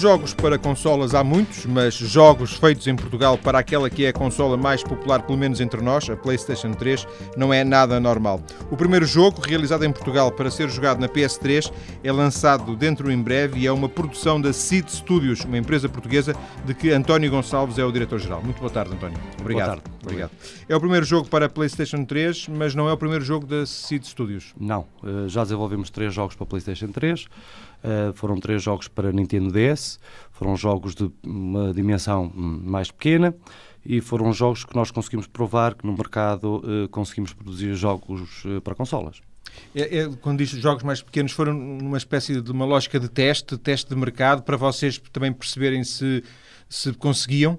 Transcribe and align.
Jogos 0.00 0.32
para 0.32 0.58
consolas 0.58 1.14
há 1.14 1.22
muitos, 1.22 1.66
mas 1.66 1.92
jogos 1.92 2.54
feitos 2.54 2.86
em 2.86 2.96
Portugal 2.96 3.36
para 3.36 3.58
aquela 3.58 3.90
que 3.90 4.06
é 4.06 4.08
a 4.08 4.12
consola 4.14 4.56
mais 4.56 4.82
popular, 4.82 5.20
pelo 5.20 5.36
menos 5.36 5.60
entre 5.60 5.82
nós, 5.82 6.08
a 6.08 6.16
PlayStation 6.16 6.72
3, 6.72 7.06
não 7.36 7.52
é 7.52 7.62
nada 7.64 8.00
normal. 8.00 8.40
O 8.70 8.78
primeiro 8.78 9.04
jogo, 9.04 9.42
realizado 9.42 9.84
em 9.84 9.92
Portugal 9.92 10.32
para 10.32 10.50
ser 10.50 10.70
jogado 10.70 11.00
na 11.00 11.06
PS3, 11.06 11.70
é 12.02 12.10
lançado 12.10 12.74
dentro 12.74 13.10
em 13.10 13.22
breve 13.22 13.60
e 13.60 13.66
é 13.66 13.72
uma 13.72 13.90
produção 13.90 14.40
da 14.40 14.54
Seed 14.54 14.88
Studios, 14.88 15.44
uma 15.44 15.58
empresa 15.58 15.86
portuguesa 15.86 16.34
de 16.64 16.72
que 16.72 16.90
António 16.90 17.30
Gonçalves 17.30 17.78
é 17.78 17.84
o 17.84 17.92
diretor-geral. 17.92 18.42
Muito 18.42 18.58
boa 18.58 18.70
tarde, 18.70 18.94
António. 18.94 19.18
Obrigado. 19.38 19.66
Boa 19.66 19.76
tarde. 19.76 19.90
Obrigado. 20.02 20.30
É 20.66 20.74
o 20.74 20.80
primeiro 20.80 21.04
jogo 21.04 21.28
para 21.28 21.44
a 21.44 21.48
PlayStation 21.50 22.06
3, 22.06 22.48
mas 22.48 22.74
não 22.74 22.88
é 22.88 22.92
o 22.94 22.96
primeiro 22.96 23.22
jogo 23.22 23.46
da 23.46 23.66
Seed 23.66 24.04
Studios. 24.04 24.54
Não, 24.58 24.86
eh, 25.04 25.28
já 25.28 25.42
desenvolvemos 25.42 25.90
três 25.90 26.14
jogos 26.14 26.34
para 26.34 26.46
PlayStation 26.46 26.88
3. 26.88 27.26
Uh, 27.82 28.12
foram 28.12 28.38
três 28.38 28.62
jogos 28.62 28.88
para 28.88 29.10
Nintendo 29.10 29.50
DS, 29.50 29.98
foram 30.32 30.54
jogos 30.54 30.94
de 30.94 31.10
uma 31.24 31.72
dimensão 31.72 32.30
mais 32.34 32.90
pequena 32.90 33.34
e 33.84 34.00
foram 34.00 34.32
jogos 34.32 34.64
que 34.64 34.76
nós 34.76 34.90
conseguimos 34.90 35.26
provar 35.26 35.74
que 35.74 35.86
no 35.86 35.92
mercado 35.96 36.62
uh, 36.62 36.88
conseguimos 36.90 37.32
produzir 37.32 37.74
jogos 37.74 38.44
uh, 38.44 38.60
para 38.60 38.74
consolas. 38.74 39.22
É, 39.74 39.98
é, 40.00 40.08
quando 40.20 40.38
diz 40.38 40.50
jogos 40.50 40.82
mais 40.82 41.02
pequenos, 41.02 41.32
foram 41.32 41.54
numa 41.54 41.96
espécie 41.96 42.40
de 42.40 42.52
uma 42.52 42.64
lógica 42.64 43.00
de 43.00 43.08
teste, 43.08 43.56
teste 43.56 43.88
de 43.88 43.96
mercado, 43.96 44.42
para 44.42 44.56
vocês 44.56 44.98
também 45.12 45.32
perceberem 45.32 45.82
se, 45.82 46.22
se 46.68 46.92
conseguiam? 46.92 47.58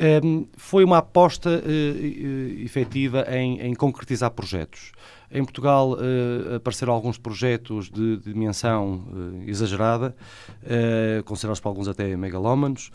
Um, 0.00 0.04
ehm, 0.04 0.44
foi 0.56 0.82
uma 0.84 0.98
aposta 0.98 1.50
uh, 1.50 2.62
efetiva 2.62 3.24
em, 3.30 3.60
em 3.60 3.74
concretizar 3.74 4.30
projetos. 4.30 4.92
Em 5.34 5.44
Portugal 5.44 5.94
uh, 5.94 6.54
apareceram 6.54 6.92
alguns 6.92 7.18
projetos 7.18 7.90
de, 7.90 8.18
de 8.18 8.32
dimensão 8.32 9.04
uh, 9.12 9.50
exagerada, 9.50 10.14
uh, 10.62 11.24
considerados 11.24 11.58
por 11.58 11.70
alguns 11.70 11.88
até 11.88 12.16
megalómanos. 12.16 12.92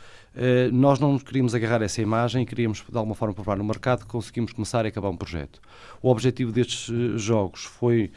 Nós 0.71 0.99
não 0.99 1.17
queríamos 1.17 1.53
agarrar 1.53 1.81
essa 1.81 2.01
imagem 2.01 2.43
e 2.43 2.45
queríamos, 2.45 2.85
de 2.87 2.97
alguma 2.97 3.15
forma, 3.15 3.33
provar 3.33 3.57
no 3.57 3.63
mercado 3.63 4.01
que 4.01 4.05
conseguimos 4.05 4.53
começar 4.53 4.85
e 4.85 4.87
acabar 4.87 5.09
um 5.09 5.17
projeto. 5.17 5.59
O 6.01 6.09
objetivo 6.09 6.51
destes 6.51 6.87
jogos 7.19 7.65
foi, 7.65 8.11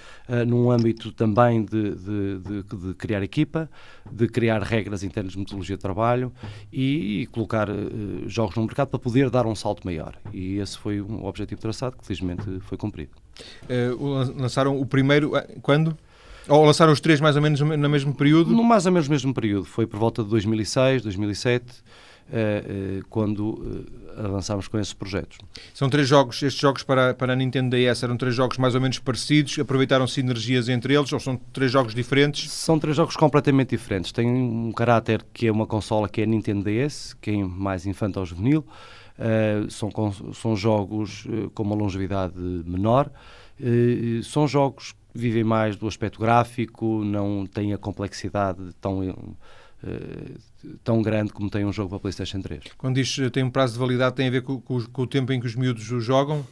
num 0.47 0.71
âmbito 0.71 1.11
também 1.11 1.65
de, 1.65 1.95
de, 1.95 2.39
de, 2.39 2.63
de, 2.63 2.95
criar 2.95 3.23
equipa, 3.23 3.69
de 4.09 4.29
criar 4.29 4.63
regras 4.63 5.03
internas 5.03 5.33
de 5.33 5.39
metodologia 5.39 5.77
de 5.77 5.83
trabalho 5.83 6.33
e, 6.71 7.23
e 7.23 7.27
colocar 7.27 7.69
jogos 8.27 8.55
no 8.55 8.63
mercado 8.67 8.89
para 8.89 9.01
poder 9.01 9.29
dar 9.31 9.47
um 9.47 9.55
salto 9.55 9.85
maior. 9.85 10.15
E 10.33 10.59
esse 10.59 10.79
foi 10.79 11.01
um 11.01 11.25
objetivo 11.25 11.61
traçado 11.63 11.97
que, 11.97 12.07
felizmente, 12.07 12.45
foi 12.61 12.77
cumprido. 12.77 13.22
Uh, 13.65 14.41
lançaram 14.41 14.81
o 14.81 14.87
primeiro 14.87 15.37
eh, 15.37 15.57
quando? 15.63 15.97
Ou 16.49 16.65
lançaram 16.65 16.93
os 16.93 17.01
três 17.01 17.21
mais 17.21 17.37
ou 17.37 17.43
menos 17.43 17.61
no 17.61 17.89
mesmo 17.89 18.15
período? 18.15 18.51
No 18.51 18.65
mais 18.65 18.87
ou 18.87 18.93
menos 18.93 19.09
no 19.09 19.13
mesmo 19.13 19.33
período. 19.33 19.65
Foi 19.65 19.87
por 19.87 19.99
volta 19.99 20.25
de 20.25 20.31
2006, 20.31 21.03
2007, 21.03 21.65
uh, 21.65 23.01
uh, 23.01 23.05
quando 23.09 23.41
uh, 23.51 24.27
avançámos 24.27 24.67
com 24.67 24.79
esses 24.79 24.93
projetos. 24.93 25.39
São 25.73 25.89
três 25.89 26.09
jogos, 26.09 26.43
estes 26.43 26.61
jogos 26.61 26.83
para, 26.83 27.15
para 27.15 27.33
a 27.33 27.37
Nintendo 27.37 27.77
DS 27.77 28.03
eram 28.03 28.17
três 28.17 28.35
jogos 28.35 28.59
mais 28.59 28.75
ou 28.75 28.81
menos 28.81 28.99
parecidos, 28.99 29.57
aproveitaram 29.59 30.07
sinergias 30.07 30.69
entre 30.69 30.95
eles 30.95 31.13
ou 31.13 31.21
são 31.21 31.37
três 31.53 31.71
jogos 31.71 31.95
diferentes? 31.95 32.51
São 32.51 32.79
três 32.79 32.97
jogos 32.97 33.17
completamente 33.17 33.71
diferentes. 33.71 34.11
Tem 34.11 34.27
um 34.27 34.73
caráter 34.73 35.25
que 35.33 35.47
é 35.47 35.53
uma 35.53 35.67
consola 35.67 36.09
que 36.09 36.21
é 36.21 36.25
a 36.25 36.27
Nintendo 36.27 36.65
DS, 36.65 37.15
que 37.21 37.31
é 37.31 37.37
mais 37.37 37.87
infantil 37.87 38.25
juvenil. 38.25 38.65
Uh, 39.19 39.71
são, 39.71 39.91
são 40.33 40.57
jogos 40.57 41.27
uh, 41.27 41.51
com 41.51 41.63
uma 41.63 41.75
longevidade 41.75 42.35
menor, 42.65 43.11
uh, 43.61 44.23
são 44.23 44.49
jogos 44.49 44.93
que 44.93 45.19
vivem 45.19 45.45
mais 45.45 45.77
do 45.77 45.87
aspecto 45.87 46.19
gráfico, 46.19 47.05
não 47.05 47.47
têm 47.47 47.75
a 47.75 47.79
complexidade 47.79 48.59
tão, 48.81 49.37
tão 50.83 51.03
grande 51.03 51.33
como 51.33 51.51
tem 51.51 51.67
um 51.67 51.73
jogo 51.73 51.91
para 51.91 51.99
a 51.99 52.01
PlayStation 52.01 52.41
3. 52.41 52.65
Quando 52.79 52.95
diz 52.95 53.15
tem 53.31 53.45
um 53.45 53.51
prazo 53.51 53.75
de 53.75 53.79
validade, 53.79 54.17
tem 54.17 54.29
a 54.29 54.31
ver 54.31 54.43
com, 54.43 54.59
com, 54.59 54.83
com 54.87 55.03
o 55.03 55.07
tempo 55.07 55.31
em 55.33 55.39
que 55.39 55.47
os 55.47 55.55
miúdos 55.55 55.85
jogam? 55.85 56.47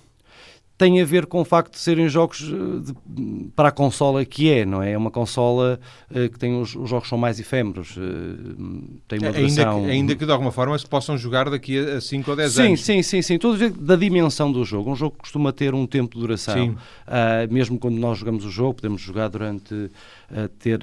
Tem 0.81 0.99
a 0.99 1.05
ver 1.05 1.27
com 1.27 1.43
o 1.43 1.45
facto 1.45 1.75
de 1.75 1.79
serem 1.79 2.09
jogos 2.09 2.41
eh, 2.41 2.93
de, 3.07 3.51
para 3.55 3.69
a 3.69 3.71
consola 3.71 4.25
que 4.25 4.51
é, 4.51 4.65
não 4.65 4.83
é? 4.83 4.93
É 4.93 4.97
uma 4.97 5.11
consola 5.11 5.79
uh, 6.11 6.31
que 6.31 6.39
tem 6.39 6.59
os, 6.59 6.75
os, 6.75 6.89
jogos 6.89 7.07
são 7.07 7.19
mais 7.19 7.39
efêmeros, 7.39 7.99
uh, 7.99 8.01
tem 9.07 9.19
uma 9.19 9.31
duração... 9.31 9.77
Ainda 9.77 9.85
que, 9.85 9.91
ainda 9.91 10.17
que 10.17 10.25
de 10.25 10.33
alguma 10.33 10.51
forma 10.51 10.79
se 10.79 10.87
possam 10.87 11.19
jogar 11.19 11.51
daqui 11.51 11.79
a 11.79 12.01
5 12.01 12.31
ou 12.31 12.35
10 12.35 12.53
sim, 12.53 12.63
anos. 12.63 12.81
Sim, 12.83 13.03
sim, 13.03 13.21
sim. 13.21 13.39
Tudo 13.39 13.69
da 13.69 13.95
dimensão 13.95 14.51
do 14.51 14.65
jogo. 14.65 14.91
Um 14.91 14.97
jogo 14.97 15.17
costuma 15.19 15.53
ter 15.53 15.75
um 15.75 15.87
tempo 15.87 16.15
de 16.15 16.21
duração. 16.23 16.69
Uh, 16.71 17.53
mesmo 17.53 17.79
quando 17.79 17.99
nós 17.99 18.17
jogamos 18.17 18.47
o 18.47 18.51
jogo, 18.51 18.77
podemos 18.77 19.03
jogar 19.03 19.29
durante 19.29 19.91
ter 20.61 20.81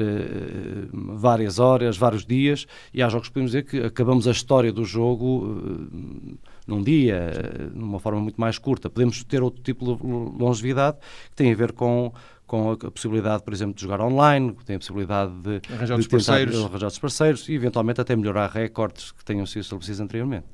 várias 0.94 1.58
horas, 1.58 1.98
vários 1.98 2.26
dias, 2.26 2.68
e 2.94 3.02
há 3.02 3.08
jogos 3.08 3.30
que 3.30 3.34
podemos 3.34 3.52
dizer 3.52 3.64
que 3.64 3.80
acabamos 3.80 4.28
a 4.28 4.32
história 4.32 4.74
do 4.74 4.84
jogo 4.84 5.58
num 6.68 6.84
dia, 6.84 7.32
numa 7.74 8.00
forma 8.00 8.20
muito 8.20 8.40
mais 8.40 8.58
curta. 8.60 8.90
Podemos 8.90 9.24
ter 9.24 9.42
outro 9.42 9.64
tipo 9.64 9.96
de 9.96 10.04
longevidade 10.44 10.98
que 11.30 11.36
tem 11.36 11.52
a 11.52 11.56
ver 11.56 11.72
com 11.72 12.12
com 12.48 12.72
a 12.72 12.78
possibilidade, 12.78 13.44
por 13.44 13.54
exemplo, 13.54 13.76
de 13.76 13.82
jogar 13.82 14.00
online, 14.00 14.56
tem 14.66 14.78
a 14.78 14.80
possibilidade 14.80 15.34
de 15.42 15.62
arranjar, 15.70 16.00
de 16.00 16.08
parceiros. 16.08 16.64
arranjar 16.64 16.88
os 16.88 16.98
parceiros 16.98 17.50
e, 17.50 17.54
eventualmente, 17.54 18.00
até 18.00 18.16
melhorar 18.16 18.50
recordes 18.50 19.12
que 19.12 19.24
tenham 19.26 19.46
sido 19.46 19.64
estabelecidos 19.64 20.00
anteriormente. 20.00 20.46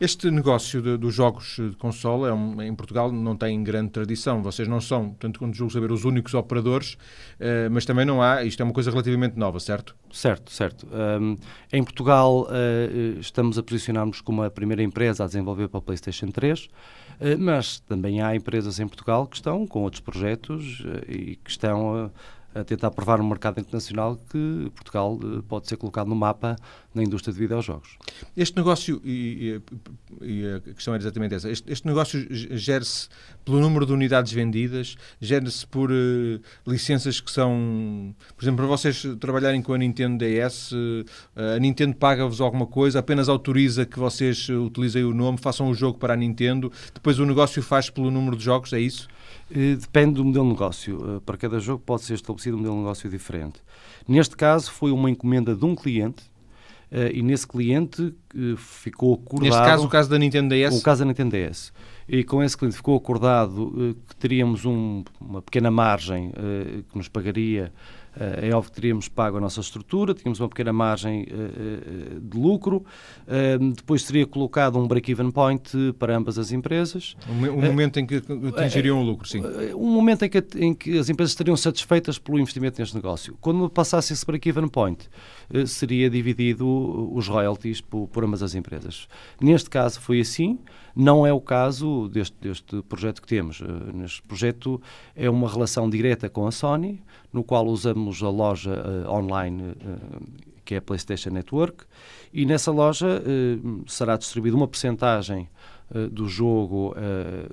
Este 0.00 0.30
negócio 0.30 0.82
de, 0.82 0.96
dos 0.96 1.14
jogos 1.14 1.56
de 1.56 1.76
consola 1.76 2.28
é 2.28 2.32
um, 2.32 2.60
em 2.60 2.74
Portugal 2.74 3.12
não 3.12 3.36
tem 3.36 3.62
grande 3.62 3.90
tradição. 3.90 4.42
Vocês 4.42 4.66
não 4.66 4.80
são, 4.80 5.10
tanto 5.18 5.38
quanto 5.38 5.56
julgo 5.56 5.72
saber, 5.72 5.92
os 5.92 6.04
únicos 6.04 6.34
operadores, 6.34 6.94
uh, 6.94 7.70
mas 7.70 7.84
também 7.84 8.04
não 8.04 8.20
há, 8.20 8.42
isto 8.44 8.60
é 8.60 8.64
uma 8.64 8.72
coisa 8.72 8.90
relativamente 8.90 9.36
nova, 9.36 9.60
certo? 9.60 9.94
Certo, 10.10 10.52
certo. 10.52 10.86
Um, 11.20 11.36
em 11.72 11.82
Portugal 11.82 12.42
uh, 12.42 13.20
estamos 13.20 13.58
a 13.58 13.62
posicionar-nos 13.62 14.20
como 14.20 14.42
a 14.42 14.50
primeira 14.50 14.82
empresa 14.82 15.24
a 15.24 15.26
desenvolver 15.26 15.68
para 15.68 15.78
a 15.78 15.82
PlayStation 15.82 16.26
3. 16.26 16.68
Eh, 17.20 17.36
mas 17.36 17.78
também 17.80 18.20
há 18.20 18.34
empresas 18.34 18.80
em 18.80 18.88
Portugal 18.88 19.26
que 19.26 19.36
estão 19.36 19.66
com 19.66 19.82
outros 19.82 20.00
projetos 20.00 20.84
e 21.08 21.36
que 21.36 21.50
estão 21.50 22.10
a 22.54 22.62
tentar 22.62 22.90
provar 22.92 23.18
no 23.18 23.24
mercado 23.24 23.60
internacional 23.60 24.16
que 24.30 24.70
Portugal 24.74 25.18
eh, 25.22 25.42
pode 25.48 25.68
ser 25.68 25.76
colocado 25.76 26.06
no 26.06 26.14
mapa 26.14 26.56
na 26.94 27.02
indústria 27.02 27.34
de 27.34 27.40
videojogos. 27.40 27.98
Este 28.36 28.56
negócio, 28.56 29.02
e, 29.04 29.60
e, 30.22 30.46
a 30.46 30.60
questão 30.60 30.94
era 30.94 31.02
exatamente 31.02 31.34
essa, 31.34 31.50
este, 31.50 31.70
este 31.72 31.86
negócio 31.86 32.24
gera-se 32.30 33.08
pelo 33.44 33.60
número 33.60 33.84
de 33.84 33.92
unidades 33.92 34.32
vendidas, 34.32 34.96
gera-se 35.20 35.66
por 35.66 35.90
uh, 35.90 36.40
licenças 36.64 37.20
que 37.20 37.30
são, 37.30 38.14
por 38.36 38.44
exemplo, 38.44 38.58
para 38.58 38.66
vocês 38.66 39.04
trabalharem 39.18 39.60
com 39.60 39.74
a 39.74 39.78
Nintendo 39.78 40.24
DS, 40.24 40.70
uh, 40.72 40.76
a 41.56 41.58
Nintendo 41.58 41.96
paga-vos 41.96 42.40
alguma 42.40 42.66
coisa, 42.66 43.00
apenas 43.00 43.28
autoriza 43.28 43.84
que 43.84 43.98
vocês 43.98 44.48
utilizem 44.48 45.02
o 45.02 45.12
nome, 45.12 45.38
façam 45.38 45.68
o 45.68 45.74
jogo 45.74 45.98
para 45.98 46.14
a 46.14 46.16
Nintendo, 46.16 46.70
depois 46.94 47.18
o 47.18 47.26
negócio 47.26 47.60
faz 47.60 47.90
pelo 47.90 48.10
número 48.10 48.36
de 48.36 48.44
jogos, 48.44 48.72
é 48.72 48.78
isso? 48.78 49.08
Depende 49.50 50.14
do 50.14 50.24
modelo 50.24 50.46
de 50.46 50.52
negócio. 50.52 51.22
Para 51.24 51.36
cada 51.36 51.58
jogo 51.60 51.82
pode 51.84 52.02
ser 52.02 52.14
estabelecido 52.14 52.56
um 52.56 52.60
modelo 52.60 52.76
de 52.76 52.82
negócio 52.82 53.10
diferente. 53.10 53.60
Neste 54.08 54.36
caso, 54.36 54.70
foi 54.70 54.90
uma 54.90 55.10
encomenda 55.10 55.54
de 55.54 55.64
um 55.64 55.74
cliente 55.74 56.24
Uh, 56.94 57.10
e 57.12 57.22
nesse 57.22 57.44
cliente 57.44 58.14
ficou 58.56 59.14
acordado... 59.14 59.42
Neste 59.42 59.60
caso, 59.60 59.84
o 59.84 59.88
caso 59.88 60.08
da 60.08 60.16
Nintendo 60.16 60.54
DS? 60.54 60.78
O 60.78 60.82
caso 60.82 61.00
da 61.00 61.06
Nintendo 61.06 61.36
DS. 61.36 61.72
E 62.08 62.22
com 62.22 62.40
esse 62.40 62.56
cliente 62.56 62.76
ficou 62.76 62.96
acordado 62.96 63.96
que 64.08 64.14
teríamos 64.14 64.64
um, 64.64 65.02
uma 65.20 65.42
pequena 65.42 65.72
margem 65.72 66.30
que 66.88 66.96
nos 66.96 67.08
pagaria 67.08 67.72
é 68.16 68.54
óbvio 68.54 68.70
que 68.70 68.80
teríamos 68.80 69.08
pago 69.08 69.36
a 69.38 69.40
nossa 69.40 69.60
estrutura, 69.60 70.14
tínhamos 70.14 70.40
uma 70.40 70.48
pequena 70.48 70.72
margem 70.72 71.26
de 72.22 72.38
lucro, 72.38 72.84
depois 73.74 74.02
seria 74.02 74.26
colocado 74.26 74.78
um 74.78 74.86
break-even 74.86 75.30
point 75.30 75.94
para 75.98 76.16
ambas 76.16 76.38
as 76.38 76.52
empresas. 76.52 77.16
Um, 77.28 77.60
momento 77.60 77.98
em 77.98 78.06
que 78.06 78.22
atingiriam 78.56 79.00
o 79.00 79.02
lucro, 79.02 79.28
sim. 79.28 79.42
Um 79.74 79.90
momento 79.90 80.24
em 80.24 80.28
que, 80.28 80.44
em 80.56 80.74
que 80.74 80.98
as 80.98 81.08
empresas 81.08 81.32
estariam 81.32 81.56
satisfeitas 81.56 82.18
pelo 82.18 82.38
investimento 82.38 82.80
neste 82.80 82.94
negócio. 82.94 83.36
Quando 83.40 83.68
passasse 83.68 84.12
esse 84.12 84.24
break-even 84.24 84.68
point, 84.68 85.08
seria 85.66 86.08
dividido 86.10 86.66
os 87.14 87.28
royalties 87.28 87.80
por, 87.80 88.08
por 88.08 88.24
ambas 88.24 88.42
as 88.42 88.54
empresas. 88.54 89.08
Neste 89.40 89.70
caso 89.70 90.00
foi 90.00 90.20
assim, 90.20 90.58
não 90.94 91.26
é 91.26 91.32
o 91.32 91.40
caso 91.40 92.08
deste, 92.08 92.36
deste 92.40 92.82
projeto 92.82 93.20
que 93.20 93.28
temos. 93.28 93.60
Neste 93.92 94.22
projeto 94.22 94.80
é 95.14 95.28
uma 95.28 95.48
relação 95.48 95.88
direta 95.88 96.28
com 96.28 96.46
a 96.46 96.52
Sony, 96.52 97.02
no 97.32 97.42
qual 97.42 97.66
usamos 97.66 98.22
a 98.22 98.28
loja 98.28 98.70
uh, 99.06 99.10
online 99.10 99.62
uh, 99.62 100.54
que 100.64 100.74
é 100.74 100.78
a 100.78 100.82
PlayStation 100.82 101.30
Network, 101.30 101.84
e 102.32 102.46
nessa 102.46 102.72
loja 102.72 103.22
será 103.86 104.16
distribuída 104.16 104.56
uma 104.56 104.66
percentagem 104.66 105.46
do 106.10 106.28
jogo, 106.28 106.94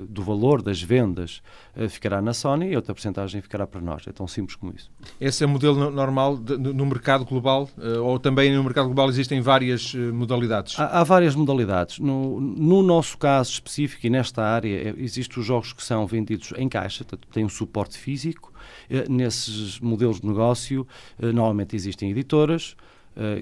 do 0.09 0.23
valor 0.23 0.61
das 0.61 0.81
vendas, 0.81 1.41
ficará 1.89 2.21
na 2.21 2.33
Sony 2.33 2.71
e 2.71 2.75
outra 2.75 2.93
porcentagem 2.93 3.41
ficará 3.41 3.67
para 3.67 3.81
nós. 3.81 4.05
É 4.07 4.11
tão 4.11 4.27
simples 4.27 4.55
como 4.55 4.73
isso. 4.75 4.91
Esse 5.19 5.43
é 5.43 5.47
o 5.47 5.49
modelo 5.49 5.91
normal 5.91 6.37
de, 6.37 6.57
no 6.57 6.85
mercado 6.85 7.25
global? 7.25 7.69
ou 8.03 8.19
também 8.19 8.53
no 8.55 8.63
mercado 8.63 8.85
global 8.85 9.09
existem 9.09 9.41
várias 9.41 9.93
modalidades? 9.93 10.79
Há, 10.79 11.01
há 11.01 11.03
várias 11.03 11.35
modalidades. 11.35 11.99
No, 11.99 12.39
no, 12.39 12.81
nosso 12.81 13.17
caso 13.17 13.51
específico 13.51 14.05
e 14.05 14.09
nesta 14.09 14.43
área, 14.43 14.95
existem 14.97 15.39
os 15.39 15.45
jogos 15.45 15.73
que 15.73 15.83
são 15.83 16.05
vendidos 16.05 16.53
em 16.57 16.67
caixa, 16.67 17.03
portanto, 17.03 17.27
tem 17.31 17.45
um 17.45 17.49
suporte 17.49 17.97
físico, 17.97 18.51
eh, 18.89 19.05
nesses 19.09 19.79
modelos 19.79 20.19
de 20.19 20.27
negócio, 20.27 20.87
eh, 21.19 21.31
normalmente 21.31 21.75
existem 21.75 22.11
editoras, 22.11 22.75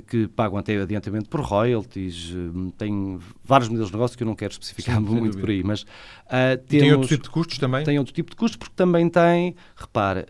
que 0.08 0.28
pagam 0.28 0.58
até 0.58 0.82
adiantamento 0.82 1.30
por 1.30 1.42
royalties, 1.42 2.32
uh, 2.32 2.72
tem 2.78 3.20
vários 3.44 3.70
modelos 3.70 3.90
de 3.90 3.96
negócio 3.96 4.18
que 4.18 4.24
eu 4.24 4.28
não 4.28 4.36
quero 4.36 4.52
especificar 4.52 4.98
Sim, 4.98 5.02
muito 5.04 5.38
por 5.38 5.50
aí, 5.50 5.64
mas 5.64 5.84
uh, 5.84 6.58
temos, 6.68 6.84
tem 6.84 6.92
outro 6.94 7.08
tipo 7.08 7.24
de 7.24 7.30
custos 7.30 7.58
também? 7.60 7.84
Tem 7.86 8.00
outro 8.00 8.14
tipo 8.14 8.32
de 8.32 8.36
custos, 8.36 8.58
porque 8.58 8.74
também 8.76 9.08
tem, 9.10 9.56
repare, 9.76 10.26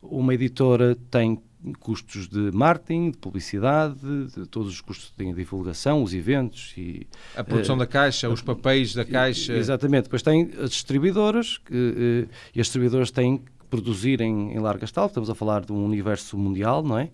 uma 0.00 0.32
editora 0.32 0.96
tem 1.10 1.40
custos 1.80 2.28
de 2.28 2.50
marketing, 2.52 3.10
de 3.10 3.18
publicidade, 3.18 3.98
de 4.34 4.46
todos 4.46 4.72
os 4.72 4.80
custos 4.80 5.12
de 5.16 5.32
divulgação, 5.32 6.02
os 6.02 6.14
eventos 6.14 6.72
e 6.76 7.06
a 7.36 7.42
produção 7.42 7.76
uh, 7.76 7.78
da 7.78 7.86
caixa, 7.86 8.28
os 8.28 8.40
papéis 8.42 8.94
da 8.94 9.04
caixa. 9.04 9.54
Exatamente. 9.54 10.04
Depois 10.04 10.22
tem 10.22 10.50
as 10.60 10.70
distribuidoras 10.70 11.58
que, 11.58 11.74
uh, 11.74 12.30
e 12.54 12.60
as 12.60 12.66
distribuidoras 12.66 13.10
têm 13.10 13.38
que 13.38 13.44
produzir 13.68 14.20
em, 14.20 14.52
em 14.52 14.58
larga 14.58 14.84
escala. 14.84 15.08
Estamos 15.08 15.28
a 15.28 15.34
falar 15.34 15.64
de 15.64 15.72
um 15.72 15.84
universo 15.84 16.38
mundial, 16.38 16.82
não 16.82 16.98
é? 16.98 17.10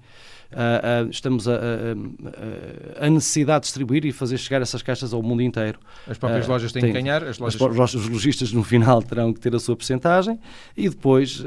Uh, 0.54 1.06
uh, 1.06 1.10
estamos 1.10 1.48
a, 1.48 1.54
a, 1.54 3.06
a, 3.06 3.10
necessidade 3.10 3.62
de 3.62 3.66
distribuir 3.66 4.06
e 4.06 4.12
fazer 4.12 4.38
chegar 4.38 4.62
essas 4.62 4.82
caixas 4.82 5.12
ao 5.12 5.20
mundo 5.20 5.42
inteiro. 5.42 5.80
As 6.06 6.16
próprias 6.16 6.46
uh, 6.46 6.50
lojas 6.50 6.70
têm 6.70 6.80
tem, 6.80 6.92
que 6.92 7.00
ganhar, 7.00 7.24
as 7.24 7.38
lojas... 7.38 7.60
As, 7.60 7.94
os 7.94 8.08
lojistas 8.08 8.52
no 8.52 8.62
final 8.62 9.02
terão 9.02 9.32
que 9.32 9.40
ter 9.40 9.52
a 9.52 9.58
sua 9.58 9.74
percentagem 9.74 10.38
e 10.76 10.88
depois 10.88 11.44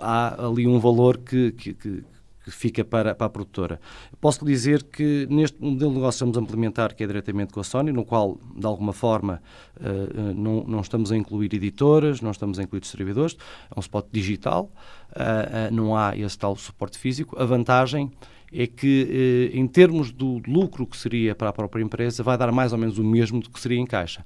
há 0.00 0.46
ali 0.46 0.66
um 0.68 0.78
valor 0.78 1.18
que, 1.18 1.50
que, 1.52 1.74
que 1.74 2.04
que 2.48 2.54
fica 2.56 2.84
para, 2.84 3.14
para 3.14 3.26
a 3.26 3.30
produtora. 3.30 3.80
Posso 4.20 4.44
lhe 4.44 4.50
dizer 4.50 4.82
que 4.84 5.26
neste 5.30 5.60
modelo 5.62 5.90
de 5.90 5.96
negócio 5.96 6.16
estamos 6.16 6.38
a 6.38 6.40
implementar, 6.40 6.94
que 6.94 7.04
é 7.04 7.06
diretamente 7.06 7.52
com 7.52 7.60
a 7.60 7.64
Sony, 7.64 7.92
no 7.92 8.04
qual, 8.04 8.38
de 8.56 8.66
alguma 8.66 8.92
forma, 8.92 9.42
uh, 9.76 10.34
não, 10.34 10.64
não 10.64 10.80
estamos 10.80 11.12
a 11.12 11.16
incluir 11.16 11.52
editoras, 11.54 12.20
não 12.20 12.30
estamos 12.30 12.58
a 12.58 12.62
incluir 12.62 12.80
distribuidores, 12.80 13.36
é 13.70 13.78
um 13.78 13.80
spot 13.80 14.06
digital, 14.10 14.72
uh, 15.12 15.74
não 15.74 15.96
há 15.96 16.16
esse 16.16 16.38
tal 16.38 16.56
suporte 16.56 16.98
físico. 16.98 17.40
A 17.40 17.44
vantagem 17.44 18.10
é 18.52 18.66
que, 18.66 19.50
em 19.52 19.66
termos 19.66 20.10
do 20.10 20.40
lucro 20.46 20.86
que 20.86 20.96
seria 20.96 21.34
para 21.34 21.50
a 21.50 21.52
própria 21.52 21.82
empresa, 21.82 22.22
vai 22.22 22.38
dar 22.38 22.50
mais 22.50 22.72
ou 22.72 22.78
menos 22.78 22.96
o 22.96 23.04
mesmo 23.04 23.40
do 23.40 23.50
que 23.50 23.60
seria 23.60 23.78
em 23.78 23.84
caixa. 23.84 24.24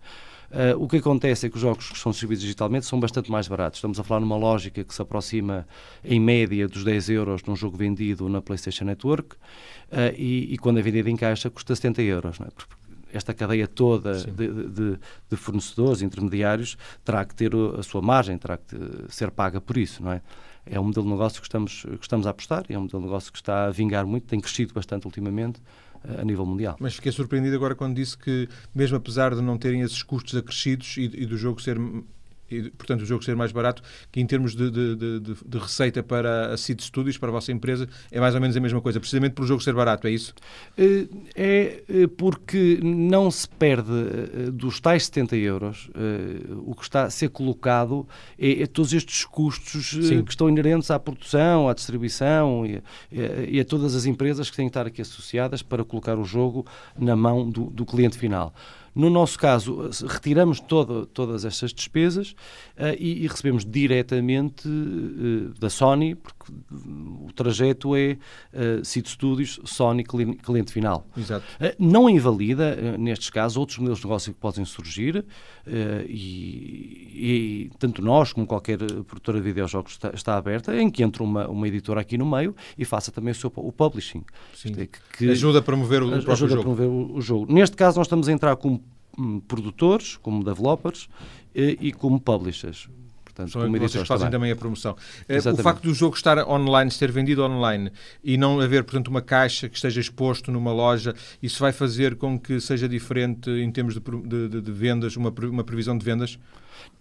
Uh, 0.52 0.76
o 0.78 0.86
que 0.86 0.98
acontece 0.98 1.46
é 1.46 1.48
que 1.48 1.56
os 1.56 1.62
jogos 1.62 1.88
que 1.90 1.98
são 1.98 2.12
distribuídos 2.12 2.42
digitalmente 2.42 2.84
são 2.84 3.00
bastante 3.00 3.30
mais 3.30 3.48
baratos. 3.48 3.78
Estamos 3.78 3.98
a 3.98 4.04
falar 4.04 4.20
numa 4.20 4.36
lógica 4.36 4.84
que 4.84 4.94
se 4.94 5.00
aproxima, 5.00 5.66
em 6.04 6.20
média, 6.20 6.68
dos 6.68 6.84
10 6.84 7.08
euros 7.08 7.42
num 7.44 7.56
jogo 7.56 7.76
vendido 7.76 8.28
na 8.28 8.42
PlayStation 8.42 8.84
Network 8.84 9.34
uh, 9.34 10.14
e, 10.14 10.52
e, 10.52 10.58
quando 10.58 10.78
é 10.78 10.82
vendido 10.82 11.08
em 11.08 11.16
caixa 11.16 11.48
custa 11.48 11.74
70 11.74 12.02
euros. 12.02 12.38
Não 12.38 12.46
é? 12.46 12.50
esta 13.14 13.34
cadeia 13.34 13.68
toda 13.68 14.14
de, 14.14 14.68
de, 14.68 14.98
de, 15.30 15.36
fornecedores, 15.36 16.00
intermediários, 16.00 16.78
terá 17.04 17.24
que 17.24 17.34
ter 17.34 17.52
a 17.78 17.82
sua 17.82 18.00
margem, 18.00 18.38
terá 18.38 18.56
que 18.56 18.76
ser 19.10 19.30
paga 19.30 19.60
por 19.60 19.76
isso, 19.76 20.02
não 20.02 20.12
é? 20.12 20.22
É 20.64 20.78
um 20.78 20.84
modelo 20.84 21.06
de 21.06 21.12
negócio 21.12 21.40
que 21.40 21.46
estamos, 21.46 21.82
que 21.82 22.02
estamos 22.02 22.26
a 22.26 22.30
apostar, 22.30 22.64
é 22.68 22.78
um 22.78 22.82
modelo 22.82 23.02
de 23.02 23.08
negócio 23.08 23.32
que 23.32 23.38
está 23.38 23.66
a 23.66 23.70
vingar 23.70 24.06
muito, 24.06 24.26
tem 24.26 24.40
crescido 24.40 24.72
bastante 24.72 25.06
ultimamente 25.06 25.60
a 26.18 26.24
nível 26.24 26.44
mundial. 26.44 26.76
Mas 26.80 26.94
fiquei 26.94 27.12
surpreendido 27.12 27.56
agora 27.56 27.74
quando 27.74 27.94
disse 27.94 28.16
que, 28.16 28.48
mesmo 28.74 28.96
apesar 28.96 29.34
de 29.34 29.42
não 29.42 29.58
terem 29.58 29.82
esses 29.82 30.02
custos 30.02 30.36
acrescidos 30.36 30.96
e, 30.96 31.04
e 31.04 31.26
do 31.26 31.36
jogo 31.36 31.60
ser 31.60 31.78
e, 32.52 32.70
portanto, 32.70 33.02
o 33.02 33.06
jogo 33.06 33.24
ser 33.24 33.34
mais 33.34 33.52
barato, 33.52 33.82
que 34.10 34.20
em 34.20 34.26
termos 34.26 34.54
de, 34.54 34.70
de, 34.70 34.96
de, 34.96 35.20
de, 35.20 35.58
receita 35.58 36.02
para 36.02 36.52
a 36.52 36.56
Seed 36.56 36.80
Studios, 36.80 37.16
para 37.16 37.28
a 37.28 37.32
vossa 37.32 37.50
empresa, 37.50 37.88
é 38.10 38.20
mais 38.20 38.34
ou 38.34 38.40
menos 38.40 38.56
a 38.56 38.60
mesma 38.60 38.80
coisa, 38.80 39.00
precisamente 39.00 39.32
por 39.32 39.44
o 39.44 39.46
jogo 39.46 39.62
ser 39.62 39.74
barato, 39.74 40.06
é 40.06 40.10
isso? 40.10 40.34
Eh, 40.76 41.08
é 41.34 41.82
eh, 41.88 42.06
porque 42.16 42.78
não 42.82 43.30
se 43.30 43.48
perde 43.48 43.90
eh, 43.90 44.50
dos 44.50 44.80
tais 44.80 45.06
70 45.06 45.36
euros, 45.36 45.90
o 46.64 46.74
que 46.74 46.82
está 46.82 47.04
a 47.04 47.10
ser 47.10 47.28
colocado 47.30 48.06
é, 48.38 48.62
é 48.62 48.66
todos 48.66 48.92
estes 48.92 49.24
custos 49.24 49.90
Sim. 49.90 50.22
que 50.24 50.30
estão 50.30 50.48
inerentes 50.48 50.90
à 50.90 50.98
produção, 50.98 51.68
à 51.68 51.74
distribuição 51.74 52.66
e, 52.66 52.82
e, 53.48 53.60
a 53.60 53.64
todas 53.64 53.94
as 53.94 54.04
empresas 54.04 54.50
que 54.50 54.56
têm 54.56 54.66
que 54.66 54.70
estar 54.70 54.86
aqui 54.86 55.00
associadas 55.02 55.62
para 55.62 55.84
colocar 55.84 56.18
o 56.18 56.24
jogo 56.24 56.66
na 56.98 57.16
mão 57.16 57.48
do, 57.48 57.64
do 57.70 57.84
cliente 57.84 58.18
final. 58.18 58.52
No 58.94 59.08
nosso 59.08 59.38
caso, 59.38 59.88
retiramos 60.06 60.60
todo, 60.60 61.06
todas 61.06 61.44
estas 61.44 61.72
despesas 61.72 62.32
uh, 62.76 62.94
e, 62.98 63.24
e, 63.24 63.26
recebemos 63.26 63.64
diretamente 63.64 64.68
uh, 64.68 65.58
da 65.58 65.70
Sony, 65.70 66.14
porque 66.14 66.52
o 66.70 67.32
trajeto 67.34 67.96
é 67.96 68.18
uh, 68.52 68.84
Studios, 68.84 69.60
Sony, 69.64 70.04
cliente 70.04 70.72
final. 70.72 71.06
Exato. 71.16 71.44
não 71.78 72.08
invalida, 72.08 72.98
nestes 72.98 73.30
casos, 73.30 73.56
outros 73.56 73.78
modelos 73.78 73.98
de 74.00 74.04
negócio 74.04 74.32
que 74.32 74.38
podem 74.38 74.64
surgir 74.64 75.24
e, 76.08 77.68
e, 77.68 77.70
tanto 77.78 78.02
nós 78.02 78.32
como 78.32 78.46
qualquer 78.46 78.78
produtora 78.78 79.38
de 79.38 79.44
videojogos 79.44 79.92
está, 79.92 80.10
está, 80.14 80.36
aberta, 80.36 80.76
em 80.76 80.90
que 80.90 81.02
entre 81.02 81.22
uma, 81.22 81.48
uma 81.48 81.68
editora 81.68 82.00
aqui 82.00 82.18
no 82.18 82.26
meio 82.26 82.54
e 82.76 82.84
faça 82.84 83.10
também 83.10 83.32
o 83.32 83.34
seu 83.34 83.52
o 83.54 83.72
publishing. 83.72 84.24
Sim. 84.54 84.72
É 84.76 84.86
que, 84.86 84.98
que 85.16 85.30
ajuda 85.30 85.60
a 85.60 85.62
promover 85.62 86.02
o, 86.02 86.06
o 86.06 86.10
próprio 86.10 86.32
ajuda 86.32 86.50
jogo. 86.50 86.60
a 86.60 86.74
promover 86.74 86.88
o, 86.88 87.16
o 87.16 87.20
jogo. 87.20 87.52
Neste 87.52 87.76
caso, 87.76 87.98
nós 87.98 88.06
estamos 88.06 88.28
a 88.28 88.32
entrar 88.32 88.56
como 88.56 88.72
Hum, 88.72 88.80
produtores, 89.46 90.16
como 90.16 90.44
developers 90.44 91.08
e, 91.54 91.78
e 91.80 91.92
como 91.92 92.20
publishers. 92.20 92.88
Portanto, 93.32 93.50
São 93.50 93.62
como 93.62 93.78
vocês 93.78 94.06
fazem 94.06 94.26
também. 94.26 94.40
também 94.40 94.52
a 94.52 94.56
promoção. 94.56 94.94
Eh, 95.28 95.36
Exatamente. 95.36 95.60
O 95.60 95.64
facto 95.64 95.82
do 95.84 95.94
jogo 95.94 96.14
estar 96.14 96.38
online, 96.46 96.90
ser 96.90 97.10
vendido 97.10 97.42
online 97.42 97.90
e 98.22 98.36
não 98.36 98.60
haver, 98.60 98.84
portanto, 98.84 99.08
uma 99.08 99.22
caixa 99.22 99.68
que 99.68 99.76
esteja 99.76 100.00
exposto 100.00 100.52
numa 100.52 100.72
loja, 100.72 101.14
isso 101.42 101.58
vai 101.58 101.72
fazer 101.72 102.16
com 102.16 102.38
que 102.38 102.60
seja 102.60 102.88
diferente 102.88 103.50
em 103.50 103.70
termos 103.70 103.94
de, 103.94 104.48
de, 104.48 104.60
de 104.60 104.72
vendas, 104.72 105.16
uma, 105.16 105.30
uma 105.30 105.64
previsão 105.64 105.96
de 105.96 106.04
vendas? 106.04 106.38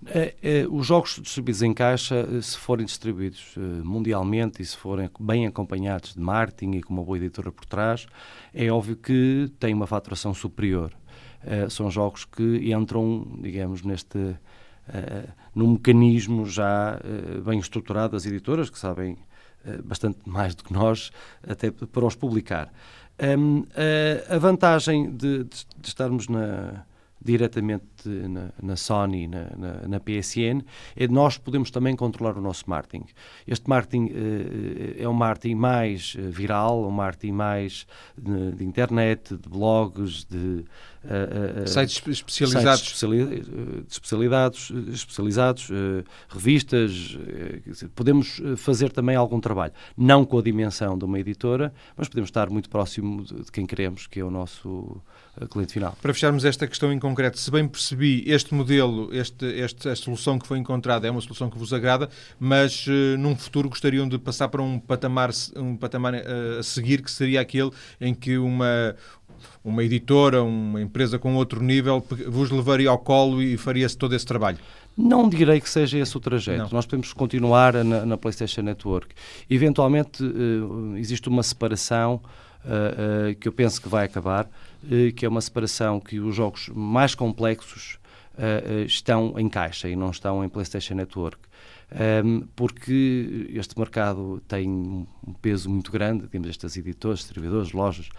É, 0.05 0.65
os 0.69 0.85
jogos 0.87 1.19
distribuídos 1.21 1.61
em 1.63 1.73
caixa, 1.73 2.27
eh, 2.31 2.41
se 2.41 2.57
forem 2.57 2.85
distribuídos 2.85 3.55
mundialmente 3.83 4.61
e 4.61 4.65
se 4.65 4.77
forem 4.77 5.09
bem 5.19 5.47
acompanhados 5.47 6.13
de 6.13 6.19
marketing 6.19 6.77
e 6.77 6.81
com 6.81 6.93
uma 6.93 7.03
boa 7.03 7.17
editora 7.17 7.51
por 7.51 7.65
trás, 7.65 8.07
é 8.53 8.71
óbvio 8.71 8.95
que 8.95 9.51
têm 9.59 9.73
uma 9.73 9.87
faturação 9.87 10.33
superior. 10.33 10.93
Eh, 11.43 11.69
são 11.69 11.89
jogos 11.89 12.25
que 12.25 12.71
entram, 12.71 13.27
digamos, 13.41 13.81
neste 13.83 14.17
uh, 14.17 14.37
num 15.55 15.73
mecanismo 15.73 16.45
já 16.45 16.99
uh, 16.99 17.41
bem 17.41 17.59
estruturado 17.59 18.13
das 18.13 18.25
editoras, 18.25 18.69
que 18.69 18.77
sabem 18.77 19.17
bastante 19.83 20.17
mais 20.25 20.55
do 20.55 20.63
que 20.63 20.73
nós, 20.73 21.11
até 21.47 21.69
para 21.69 22.03
os 22.03 22.15
publicar. 22.15 22.73
Um, 23.21 23.63
a 24.27 24.39
vantagem 24.39 25.11
de, 25.11 25.43
de, 25.43 25.65
de 25.79 25.87
estarmos 25.87 26.27
na, 26.27 26.83
diretamente 27.23 27.85
na, 28.09 28.49
na 28.61 28.75
Sony, 28.75 29.27
na, 29.27 29.49
na, 29.57 29.87
na, 29.87 29.99
PSN, 29.99 30.63
é 30.95 31.07
de 31.07 31.13
nós 31.13 31.37
podemos 31.37 31.71
também 31.71 31.95
controlar 31.95 32.37
o 32.37 32.41
nosso 32.41 32.69
marketing. 32.69 33.05
Este 33.47 33.69
marketing 33.69 34.05
uh, 34.05 35.03
é 35.03 35.07
um 35.07 35.13
marketing 35.13 35.55
mais 35.55 36.15
viral, 36.17 36.87
um 36.87 36.91
marketing 36.91 37.33
mais 37.33 37.85
de, 38.17 38.51
de 38.53 38.63
internet, 38.63 39.35
de 39.35 39.49
blogs, 39.49 40.25
de 40.25 40.37
uh, 40.37 41.63
uh, 41.63 41.67
sites 41.67 42.01
especializados, 42.07 42.79
sites 42.79 42.93
especiali 42.93 43.85
especializados, 43.89 44.71
especializados 44.93 45.69
revistas. 46.29 47.17
podemos 47.95 48.41
fazer 48.57 48.91
também 48.91 49.15
algum 49.15 49.39
trabalho, 49.39 49.73
não 49.97 50.25
com 50.25 50.37
a 50.37 50.41
dimensão 50.41 50.97
de 50.97 51.05
uma 51.05 51.19
editora, 51.19 51.73
mas 51.95 52.07
podemos 52.07 52.29
estar 52.29 52.49
muito 52.49 52.69
próximo 52.69 53.23
de, 53.23 53.43
de 53.43 53.51
quem 53.51 53.65
queremos, 53.65 54.07
que 54.07 54.19
é 54.19 54.23
o 54.23 54.31
nosso 54.31 55.01
cliente 55.49 55.73
final. 55.73 55.97
Para 56.01 56.13
fecharmos 56.13 56.45
esta 56.45 56.67
questão 56.67 56.91
em 56.91 56.99
concreto, 56.99 57.39
se 57.39 57.49
bem 57.49 57.67
percebi, 57.67 57.90
este 58.25 58.53
modelo, 58.53 59.09
este, 59.13 59.45
este, 59.45 59.89
esta 59.89 59.95
solução 59.95 60.37
que 60.37 60.47
foi 60.47 60.57
encontrada 60.57 61.07
é 61.07 61.11
uma 61.11 61.21
solução 61.21 61.49
que 61.49 61.57
vos 61.57 61.73
agrada, 61.73 62.09
mas 62.39 62.85
uh, 62.87 63.17
num 63.17 63.35
futuro 63.35 63.69
gostariam 63.69 64.07
de 64.07 64.17
passar 64.17 64.47
para 64.47 64.61
um 64.61 64.79
patamar, 64.79 65.31
um 65.55 65.75
patamar 65.75 66.13
uh, 66.13 66.59
a 66.59 66.63
seguir, 66.63 67.01
que 67.01 67.11
seria 67.11 67.41
aquele 67.41 67.71
em 67.99 68.13
que 68.13 68.37
uma, 68.37 68.95
uma 69.63 69.83
editora, 69.83 70.43
uma 70.43 70.81
empresa 70.81 71.19
com 71.19 71.35
outro 71.35 71.61
nível, 71.61 72.05
vos 72.27 72.51
levaria 72.51 72.89
ao 72.89 72.97
colo 72.97 73.41
e 73.41 73.57
faria-se 73.57 73.97
todo 73.97 74.15
esse 74.15 74.25
trabalho? 74.25 74.57
Não 74.97 75.29
direi 75.29 75.61
que 75.61 75.69
seja 75.69 75.97
esse 75.97 76.15
o 76.17 76.19
trajeto. 76.19 76.63
Não. 76.63 76.69
Nós 76.71 76.85
podemos 76.85 77.13
continuar 77.13 77.73
na, 77.83 78.05
na 78.05 78.17
PlayStation 78.17 78.61
Network. 78.61 79.13
Eventualmente 79.49 80.23
uh, 80.23 80.97
existe 80.97 81.29
uma 81.29 81.43
separação 81.43 82.21
uh, 82.65 83.31
uh, 83.31 83.35
que 83.35 83.47
eu 83.47 83.51
penso 83.53 83.81
que 83.81 83.87
vai 83.87 84.05
acabar, 84.05 84.49
que 85.15 85.25
é 85.25 85.29
uma 85.29 85.41
separação 85.41 85.99
que 85.99 86.19
os 86.19 86.35
jogos 86.35 86.69
mais 86.73 87.15
complexos 87.15 87.99
estão 88.85 89.37
em 89.37 89.47
caixa 89.49 89.87
e 89.89 89.95
não 89.95 90.09
estão 90.09 90.43
em 90.43 90.49
PlayStation 90.49 90.95
Network. 90.95 91.39
Ehm, 91.93 92.47
porque 92.55 93.49
este 93.53 93.77
mercado 93.77 94.41
tem 94.47 94.67
um 94.69 95.33
peso 95.41 95.69
muito 95.69 95.91
grande, 95.91 96.27
temos 96.27 96.49
estas 96.49 96.77
editores, 96.77 97.19
distribuidores, 97.19 97.73
lojas, 97.73 98.09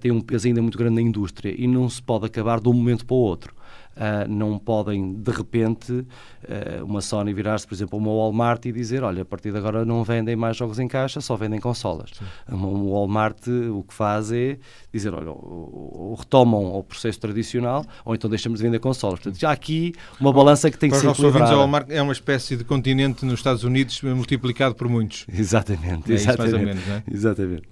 tem 0.00 0.10
um 0.10 0.20
peso 0.20 0.46
ainda 0.46 0.62
muito 0.62 0.78
grande 0.78 0.94
na 0.94 1.02
indústria 1.02 1.54
e 1.56 1.66
não 1.66 1.88
se 1.88 2.00
pode 2.00 2.26
acabar 2.26 2.60
de 2.60 2.68
um 2.68 2.72
momento 2.72 3.04
para 3.04 3.14
o 3.14 3.18
outro 3.18 3.54
uh, 3.98 4.28
não 4.28 4.58
podem, 4.58 5.14
de 5.14 5.30
repente, 5.30 5.92
uh, 5.92 6.84
uma 6.84 7.00
Sony 7.00 7.34
virar-se, 7.34 7.66
por 7.66 7.74
exemplo, 7.74 7.98
uma 7.98 8.10
Walmart 8.10 8.64
e 8.66 8.72
dizer: 8.72 9.02
olha, 9.02 9.22
a 9.22 9.24
partir 9.24 9.52
de 9.52 9.58
agora 9.58 9.84
não 9.84 10.04
vendem 10.04 10.36
mais 10.36 10.56
jogos 10.56 10.78
em 10.78 10.88
caixa, 10.88 11.20
só 11.20 11.36
vendem 11.36 11.60
consolas. 11.60 12.10
Uma, 12.48 12.68
uma 12.68 12.90
Walmart 12.90 13.46
o 13.48 13.82
que 13.82 13.94
faz 13.94 14.32
é 14.32 14.58
dizer: 14.92 15.12
olha, 15.12 15.30
ou, 15.30 15.90
ou 15.94 16.14
retomam 16.14 16.74
o 16.74 16.82
processo 16.82 17.18
tradicional 17.20 17.84
ou 18.04 18.14
então 18.14 18.30
deixamos 18.30 18.60
de 18.60 18.64
vender 18.64 18.78
consolas. 18.78 19.20
Portanto, 19.20 19.40
já 19.40 19.50
aqui 19.50 19.92
uma 20.20 20.32
balança 20.32 20.70
que 20.70 20.78
tem 20.78 20.90
Para 20.90 20.98
que 20.98 21.06
ser 21.06 21.10
equilibrada. 21.10 21.52
a 21.52 21.56
Walmart 21.56 21.90
é 21.90 22.00
uma 22.00 22.12
espécie 22.12 22.56
de 22.56 22.64
continente 22.64 23.24
nos 23.24 23.34
Estados 23.34 23.64
Unidos 23.64 24.00
multiplicado 24.02 24.74
por 24.74 24.88
muitos. 24.88 25.26
Exatamente, 25.32 26.10
é 26.10 26.14
exatamente. 26.14 26.16
Isso 26.16 26.38
mais 26.38 26.52
ou 26.52 26.60
menos, 26.60 26.86
não 26.86 26.94
é? 26.94 27.02
Exatamente 27.10 27.68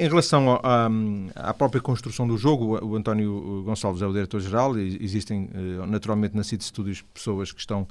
Em 0.00 0.08
relação 0.08 0.58
à, 0.62 0.88
à, 1.34 1.52
própria 1.52 1.78
construção 1.78 2.26
do 2.26 2.38
jogo, 2.38 2.82
o 2.82 2.96
António 2.96 3.62
Gonçalves 3.66 4.00
é 4.00 4.06
o 4.06 4.12
diretor-geral 4.14 4.78
existem 4.78 5.50
naturalmente 5.86 6.34
na 6.34 6.42
CID 6.42 6.64
Studios 6.64 7.02
pessoas 7.12 7.52
que 7.52 7.60
estão 7.60 7.86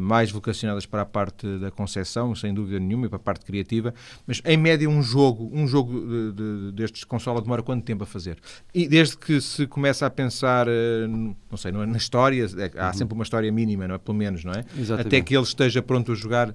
mais 0.00 0.30
vocacionadas 0.30 0.86
para 0.86 1.02
a 1.02 1.04
parte 1.04 1.58
da 1.58 1.68
concepção, 1.72 2.32
sem 2.36 2.54
dúvida 2.54 2.78
nenhuma, 2.78 3.06
e 3.06 3.08
para 3.08 3.16
a 3.16 3.20
parte 3.20 3.44
criativa, 3.44 3.92
mas 4.24 4.40
em 4.44 4.56
média 4.56 4.88
um 4.88 5.02
jogo, 5.02 5.50
um 5.52 5.66
jogo 5.66 6.00
de, 6.00 6.32
de, 6.32 6.72
destes 6.72 7.02
consola 7.02 7.42
demora 7.42 7.60
quanto 7.60 7.84
tempo 7.84 8.04
a 8.04 8.06
fazer? 8.06 8.38
E 8.72 8.86
desde 8.86 9.16
que 9.16 9.40
se 9.40 9.66
começa 9.66 10.06
a 10.06 10.10
pensar, 10.10 10.68
não 11.08 11.56
sei, 11.56 11.72
na 11.72 11.96
história, 11.96 12.46
é, 12.56 12.80
há 12.80 12.86
uhum. 12.86 12.92
sempre 12.94 13.14
uma 13.14 13.24
história 13.24 13.50
mínima, 13.50 13.88
não 13.88 13.96
é? 13.96 13.98
Pelo 13.98 14.16
menos, 14.16 14.44
não 14.44 14.52
é? 14.52 14.64
Exatamente. 14.78 15.08
Até 15.08 15.20
que 15.20 15.34
ele 15.34 15.42
esteja 15.42 15.82
pronto 15.82 16.12
a 16.12 16.14
jogar 16.14 16.54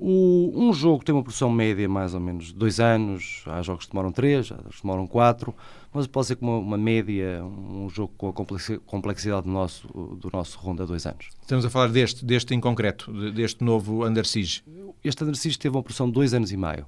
o, 0.00 0.52
um 0.54 0.72
jogo 0.72 1.04
tem 1.04 1.12
uma 1.12 1.22
produção 1.22 1.50
média 1.50 1.88
mais 1.88 2.14
ou 2.14 2.20
menos 2.20 2.52
dois 2.52 2.78
anos, 2.78 3.42
há 3.46 3.60
jogos 3.62 3.84
que 3.84 3.90
demoram 3.90 4.12
três, 4.12 4.52
há 4.52 4.56
jogos 4.56 4.76
que 4.76 4.82
demoram 4.82 5.06
quatro, 5.08 5.52
mas 5.92 6.06
pode 6.06 6.28
ser 6.28 6.36
que 6.36 6.42
uma, 6.42 6.56
uma 6.56 6.78
média, 6.78 7.44
um 7.44 7.88
jogo 7.90 8.12
com 8.16 8.28
a 8.28 8.32
complexidade 8.86 9.42
do 9.42 9.50
nosso, 9.50 9.88
do 9.88 10.30
nosso 10.32 10.56
ronda 10.58 10.86
dois 10.86 11.04
anos. 11.04 11.28
Estamos 11.42 11.64
a 11.64 11.70
falar 11.70 11.88
deste, 11.88 12.24
deste 12.24 12.54
em 12.54 12.60
concreto, 12.60 13.12
deste 13.32 13.64
novo 13.64 14.06
Under 14.06 14.24
Siege. 14.24 14.62
Este 15.02 15.24
Under 15.24 15.34
Siege 15.34 15.58
teve 15.58 15.76
uma 15.76 15.82
produção 15.82 16.06
de 16.06 16.12
dois 16.12 16.32
anos 16.32 16.52
e 16.52 16.56
meio. 16.56 16.86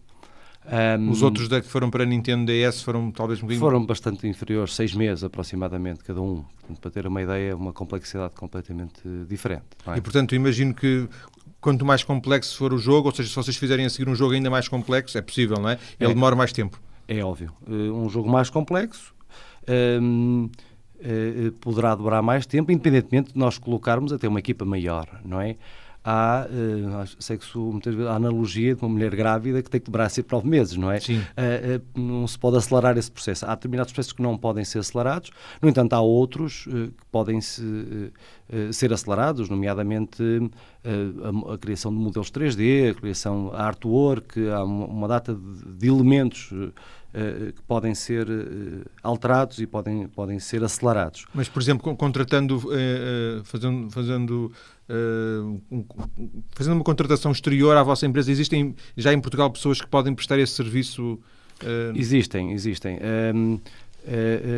Um, 0.99 1.11
Os 1.11 1.23
outros 1.23 1.49
que 1.49 1.63
foram 1.63 1.91
para 1.91 2.05
a 2.05 2.07
Nintendo 2.07 2.53
DS 2.53 2.83
foram 2.83 3.11
talvez 3.11 3.41
um 3.41 3.43
bocadinho... 3.43 3.61
Foram 3.61 3.85
bastante 3.85 4.29
inferiores, 4.29 4.75
seis 4.75 4.95
meses 4.95 5.25
aproximadamente 5.25 6.05
cada 6.05 6.21
um. 6.21 6.45
Portanto, 6.61 6.81
para 6.81 6.91
ter 6.91 7.07
uma 7.07 7.23
ideia, 7.23 7.57
uma 7.57 7.73
complexidade 7.73 8.35
completamente 8.35 9.01
diferente. 9.27 9.65
É? 9.87 9.97
E 9.97 10.01
portanto, 10.01 10.35
imagino 10.35 10.75
que 10.75 11.09
quanto 11.61 11.85
mais 11.85 12.03
complexo 12.03 12.57
for 12.57 12.73
o 12.73 12.79
jogo, 12.79 13.09
ou 13.09 13.15
seja, 13.15 13.29
se 13.29 13.35
vocês 13.35 13.57
fizerem 13.57 13.87
a 13.87 13.91
seguir 13.91 14.09
um 14.09 14.15
jogo 14.15 14.35
ainda 14.35 14.51
mais 14.51 14.69
complexo, 14.69 15.19
é 15.19 15.23
possível, 15.23 15.59
não 15.59 15.69
é? 15.69 15.79
Ele 15.99 16.11
é, 16.11 16.15
demora 16.15 16.35
mais 16.35 16.53
tempo. 16.53 16.81
É 17.07 17.25
óbvio. 17.25 17.53
Eh, 17.69 17.91
um 17.91 18.09
jogo 18.09 18.29
mais 18.29 18.49
complexo 18.49 19.15
um, 20.01 20.45
uh, 20.45 20.51
eh, 21.01 21.47
eh, 21.47 21.53
poderá 21.61 21.95
demorar 21.95 22.23
mais 22.23 22.47
tempo, 22.47 22.73
independentemente 22.73 23.33
de 23.33 23.39
nós 23.39 23.59
colocarmos 23.59 24.13
até 24.13 24.27
uma 24.27 24.39
equipa 24.39 24.65
maior, 24.65 25.07
não 25.25 25.41
é? 25.41 25.57
Há 26.05 26.47
uh, 26.49 27.23
sexo, 27.23 27.59
muitas 27.59 27.95
vezes, 27.95 28.11
a 28.11 28.15
analogia 28.15 28.75
de 28.75 28.83
uma 28.83 28.89
mulher 28.89 29.15
grávida 29.15 29.63
que 29.63 29.69
tem 29.69 29.81
que 29.81 29.91
demorar 29.91 30.09
sempre 30.09 30.35
nove 30.35 30.49
meses, 30.49 30.77
não 30.77 30.91
é? 30.91 30.99
Sim. 30.99 31.19
Uh, 31.19 31.79
uh, 31.99 32.01
não 32.01 32.27
se 32.27 32.39
pode 32.39 32.57
acelerar 32.57 32.97
esse 32.97 33.11
processo. 33.11 33.45
Há 33.47 33.55
determinados 33.55 33.93
processos 33.93 34.13
que 34.13 34.23
não 34.23 34.37
podem 34.37 34.65
ser 34.65 34.79
acelerados, 34.79 35.31
no 35.61 35.69
entanto, 35.69 35.93
há 35.93 36.01
outros 36.01 36.65
que 36.65 37.07
podem 37.11 37.41
se, 37.41 38.13
ser 38.73 38.93
acelerados, 38.93 39.49
nomeadamente 39.49 40.23
a, 40.85 41.55
a, 41.55 41.59
criação 41.59 41.93
de 41.93 41.99
modelos 41.99 42.31
3D, 42.31 42.91
a 42.91 42.95
criação 42.95 43.51
a 43.53 43.65
artwork, 43.65 44.49
há 44.49 44.65
uma, 44.65 44.87
uma 44.87 45.09
data 45.09 45.35
de, 45.35 45.73
de 45.77 45.89
elementos 45.89 46.51
que 47.57 47.63
podem 47.67 47.93
ser 47.93 48.29
alterados 49.03 49.59
e 49.59 49.67
podem, 49.67 50.07
podem 50.07 50.39
ser 50.39 50.63
acelerados. 50.63 51.27
Mas, 51.35 51.49
por 51.49 51.61
exemplo, 51.61 51.97
contratando, 51.97 52.63
fazendo, 53.45 53.91
fazendo 53.91 54.53
uh, 54.91 55.85
fazendo 56.53 56.75
uma 56.75 56.85
contratação 56.85 57.33
exterior 57.33 57.77
à 57.77 57.83
vossa 57.83 58.07
empresa, 58.07 58.31
existem 58.31 58.75
já 58.97 59.13
em 59.13 59.21
Portugal 59.21 59.51
pessoas 59.51 59.81
que 59.81 59.87
podem 59.87 60.15
prestar 60.15 60.39
esse 60.39 60.53
serviço? 60.53 61.19
Uh... 61.63 61.97
Existem, 61.97 62.53
existem. 62.53 62.99
Um, 63.35 63.55
uh, 63.55 63.61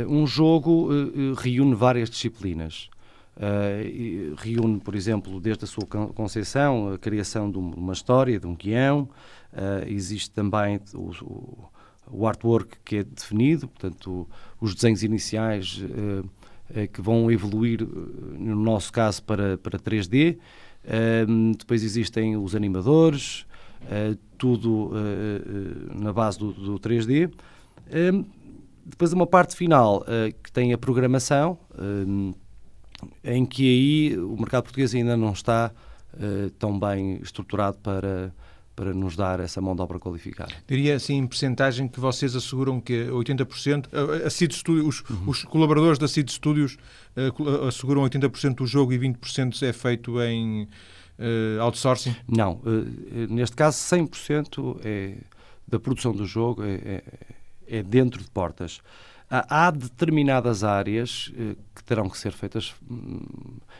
um 0.08 0.26
jogo 0.26 0.88
reúne 1.36 1.74
várias 1.74 2.08
disciplinas. 2.08 2.88
Uh, 3.34 4.34
reúne, 4.36 4.78
por 4.78 4.94
exemplo, 4.94 5.40
desde 5.40 5.64
a 5.64 5.66
sua 5.66 5.86
concepção, 5.86 6.92
a 6.92 6.98
criação 6.98 7.50
de 7.50 7.56
uma 7.56 7.94
história, 7.94 8.38
de 8.38 8.46
um 8.46 8.54
guião, 8.54 9.08
uh, 9.52 9.88
existe 9.88 10.30
também 10.30 10.78
o, 10.92 11.70
o, 12.10 12.26
artwork 12.26 12.76
que 12.84 12.96
é 12.96 13.02
definido, 13.02 13.68
portanto, 13.68 14.28
os 14.60 14.74
desenhos 14.74 15.02
iniciais 15.02 15.78
uh, 15.78 16.20
eh, 16.20 16.28
que 16.92 17.00
vão 17.00 17.30
evoluir, 17.30 17.82
eh, 17.82 17.86
no 18.38 18.56
nosso 18.56 18.92
caso, 18.92 19.22
para, 19.22 19.58
para 19.58 19.78
3D. 19.78 20.38
Ehm, 20.84 21.52
depois 21.52 21.82
existem 21.82 22.36
os 22.36 22.54
animadores, 22.54 23.46
eh, 23.90 24.16
tudo 24.38 24.90
na 25.94 26.12
base 26.12 26.38
do, 26.38 26.52
do 26.52 26.78
3D. 26.78 27.30
Ehm, 27.90 28.24
depois 28.84 29.12
uma 29.12 29.26
parte 29.26 29.54
final 29.54 30.04
que 30.42 30.50
tem 30.50 30.72
a 30.72 30.78
programação, 30.78 31.56
em 33.22 33.46
que 33.46 33.62
aí 33.62 34.18
o 34.18 34.36
mercado 34.36 34.64
português 34.64 34.92
ainda 34.92 35.16
não 35.16 35.32
está 35.32 35.70
tão 36.58 36.76
bem 36.80 37.20
estruturado 37.22 37.78
para 37.78 38.34
para 38.74 38.94
nos 38.94 39.16
dar 39.16 39.40
essa 39.40 39.60
mão 39.60 39.76
de 39.76 39.82
obra 39.82 39.98
qualificada. 39.98 40.52
Diria 40.66 40.96
assim, 40.96 41.16
em 41.16 41.26
percentagem, 41.26 41.86
que 41.88 42.00
vocês 42.00 42.34
asseguram 42.34 42.80
que 42.80 43.04
80%, 43.06 43.88
a 44.24 44.30
CID 44.30 44.54
Studios, 44.54 44.86
os, 44.86 45.10
uhum. 45.10 45.28
os 45.28 45.44
colaboradores 45.44 45.98
da 45.98 46.08
CID 46.08 46.32
Studios 46.32 46.78
uh, 47.16 47.66
asseguram 47.66 48.02
80% 48.02 48.54
do 48.56 48.66
jogo 48.66 48.92
e 48.92 48.98
20% 48.98 49.62
é 49.62 49.72
feito 49.72 50.20
em 50.22 50.62
uh, 51.18 51.60
outsourcing? 51.60 52.16
Não, 52.26 52.54
uh, 52.64 53.32
neste 53.32 53.56
caso 53.56 53.78
100% 53.78 54.80
é, 54.84 55.16
da 55.68 55.78
produção 55.78 56.12
do 56.12 56.26
jogo 56.26 56.62
é, 56.62 56.74
é, 56.74 57.02
é 57.68 57.82
dentro 57.82 58.22
de 58.22 58.30
portas. 58.30 58.80
Há 59.34 59.70
determinadas 59.70 60.62
áreas 60.62 61.32
eh, 61.38 61.56
que 61.74 61.82
terão 61.82 62.06
que 62.06 62.18
ser 62.18 62.32
feitas 62.32 62.74
hum, 62.90 63.22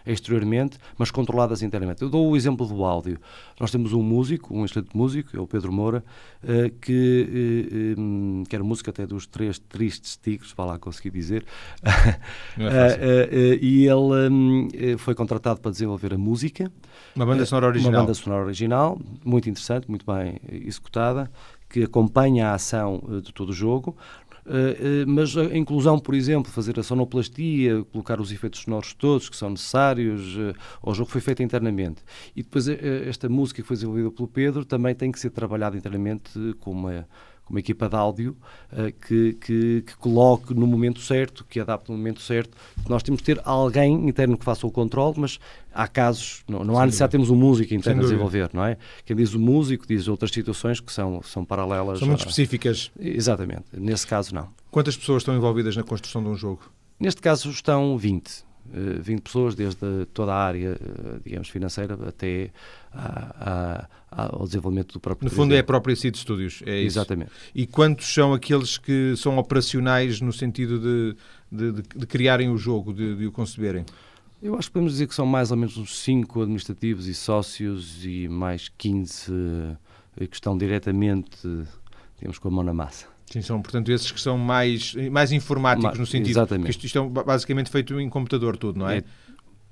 exteriormente, 0.07 0.79
mas 0.97 1.11
controladas 1.11 1.63
internamente. 1.63 2.01
Eu 2.01 2.09
dou 2.09 2.31
o 2.31 2.35
exemplo 2.35 2.67
do 2.67 2.83
áudio. 2.83 3.19
Nós 3.61 3.71
temos 3.71 3.93
um 3.93 4.03
músico, 4.03 4.57
um 4.57 4.65
excelente 4.65 4.97
músico, 4.97 5.37
é 5.37 5.39
o 5.39 5.47
Pedro 5.47 5.71
Moura, 5.71 6.03
eh, 6.43 6.73
que 6.81 7.95
eh, 7.95 8.01
hum, 8.01 8.45
quer 8.49 8.63
música 8.63 8.91
até 8.91 9.07
dos 9.07 9.27
três 9.27 9.59
tristes 9.59 10.17
tigres, 10.17 10.55
vá 10.57 10.65
lá 10.65 10.79
conseguir 10.79 11.11
dizer. 11.11 11.45
É 12.59 13.59
e 13.61 13.87
ele 13.87 14.31
hum, 14.31 14.69
foi 14.99 15.15
contratado 15.15 15.61
para 15.61 15.71
desenvolver 15.71 16.15
a 16.15 16.19
música. 16.19 16.71
Uma 17.15 17.27
banda 17.27 17.45
sonora 17.45 17.67
original. 17.67 17.93
Uma 17.93 18.01
banda 18.01 18.15
sonora 18.15 18.45
original, 18.45 19.01
muito 19.25 19.49
interessante, 19.51 19.89
muito 19.89 20.07
bem 20.07 20.39
executada 20.49 21.31
que 21.73 21.85
acompanha 21.85 22.49
a 22.49 22.55
ação 22.55 23.03
de 23.23 23.33
todo 23.33 23.49
o 23.49 23.53
jogo. 23.53 23.97
Uh, 24.45 25.05
uh, 25.05 25.07
mas 25.07 25.37
a 25.37 25.57
inclusão, 25.57 25.99
por 25.99 26.15
exemplo, 26.15 26.51
fazer 26.51 26.79
a 26.79 26.83
sonoplastia, 26.83 27.85
colocar 27.85 28.21
os 28.21 28.33
efeitos 28.33 28.61
sonoros 28.61 28.93
todos 28.93 29.29
que 29.29 29.37
são 29.37 29.51
necessários, 29.51 30.37
uh, 30.37 30.55
o 30.83 30.93
jogo 30.93 31.11
foi 31.11 31.21
feito 31.21 31.43
internamente. 31.43 32.03
E 32.35 32.43
depois 32.43 32.67
esta 32.69 33.29
música 33.29 33.63
que 33.63 33.69
foi 33.69 33.77
desenvolvida 33.77 34.11
pelo 34.11 34.29
Pedro 34.29 34.65
também 34.65 34.95
tem 34.95 35.13
que 35.13 35.21
ser 35.21 35.31
trabalhada 35.31 35.77
internamente 35.77 36.33
com 36.61 36.73
uma 36.73 37.07
uma 37.53 37.61
equipa 37.61 37.89
de 37.89 37.95
áudio 37.95 38.37
uh, 38.73 38.93
que, 39.07 39.35
que, 39.35 39.83
que, 39.83 39.97
coloque 39.99 40.55
no 40.55 40.67
momento 40.67 41.01
certo, 41.01 41.45
que 41.49 41.61
adapte 41.61 41.91
no 41.91 41.97
momento 41.97 42.21
certo. 42.21 42.57
Nós 42.89 43.03
temos 43.03 43.21
de 43.21 43.27
ter 43.27 43.41
alguém 43.45 44.09
interno 44.09 44.37
que 44.37 44.45
faça 44.45 44.67
o 44.67 44.71
controle, 44.71 45.15
mas 45.19 45.39
há 45.73 45.87
casos, 45.87 46.43
não, 46.49 46.65
não 46.65 46.79
há 46.79 46.87
necessidade 46.87 47.11
de 47.11 47.13
termos 47.13 47.31
um 47.31 47.37
músico 47.37 47.75
interno 47.75 48.01
a 48.01 48.05
desenvolver, 48.05 48.51
não 48.53 48.65
é? 48.65 48.79
Quem 49.05 49.15
diz 49.15 49.35
o 49.35 49.39
músico 49.39 49.87
diz 49.87 50.09
outras 50.09 50.33
situações 50.33 50.81
que 50.81 50.93
são, 50.93 51.23
são 51.23 51.45
paralelas. 51.45 51.99
São 51.99 52.09
muito 52.09 52.21
a... 52.21 52.23
específicas. 52.23 52.91
Exatamente, 52.99 53.65
nesse 53.73 54.07
caso 54.07 54.35
não. 54.35 54.49
Quantas 54.71 54.97
pessoas 54.97 55.23
estão 55.23 55.37
envolvidas 55.37 55.77
na 55.77 55.83
construção 55.83 56.23
de 56.23 56.31
um 56.31 56.35
jogo? 56.35 56.73
Neste 56.99 57.21
caso 57.21 57.51
estão 57.51 57.99
20. 57.99 58.45
20 58.73 59.19
eh, 59.19 59.23
pessoas, 59.23 59.55
desde 59.55 60.07
toda 60.13 60.33
a 60.33 60.37
área, 60.37 60.79
eh, 60.81 61.21
digamos, 61.25 61.49
financeira 61.49 61.99
até 62.07 62.51
a, 62.93 63.87
a, 64.11 64.37
ao 64.37 64.45
desenvolvimento 64.47 64.95
do 64.95 65.01
próprio. 65.01 65.29
No 65.29 65.35
fundo, 65.35 65.55
é 65.55 65.59
a 65.59 65.65
própria 65.65 65.95
Seed 65.95 66.17
Studios, 66.17 66.63
é 66.65 66.79
isso. 66.79 66.99
Exatamente. 66.99 67.31
E 67.55 67.67
quantos 67.67 68.13
são 68.13 68.33
aqueles 68.33 68.79
que 68.79 69.15
são 69.17 69.39
operacionais 69.39 70.21
no 70.21 70.33
sentido 70.33 70.79
de, 70.79 71.17
de, 71.51 71.73
de, 71.73 71.83
de 71.83 72.07
criarem 72.07 72.51
o 72.51 72.57
jogo, 72.57 72.93
de, 72.93 73.15
de, 73.15 73.27
o 73.27 73.33
conceberem? 73.33 73.85
Eu 74.43 74.57
acho 74.57 74.69
que 74.69 74.73
podemos 74.73 74.93
dizer 74.93 75.07
que 75.07 75.15
são 75.15 75.27
mais 75.27 75.51
ou 75.51 75.57
menos 75.57 75.77
uns 75.77 75.99
5 76.01 76.43
administrativos 76.43 77.07
e 77.07 77.15
sócios 77.15 78.05
e 78.05 78.27
mais 78.29 78.69
15 78.77 79.33
eh, 80.19 80.27
que 80.27 80.35
estão 80.35 80.57
diretamente, 80.57 81.39
digamos, 82.19 82.39
com 82.39 82.49
a 82.49 82.51
mão 82.51 82.65
na 82.65 82.75
massa. 82.75 83.12
Sim, 83.33 83.41
são, 83.41 83.63
portanto, 83.63 83.91
esses 83.91 84.13
que 84.13 84.21
são 84.21 84.37
mais, 84.37 84.95
mais 85.11 85.33
informáticos, 85.33 85.99
no 85.99 86.07
sentido 86.07 86.33
exatamente. 86.33 86.67
que 86.67 86.71
isto, 86.71 86.85
isto 86.85 86.99
é 86.99 87.23
basicamente 87.23 87.71
feito 87.71 87.99
em 87.99 88.07
computador 88.11 88.59
tudo, 88.59 88.79
não 88.79 88.89
é? 88.89 88.99
é 88.99 89.05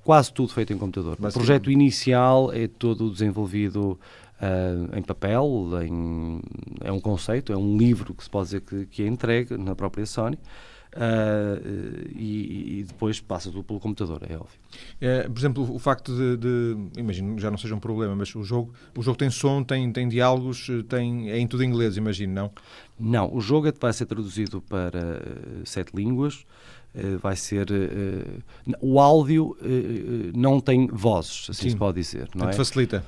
quase 0.03 0.33
tudo 0.33 0.51
feito 0.51 0.73
em 0.73 0.77
computador. 0.79 1.15
O 1.19 1.31
projeto 1.31 1.69
inicial 1.69 2.51
é 2.51 2.67
todo 2.67 3.11
desenvolvido 3.11 3.99
uh, 4.41 4.97
em 4.97 5.03
papel, 5.03 5.69
em, 5.83 6.41
é 6.81 6.91
um 6.91 6.99
conceito, 6.99 7.53
é 7.53 7.57
um 7.57 7.77
livro 7.77 8.15
que 8.15 8.23
se 8.23 8.29
pode 8.31 8.45
dizer 8.45 8.61
que, 8.61 8.87
que 8.87 9.03
é 9.03 9.07
entregue 9.07 9.55
na 9.57 9.75
própria 9.75 10.07
Sony. 10.07 10.39
Uh, 10.93 12.09
e, 12.13 12.79
e, 12.79 12.83
depois 12.83 13.21
passa 13.21 13.49
tudo 13.49 13.63
pelo 13.63 13.79
computador, 13.79 14.23
é 14.29 14.35
óbvio. 14.35 14.59
É, 14.99 15.23
por 15.23 15.39
exemplo, 15.39 15.73
o 15.73 15.79
facto 15.79 16.13
de, 16.13 16.35
de, 16.35 16.99
imagino, 16.99 17.39
já 17.39 17.49
não 17.49 17.57
seja 17.57 17.73
um 17.73 17.79
problema, 17.79 18.13
mas 18.13 18.35
o 18.35 18.43
jogo, 18.43 18.73
o 18.97 19.01
jogo 19.01 19.17
tem 19.17 19.29
som, 19.29 19.63
tem, 19.63 19.89
tem 19.93 20.09
diálogos, 20.09 20.67
tem, 20.89 21.31
é 21.31 21.39
em 21.39 21.47
tudo 21.47 21.63
em 21.63 21.69
inglês, 21.69 21.95
imagino, 21.95 22.33
não? 22.33 22.51
Não, 22.99 23.33
o 23.33 23.39
jogo 23.39 23.69
é, 23.69 23.71
vai 23.71 23.93
ser 23.93 24.05
traduzido 24.05 24.61
para 24.61 24.99
uh, 24.99 25.65
sete 25.65 25.95
línguas, 25.95 26.45
uh, 26.93 27.17
vai 27.19 27.37
ser... 27.37 27.67
o 28.81 28.99
áudio 28.99 29.55
não 30.35 30.59
tem 30.59 30.87
vozes, 30.87 31.47
assim 31.51 31.63
Sim. 31.63 31.69
se 31.69 31.75
pode 31.77 32.01
dizer, 32.01 32.27
não 32.35 32.49
é? 32.49 32.53
facilita. 32.53 33.01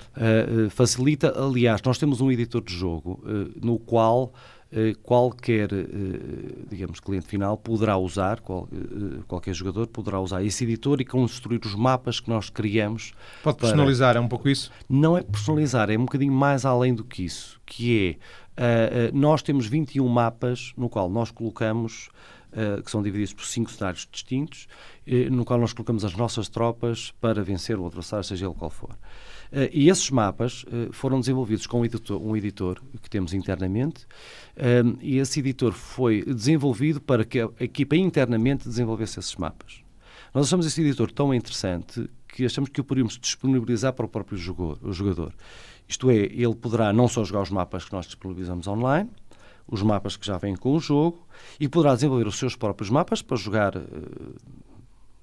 facilita, 0.70 1.34
aliás, 1.38 1.82
nós 1.82 1.98
temos 1.98 2.22
um 2.22 2.32
editor 2.32 2.64
de 2.64 2.74
jogo 2.74 3.22
no 3.62 3.78
qual 3.78 4.34
qualquer, 5.04 5.70
digamos, 6.70 7.00
cliente 7.00 7.28
final 7.28 7.58
poderá 7.58 7.98
usar, 7.98 8.40
qual, 8.40 8.68
qualquer 9.28 9.54
jogador 9.54 9.88
poderá 9.88 10.20
usar 10.20 10.44
esse 10.44 10.64
editor 10.64 11.00
e 11.02 11.06
construir 11.06 11.62
os 11.66 11.76
mapas 11.76 12.20
que 12.20 12.30
nós 12.30 12.50
criamos. 12.50 13.14
Pode 13.44 13.58
personalizar, 13.58 14.14
para... 14.14 14.20
é 14.20 14.22
um 14.22 14.28
pouco 14.28 14.50
isso? 14.50 14.72
Não 14.90 15.18
é 15.18 15.22
personalizar, 15.22 15.90
é 15.90 15.98
um 15.98 16.06
bocadinho 16.06 16.34
mais 16.34 16.66
além 16.66 16.94
do 16.94 17.04
que 17.04 17.24
isso, 17.24 17.62
que 17.66 18.10
é, 18.10 18.18
nós 19.14 19.42
temos 19.42 19.66
21 19.68 20.08
mapas 20.08 20.74
no 20.78 20.90
qual 20.90 21.10
nós 21.10 21.32
colocamos 21.32 22.10
Uh, 22.54 22.84
que 22.84 22.92
são 22.92 23.02
divididos 23.02 23.34
por 23.34 23.46
cinco 23.48 23.72
cenários 23.72 24.08
distintos, 24.12 24.68
uh, 25.08 25.34
no 25.34 25.44
qual 25.44 25.60
nós 25.60 25.74
colocamos 25.74 26.06
as 26.06 26.16
nossas 26.16 26.48
tropas 26.48 27.12
para 27.20 27.42
vencer 27.42 27.80
o 27.80 27.88
adversário, 27.88 28.24
seja 28.24 28.46
ele 28.46 28.54
qual 28.54 28.70
for. 28.70 28.92
Uh, 28.92 29.68
e 29.72 29.90
esses 29.90 30.12
mapas 30.12 30.64
foram 30.92 31.20
desenvolvidos 31.20 31.66
com 31.66 31.82
um 31.82 31.86
editor, 31.86 32.22
um 32.22 32.38
editor 32.38 32.80
que 33.02 33.10
temos 33.10 33.34
internamente, 33.34 34.06
e 35.02 35.18
esse 35.18 35.40
editor 35.40 35.72
foi 35.72 36.24
desenvolvido 36.24 37.02
para 37.02 37.26
que 37.26 37.42
a 37.42 37.50
equipa 37.60 37.96
internamente 37.96 38.70
desenvolvesse 38.70 39.18
esses 39.18 39.36
mapas. 39.36 39.82
Nós 40.32 40.46
achamos 40.46 40.68
esse 40.68 40.80
editor 40.80 41.12
tão 41.12 41.34
interessante 41.34 42.08
que 42.28 42.46
achamos 42.46 42.70
que 42.70 42.82
o 42.82 42.84
poderíamos 42.84 43.18
disponibilizar 43.18 43.94
para 43.94 44.06
o 44.06 44.10
próprio 44.10 44.38
jogador. 44.38 45.34
Isto 45.94 46.10
é, 46.10 46.16
ele 46.16 46.56
poderá 46.56 46.92
não 46.92 47.08
só 47.08 47.24
jogar 47.24 47.44
os 47.44 47.52
mapas 47.52 47.86
que 47.86 47.94
nós 47.94 48.08
disponibilizamos 48.08 48.68
online, 48.68 49.08
os 49.68 49.84
mapas 49.84 50.18
que 50.18 50.26
já 50.26 50.40
vêm 50.40 50.56
com 50.56 50.76
o 50.76 50.80
jogo 50.80 51.20
e 51.60 51.70
poderá 51.70 51.94
desenvolver 51.94 52.26
os 52.26 52.36
seus 52.36 52.56
próprios 52.56 52.90
mapas 52.90 53.22
para 53.22 53.38
jogar 53.38 53.78
uh, 53.78 53.82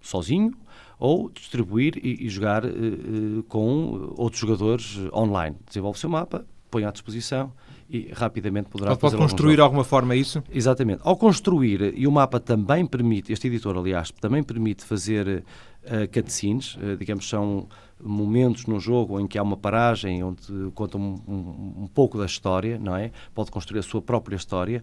sozinho 0.01 0.55
ou 0.97 1.29
distribuir 1.29 1.97
e, 1.97 2.25
e 2.25 2.29
jogar 2.29 2.65
uh, 2.65 3.43
com 3.49 4.15
outros 4.17 4.41
jogadores 4.41 4.97
online. 5.13 5.57
Desenvolve 5.67 5.99
o 5.99 6.01
seu 6.01 6.09
mapa, 6.09 6.47
põe 6.71 6.85
à 6.85 6.93
disposição 6.93 7.53
e 7.89 8.13
rapidamente 8.13 8.71
poderá 8.71 8.91
pode, 8.91 9.01
pode 9.01 9.17
construir 9.17 9.57
de 9.57 9.63
alguma 9.63 9.83
forma 9.83 10.15
isso? 10.15 10.41
Exatamente. 10.53 11.01
Ao 11.03 11.17
construir, 11.17 11.93
e 11.99 12.07
o 12.07 12.13
mapa 12.13 12.39
também 12.39 12.87
permite, 12.87 13.33
este 13.33 13.49
editor, 13.49 13.77
aliás, 13.77 14.13
também 14.21 14.45
permite 14.45 14.85
fazer 14.85 15.43
uh, 15.83 16.13
cutscenes, 16.13 16.77
uh, 16.77 16.97
digamos, 16.97 17.29
são 17.29 17.67
momentos 18.03 18.67
no 18.67 18.81
jogo 18.81 19.21
em 19.21 19.27
que 19.27 19.39
há 19.39 19.43
uma 19.43 19.57
paragem 19.57 20.23
onde 20.23 20.41
conta 20.75 20.97
um, 20.97 21.15
um, 21.27 21.83
um, 21.85 21.87
pouco 21.87 22.19
da 22.19 22.27
história, 22.27 22.79
não 22.79 22.97
é? 22.97 23.11
Pode 23.35 23.51
construir 23.51 23.81
a 23.81 23.83
sua 23.83 24.01
própria 24.01 24.37
história 24.37 24.81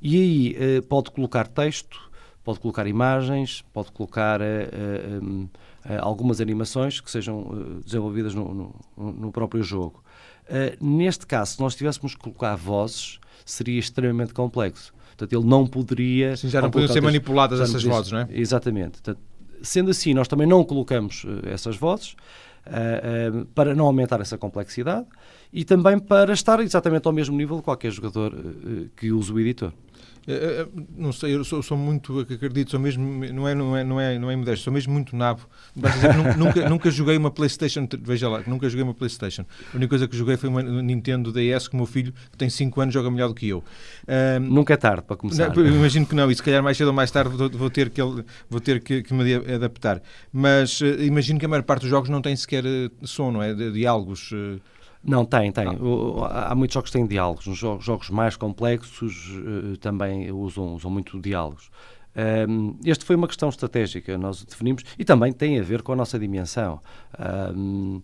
e 0.00 0.16
aí 0.16 0.78
uh, 0.78 0.82
pode 0.82 1.10
colocar 1.10 1.46
texto, 1.46 1.98
pode 2.42 2.60
colocar 2.60 2.86
imagens, 2.86 3.64
pode 3.72 3.92
colocar 3.92 4.40
uh, 4.40 4.44
um, 5.22 5.42
uh, 5.44 5.48
algumas 6.00 6.40
animações 6.40 7.00
que 7.00 7.10
sejam 7.10 7.80
desenvolvidas 7.84 8.34
no, 8.34 8.74
no, 8.96 9.12
no, 9.12 9.32
próprio 9.32 9.62
jogo. 9.62 10.02
neste 10.80 11.26
caso, 11.26 11.54
se 11.54 11.60
nós 11.60 11.74
tivéssemos 11.74 12.14
que 12.14 12.20
colocar 12.20 12.56
vozes, 12.56 13.18
seria 13.44 13.78
extremamente 13.78 14.34
complexo. 14.34 14.92
Portanto, 15.16 15.32
ele 15.32 15.48
não 15.48 15.66
poderia. 15.66 16.36
Sim, 16.36 16.48
já 16.50 16.60
não 16.60 16.70
poderiam 16.70 16.92
ser 16.92 17.00
manipuladas 17.00 17.58
essas 17.58 17.82
vozes, 17.82 18.12
não 18.12 18.20
é? 18.20 18.28
Exatamente. 18.30 19.00
Portanto, 19.00 19.20
sendo 19.62 19.90
assim, 19.90 20.12
nós 20.12 20.28
também 20.28 20.46
não 20.46 20.62
colocamos 20.62 21.24
essas 21.44 21.76
vozes. 21.76 22.14
Uh, 22.66 23.42
uh, 23.42 23.46
para 23.54 23.76
não 23.76 23.86
aumentar 23.86 24.20
essa 24.20 24.36
complexidade 24.36 25.06
e 25.52 25.64
também 25.64 26.00
para 26.00 26.32
estar 26.32 26.58
exatamente 26.58 27.06
ao 27.06 27.12
mesmo 27.12 27.36
nível 27.36 27.58
de 27.58 27.62
qualquer 27.62 27.92
jogador 27.92 28.34
uh, 28.34 28.88
que 28.96 29.12
use 29.12 29.32
o 29.32 29.38
editor. 29.38 29.72
Eh, 30.26 30.62
eh, 30.62 30.66
não 30.96 31.12
sei, 31.12 31.34
eu 31.34 31.44
sou, 31.44 31.62
sou, 31.62 31.76
muito, 31.76 32.20
acredito, 32.20 32.70
sou 32.70 32.80
mesmo, 32.80 33.24
não 33.32 33.46
é, 33.46 33.54
não 33.54 33.76
é, 33.76 33.84
não 33.84 34.00
é, 34.00 34.18
não 34.18 34.30
é 34.30 34.36
modesto, 34.36 34.64
sou 34.64 34.72
mesmo 34.72 34.92
muito 34.92 35.14
nabo. 35.14 35.42
nunca, 36.36 36.68
nunca 36.68 36.90
joguei 36.90 37.16
uma 37.16 37.30
PlayStation, 37.30 37.86
veja 38.02 38.28
lá, 38.28 38.42
nunca 38.46 38.68
joguei 38.68 38.82
uma 38.82 38.94
PlayStation. 38.94 39.44
A 39.72 39.76
única 39.76 39.90
coisa 39.90 40.08
que 40.08 40.16
joguei 40.16 40.36
foi 40.36 40.48
uma 40.48 40.62
Nintendo 40.62 41.32
DS, 41.32 41.68
que 41.68 41.74
o 41.74 41.76
meu 41.76 41.86
filho, 41.86 42.12
que 42.30 42.36
tem 42.36 42.50
5 42.50 42.80
anos, 42.80 42.94
joga 42.94 43.10
melhor 43.10 43.28
do 43.28 43.34
que 43.34 43.48
eu. 43.48 43.62
nunca 44.42 44.74
é 44.74 44.76
tarde 44.76 45.02
para 45.02 45.16
começar. 45.16 45.54
Não, 45.54 45.66
imagino 45.66 46.06
que 46.06 46.14
não, 46.14 46.30
e 46.30 46.34
se 46.34 46.42
calhar 46.42 46.62
mais 46.62 46.76
cedo 46.76 46.88
ou 46.88 46.92
mais 46.92 47.10
tarde 47.10 47.36
vou 47.36 47.70
ter 47.70 47.90
que, 47.90 48.00
vou 48.50 48.60
ter 48.60 48.82
que, 48.82 49.02
que 49.02 49.14
me 49.14 49.34
adaptar. 49.34 50.02
Mas 50.32 50.80
uh, 50.80 51.02
imagino 51.02 51.38
que 51.38 51.46
a 51.46 51.48
maior 51.48 51.62
parte 51.62 51.82
dos 51.82 51.90
jogos 51.90 52.08
não 52.08 52.20
tem 52.20 52.34
sequer 52.34 52.64
som, 53.02 53.30
não 53.30 53.42
é? 53.42 53.54
De, 53.54 53.72
diálogos. 53.72 54.32
Uh, 54.32 54.60
não, 55.02 55.24
tem, 55.24 55.52
tem. 55.52 55.66
Ah. 55.66 56.50
há 56.50 56.54
muitos 56.54 56.74
jogos 56.74 56.90
que 56.90 56.98
têm 56.98 57.06
diálogos. 57.06 57.46
Nos 57.46 57.58
jogos, 57.58 58.10
mais 58.10 58.36
complexos 58.36 59.30
uh, 59.30 59.76
também 59.78 60.30
usam, 60.32 60.74
usam 60.74 60.90
muito 60.90 61.20
diálogos. 61.20 61.70
Um, 62.48 62.78
este 62.84 63.04
foi 63.04 63.14
uma 63.14 63.26
questão 63.26 63.48
estratégica, 63.48 64.16
nós 64.16 64.42
definimos, 64.42 64.82
e 64.98 65.04
também 65.04 65.32
tem 65.32 65.60
a 65.60 65.62
ver 65.62 65.82
com 65.82 65.92
a 65.92 65.96
nossa 65.96 66.18
dimensão. 66.18 66.80
Um, 67.54 68.00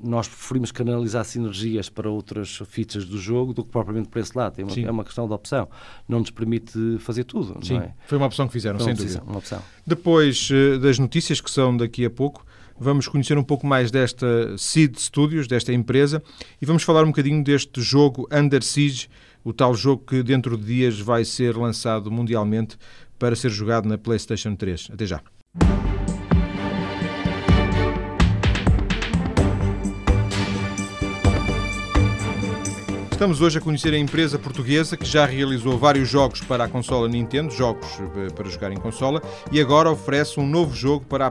nós 0.00 0.26
preferimos 0.26 0.72
canalizar 0.72 1.24
sinergias 1.24 1.88
para 1.88 2.08
outras 2.08 2.56
features 2.66 3.04
do 3.04 3.18
jogo 3.18 3.52
do 3.52 3.64
que 3.64 3.70
propriamente 3.70 4.08
para 4.08 4.20
esse 4.20 4.36
lado. 4.36 4.60
É 4.60 4.64
uma, 4.64 4.88
é 4.88 4.90
uma 4.90 5.04
questão 5.04 5.26
de 5.26 5.34
opção. 5.34 5.68
Não 6.08 6.20
nos 6.20 6.30
permite 6.30 6.98
fazer 6.98 7.24
tudo. 7.24 7.64
Sim, 7.64 7.78
é? 7.78 7.94
foi 8.06 8.16
uma 8.16 8.26
opção 8.26 8.46
que 8.46 8.52
fizeram, 8.52 8.78
foi 8.78 8.86
sem 8.86 8.94
dúvida. 8.94 9.22
Uma 9.26 9.38
opção. 9.38 9.60
Depois 9.86 10.48
uh, 10.50 10.78
das 10.78 10.98
notícias 10.98 11.40
que 11.40 11.50
são 11.50 11.76
daqui 11.76 12.04
a 12.04 12.10
pouco, 12.10 12.44
vamos 12.78 13.08
conhecer 13.08 13.36
um 13.36 13.42
pouco 13.42 13.66
mais 13.66 13.90
desta 13.90 14.56
Seed 14.56 14.96
Studios, 14.96 15.46
desta 15.46 15.72
empresa, 15.72 16.22
e 16.60 16.66
vamos 16.66 16.82
falar 16.82 17.04
um 17.04 17.08
bocadinho 17.08 17.42
deste 17.42 17.80
jogo 17.80 18.28
Under 18.32 18.62
Siege, 18.62 19.08
o 19.44 19.52
tal 19.52 19.74
jogo 19.74 20.04
que 20.04 20.22
dentro 20.22 20.56
de 20.56 20.64
dias 20.64 21.00
vai 21.00 21.24
ser 21.24 21.56
lançado 21.56 22.10
mundialmente 22.10 22.76
para 23.18 23.34
ser 23.34 23.50
jogado 23.50 23.88
na 23.88 23.98
PlayStation 23.98 24.54
3. 24.54 24.90
Até 24.92 25.06
já. 25.06 25.20
Estamos 33.18 33.40
hoje 33.40 33.58
a 33.58 33.60
conhecer 33.60 33.92
a 33.92 33.98
empresa 33.98 34.38
portuguesa 34.38 34.96
que 34.96 35.04
já 35.04 35.26
realizou 35.26 35.76
vários 35.76 36.08
jogos 36.08 36.40
para 36.40 36.62
a 36.62 36.68
consola 36.68 37.08
Nintendo, 37.08 37.52
jogos 37.52 37.84
eh, 37.98 38.32
para 38.32 38.48
jogar 38.48 38.70
em 38.70 38.76
consola, 38.76 39.20
e 39.50 39.60
agora 39.60 39.90
oferece 39.90 40.38
um 40.38 40.46
novo 40.46 40.72
jogo 40.72 41.04
para 41.04 41.26
a 41.26 41.30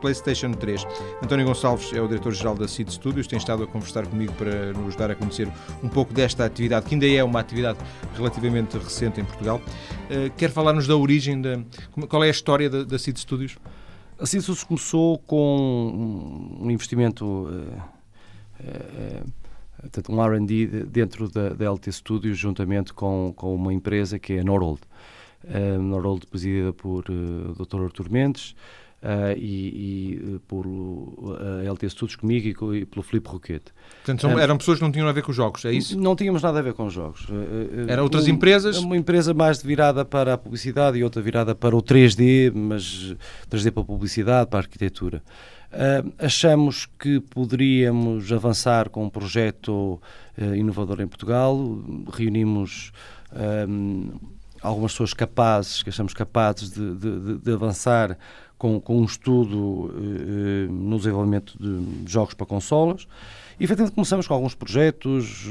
PlayStation 0.00 0.52
3. 0.52 0.86
António 1.22 1.44
Gonçalves 1.44 1.92
é 1.92 2.00
o 2.00 2.08
diretor-geral 2.08 2.54
da 2.54 2.66
Seed 2.66 2.88
Studios, 2.88 3.26
tem 3.26 3.38
estado 3.38 3.62
a 3.62 3.66
conversar 3.66 4.06
comigo 4.06 4.32
para 4.32 4.72
nos 4.72 4.96
dar 4.96 5.10
a 5.10 5.14
conhecer 5.14 5.46
um 5.82 5.90
pouco 5.90 6.14
desta 6.14 6.46
atividade, 6.46 6.86
que 6.86 6.94
ainda 6.94 7.06
é 7.06 7.22
uma 7.22 7.40
atividade 7.40 7.78
relativamente 8.16 8.78
recente 8.78 9.20
em 9.20 9.24
Portugal. 9.26 9.60
Eh, 10.08 10.30
quer 10.38 10.50
falar-nos 10.50 10.86
da 10.86 10.96
origem, 10.96 11.42
da, 11.42 11.60
qual 12.08 12.24
é 12.24 12.28
a 12.28 12.30
história 12.30 12.70
da, 12.70 12.98
Seed 12.98 13.18
Studios? 13.18 13.58
A 14.18 14.24
Seed 14.24 14.40
Studios 14.40 14.64
começou 14.64 15.18
com 15.18 16.56
um 16.62 16.70
investimento. 16.70 17.26
Uh, 17.26 17.82
uh, 18.58 19.39
portanto, 19.80 20.12
um 20.12 20.22
R&D 20.22 20.66
dentro 20.84 21.28
da, 21.28 21.50
da 21.50 21.72
LT 21.72 21.92
Studios, 21.92 22.38
juntamente 22.38 22.92
com, 22.92 23.32
com 23.36 23.54
uma 23.54 23.72
empresa 23.72 24.18
que 24.18 24.34
é 24.34 24.40
a 24.40 24.44
Norold. 24.44 24.80
Norold 25.80 26.26
presidida 26.26 26.72
por 26.72 27.04
uh, 27.08 27.12
eh, 27.12 27.64
Dr. 27.64 27.84
Artur 27.84 28.10
Mendes 28.10 28.54
uh, 29.02 29.36
e, 29.36 30.16
e, 30.34 30.38
por 30.46 30.66
a 31.66 31.70
LT 31.70 31.90
Studios 31.90 32.16
comigo 32.16 32.72
e, 32.72 32.78
e 32.78 32.84
pelo 32.84 33.02
Filipe 33.02 33.28
Roquete. 33.28 33.72
Portanto, 33.96 34.20
são, 34.20 34.38
eram 34.38 34.56
pessoas 34.56 34.78
que 34.78 34.84
não 34.84 34.92
tinham 34.92 35.08
a 35.08 35.12
ver 35.12 35.22
com 35.22 35.30
os 35.30 35.36
jogos, 35.36 35.64
é 35.64 35.72
isso? 35.72 35.98
Não 35.98 36.14
tínhamos 36.16 36.42
nada 36.42 36.58
a 36.58 36.62
ver 36.62 36.74
com 36.74 36.86
os 36.86 36.92
jogos. 36.92 37.26
Eram 37.88 38.02
outras 38.02 38.26
um, 38.26 38.30
empresas? 38.30 38.78
Uma 38.78 38.96
empresa 38.96 39.34
mais 39.34 39.62
virada 39.62 40.04
para 40.04 40.34
a 40.34 40.38
publicidade 40.38 40.98
e 40.98 41.04
outra 41.04 41.22
virada 41.22 41.54
para 41.54 41.76
o 41.76 41.82
3D, 41.82 42.52
mas 42.54 43.14
3D 43.50 43.70
para 43.70 43.82
a 43.82 43.86
publicidade, 43.86 44.50
para 44.50 44.58
a 44.58 44.62
arquitetura. 44.62 45.22
Uh, 45.70 46.12
achamos 46.18 46.86
que 46.98 47.20
poderíamos 47.20 48.32
avançar 48.32 48.88
com 48.88 49.04
um 49.04 49.08
projeto 49.08 50.00
uh, 50.36 50.54
inovador 50.54 51.00
em 51.00 51.06
Portugal. 51.06 51.56
Reunimos 52.12 52.90
um, 53.68 54.10
algumas 54.60 54.92
pessoas 54.92 55.14
capazes, 55.14 55.82
que 55.82 55.88
achamos 55.88 56.12
capazes 56.12 56.70
de, 56.70 56.96
de, 56.96 57.38
de 57.38 57.52
avançar 57.52 58.18
com, 58.60 58.78
com, 58.78 58.98
um 59.00 59.04
estudo 59.04 59.86
uh, 59.86 60.70
no 60.70 60.98
desenvolvimento 60.98 61.56
de 61.58 62.12
jogos 62.12 62.34
para 62.34 62.44
consolas. 62.44 63.08
E, 63.58 63.64
efetivamente, 63.64 63.94
começamos 63.94 64.26
com 64.26 64.34
alguns 64.34 64.54
projetos, 64.54 65.46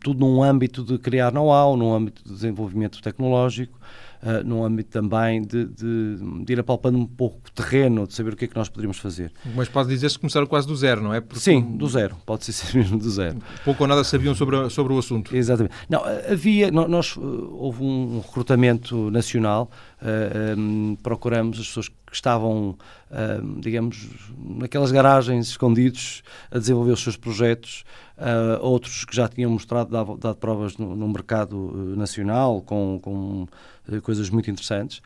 tudo 0.00 0.20
num 0.20 0.42
âmbito 0.42 0.82
de 0.82 0.98
criar 0.98 1.32
know-how, 1.32 1.76
num 1.76 1.94
âmbito 1.94 2.24
de 2.24 2.32
desenvolvimento 2.32 3.00
tecnológico 3.00 3.78
uh, 4.22 4.46
num 4.46 4.64
âmbito 4.64 4.90
também 4.90 5.42
de, 5.42 5.66
de, 5.66 6.16
de, 6.44 6.52
ir 6.52 6.60
apalpando 6.60 6.98
um 6.98 7.06
pouco 7.06 7.40
o 7.46 7.50
terreno, 7.50 8.06
de 8.06 8.14
saber 8.14 8.32
o 8.32 8.36
que 8.36 8.44
é 8.44 8.48
que 8.48 8.56
nós 8.56 8.68
poderíamos 8.68 8.98
fazer. 8.98 9.32
Mas 9.54 9.68
pode 9.68 9.88
dizer-se 9.88 10.14
que 10.14 10.20
começaram 10.20 10.46
quase 10.46 10.66
do 10.66 10.76
zero, 10.76 11.02
não 11.02 11.12
é? 11.12 11.20
Porque... 11.20 11.40
Sim, 11.40 11.60
do 11.76 11.88
zero, 11.88 12.16
pode 12.24 12.44
ser 12.52 12.76
mesmo 12.76 12.98
do 12.98 13.10
zero. 13.10 13.38
Pouco 13.64 13.82
ou 13.82 13.88
nada 13.88 14.04
sabiam 14.04 14.34
sobre, 14.34 14.70
sobre 14.70 14.92
o 14.92 14.98
assunto. 14.98 15.34
Exatamente. 15.34 15.74
Não, 15.88 16.02
havia, 16.04 16.70
nós, 16.70 17.16
houve 17.16 17.82
um 17.82 18.20
recrutamento 18.20 19.10
nacional, 19.10 19.70
uh, 20.02 20.52
ah, 20.52 20.58
um, 20.58 20.96
procuramos 21.02 21.58
as 21.60 21.66
pessoas 21.68 21.88
que 21.88 22.14
estavam, 22.14 22.76
uh, 23.10 23.60
digamos, 23.60 24.08
naquelas 24.38 24.90
garagens 24.90 25.48
escondidos 25.48 26.22
a 26.50 26.58
desenvolver 26.58 26.92
os 26.92 27.00
seus 27.00 27.16
projetos, 27.16 27.84
uh, 28.18 28.62
outros 28.62 29.04
que 29.04 29.14
já 29.14 29.28
tinham 29.28 29.50
mostrado, 29.50 29.90
dado, 29.90 30.16
dado 30.18 30.36
provas 30.36 30.76
no, 30.76 30.96
no 30.96 31.08
mercado 31.08 31.96
nacional, 31.96 32.60
com, 32.62 32.98
com 33.02 33.46
eh, 33.90 34.00
coisas 34.00 34.28
muito 34.28 34.50
interessantes. 34.50 35.00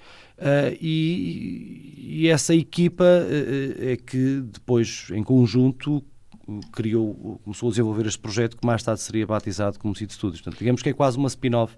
E, 0.80 1.94
e, 1.96 2.28
essa 2.28 2.54
equipa 2.54 3.04
é 3.78 3.96
que 3.96 4.42
depois, 4.42 5.08
em 5.14 5.22
conjunto, 5.22 6.04
criou, 6.72 7.40
começou 7.42 7.68
a 7.68 7.70
desenvolver 7.70 8.06
este 8.06 8.18
projeto 8.18 8.56
que 8.56 8.66
mais 8.66 8.82
tarde 8.82 9.00
seria 9.00 9.26
batizado 9.26 9.78
como 9.78 9.96
Seed 9.96 10.10
Studios. 10.10 10.40
Portanto, 10.40 10.58
digamos 10.58 10.82
que 10.82 10.90
é 10.90 10.92
quase 10.92 11.16
uma 11.16 11.28
spin-off 11.28 11.76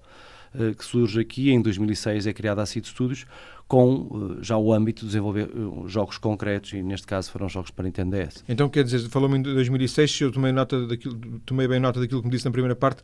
uh, 0.55 0.75
que 0.75 0.85
surge 0.85 1.21
aqui. 1.21 1.51
Em 1.51 1.61
2006 1.61 2.27
é 2.27 2.33
criada 2.33 2.63
a 2.63 2.67
Seed 2.67 2.85
Studios 2.85 3.27
com 3.69 3.95
uh, 3.95 4.43
já 4.43 4.57
o 4.57 4.73
âmbito 4.73 5.03
de 5.03 5.09
desenvolver 5.09 5.51
uh, 5.55 5.87
jogos 5.87 6.17
concretos 6.17 6.73
e 6.73 6.83
neste 6.83 7.07
caso 7.07 7.31
foram 7.31 7.49
jogos 7.49 7.71
para 7.71 7.85
Nintendo 7.85 8.17
DS. 8.17 8.43
Então 8.49 8.69
quer 8.69 8.83
dizer, 8.83 9.01
falou-me 9.11 9.39
em 9.39 9.43
2006, 9.43 10.21
eu 10.23 10.33
tomei, 10.33 10.53
nota 10.53 10.87
daquilo, 10.87 11.19
tomei 11.45 11.69
bem 11.69 11.79
nota 11.79 12.01
daquilo 12.01 12.23
que 12.23 12.27
me 12.27 12.33
disse 12.33 12.47
na 12.47 12.51
primeira 12.51 12.75
parte, 12.75 13.03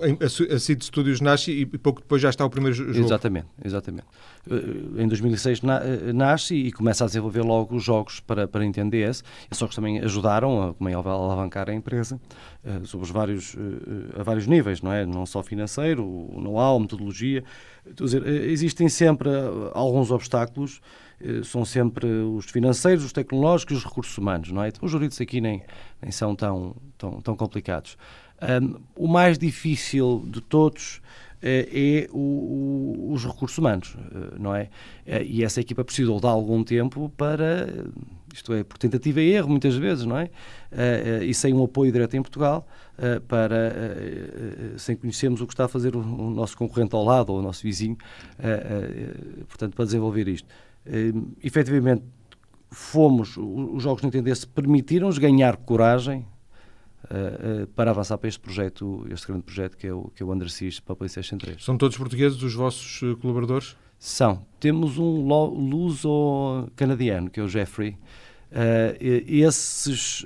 a 0.00 0.58
Seed 0.58 0.82
Studios 0.82 1.20
nasce 1.20 1.52
e 1.52 1.66
pouco 1.66 2.00
depois 2.00 2.20
já 2.20 2.28
está 2.28 2.44
o 2.44 2.50
primeiro 2.50 2.74
jogo. 2.74 2.98
Exatamente, 2.98 3.46
exatamente. 3.64 4.06
Eh, 4.50 5.02
em 5.02 5.08
2006 5.08 5.60
eh, 5.62 6.12
nasce 6.12 6.54
e 6.54 6.72
começa 6.72 7.04
a 7.04 7.06
desenvolver 7.06 7.42
logo 7.42 7.76
os 7.76 7.84
jogos 7.84 8.20
para, 8.20 8.48
para 8.48 8.62
Nintendo 8.62 8.90
DS. 8.90 9.22
Esses 9.50 9.58
jogos 9.58 9.76
também 9.76 10.00
ajudaram 10.00 10.70
a, 10.70 10.74
como 10.74 10.88
é, 10.88 10.94
a 10.94 10.98
alavancar 10.98 11.70
a 11.70 11.74
empresa 11.74 12.20
uh, 12.64 12.84
sobre 12.86 13.04
os 13.04 13.10
vários, 13.10 13.56
a 14.18 14.22
vários 14.22 14.46
níveis, 14.46 14.82
não 14.82 14.92
é? 14.92 15.06
Não 15.06 15.24
só 15.26 15.42
financeiro, 15.42 16.02
know-how, 16.34 16.78
metodologia. 16.80 17.44
Dizer, 17.94 18.26
existem 18.26 18.88
sempre 18.88 19.28
alguns 19.72 20.10
obstáculos 20.10 20.80
são 21.44 21.64
sempre 21.64 22.06
os 22.06 22.46
financeiros, 22.46 23.04
os 23.04 23.12
tecnológicos 23.12 23.74
e 23.74 23.78
os 23.78 23.84
recursos 23.84 24.18
humanos, 24.18 24.50
não 24.50 24.62
é? 24.62 24.68
Então, 24.68 24.84
os 24.84 24.90
jurídicos 24.90 25.20
aqui 25.20 25.40
nem, 25.40 25.62
nem 26.02 26.10
são 26.10 26.34
tão, 26.34 26.76
tão, 26.98 27.20
tão 27.20 27.36
complicados. 27.36 27.96
Um, 28.42 28.74
o 28.96 29.08
mais 29.08 29.38
difícil 29.38 30.24
de 30.26 30.40
todos 30.40 30.96
uh, 30.96 31.00
é 31.42 32.08
o, 32.12 32.18
o, 32.18 33.12
os 33.12 33.24
recursos 33.24 33.56
humanos, 33.56 33.94
uh, 33.94 34.38
não 34.38 34.54
é? 34.54 34.64
Uh, 35.06 35.22
e 35.24 35.44
essa 35.44 35.60
equipa 35.60 35.84
precisou 35.84 36.20
de 36.20 36.26
algum 36.26 36.62
tempo 36.64 37.10
para, 37.16 37.68
isto 38.34 38.52
é, 38.52 38.64
por 38.64 38.76
tentativa 38.76 39.20
e 39.22 39.30
erro 39.32 39.48
muitas 39.48 39.76
vezes, 39.76 40.04
não 40.04 40.18
é? 40.18 40.30
e 41.24 41.32
sem 41.32 41.54
um 41.54 41.62
apoio 41.62 41.92
direto 41.92 42.16
em 42.16 42.22
Portugal, 42.22 42.66
para, 43.28 43.72
sem 44.76 44.96
conhecermos 44.96 45.40
o 45.40 45.46
que 45.46 45.52
está 45.52 45.66
a 45.66 45.68
fazer 45.68 45.94
o, 45.94 46.00
o, 46.00 46.30
nosso 46.30 46.56
concorrente 46.56 46.96
ao 46.96 47.04
lado 47.04 47.32
ou 47.32 47.38
o 47.38 47.42
nosso 47.42 47.62
vizinho, 47.62 47.96
portanto, 49.48 49.76
para 49.76 49.84
desenvolver 49.84 50.26
isto. 50.26 50.48
Uh, 50.84 51.32
efetivamente, 51.42 52.02
fomos, 52.70 53.36
os 53.36 53.82
jogos 53.82 54.02
Nintendo 54.02 54.30
permitiram-nos 54.48 55.16
ganhar 55.16 55.56
coragem 55.56 56.26
uh, 57.04 57.66
para 57.68 57.90
avançar 57.90 58.18
para 58.18 58.28
este 58.28 58.40
projeto, 58.40 59.06
este 59.10 59.26
grande 59.26 59.42
projeto 59.42 59.76
que 59.76 59.86
é 59.86 59.92
o, 59.92 60.10
que 60.14 60.22
é 60.22 60.26
o 60.26 60.32
Under 60.32 60.50
Siege 60.50 60.80
para 60.82 60.92
a 60.92 60.96
PlayStation 60.96 61.38
3. 61.38 61.62
São 61.62 61.76
todos 61.76 61.96
portugueses 61.96 62.42
os 62.42 62.54
vossos 62.54 63.00
eh, 63.02 63.14
colaboradores? 63.20 63.76
São. 63.98 64.46
Temos 64.60 64.98
um 64.98 65.26
luso-canadiano, 65.68 67.30
que 67.30 67.40
é 67.40 67.42
o 67.42 67.48
Jeffrey, 67.48 67.96
esses, 69.26 70.24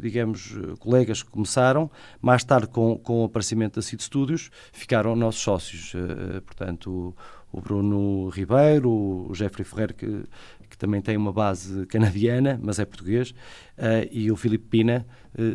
digamos, 0.00 0.54
colegas 0.78 1.22
que 1.22 1.30
começaram, 1.30 1.90
mais 2.22 2.42
tarde 2.44 2.68
com, 2.68 2.96
com 2.96 3.22
o 3.22 3.24
aparecimento 3.24 3.76
da 3.76 3.82
CID 3.82 4.02
Studios, 4.02 4.50
ficaram 4.72 5.14
nossos 5.16 5.42
sócios. 5.42 5.92
Portanto, 6.46 6.90
o, 6.90 7.14
o, 7.52 7.60
Bruno 7.60 8.28
Ribeiro, 8.28 8.90
o 8.90 9.34
Jeffrey 9.34 9.64
Ferreira, 9.64 9.92
que, 9.92 10.24
que 10.68 10.76
também 10.76 11.00
tem 11.00 11.16
uma 11.16 11.32
base 11.32 11.86
canadiana, 11.86 12.58
mas 12.62 12.78
é 12.78 12.84
português, 12.84 13.34
e 14.10 14.30
o 14.30 14.36
Filipe 14.36 14.66
Pina, 14.68 15.06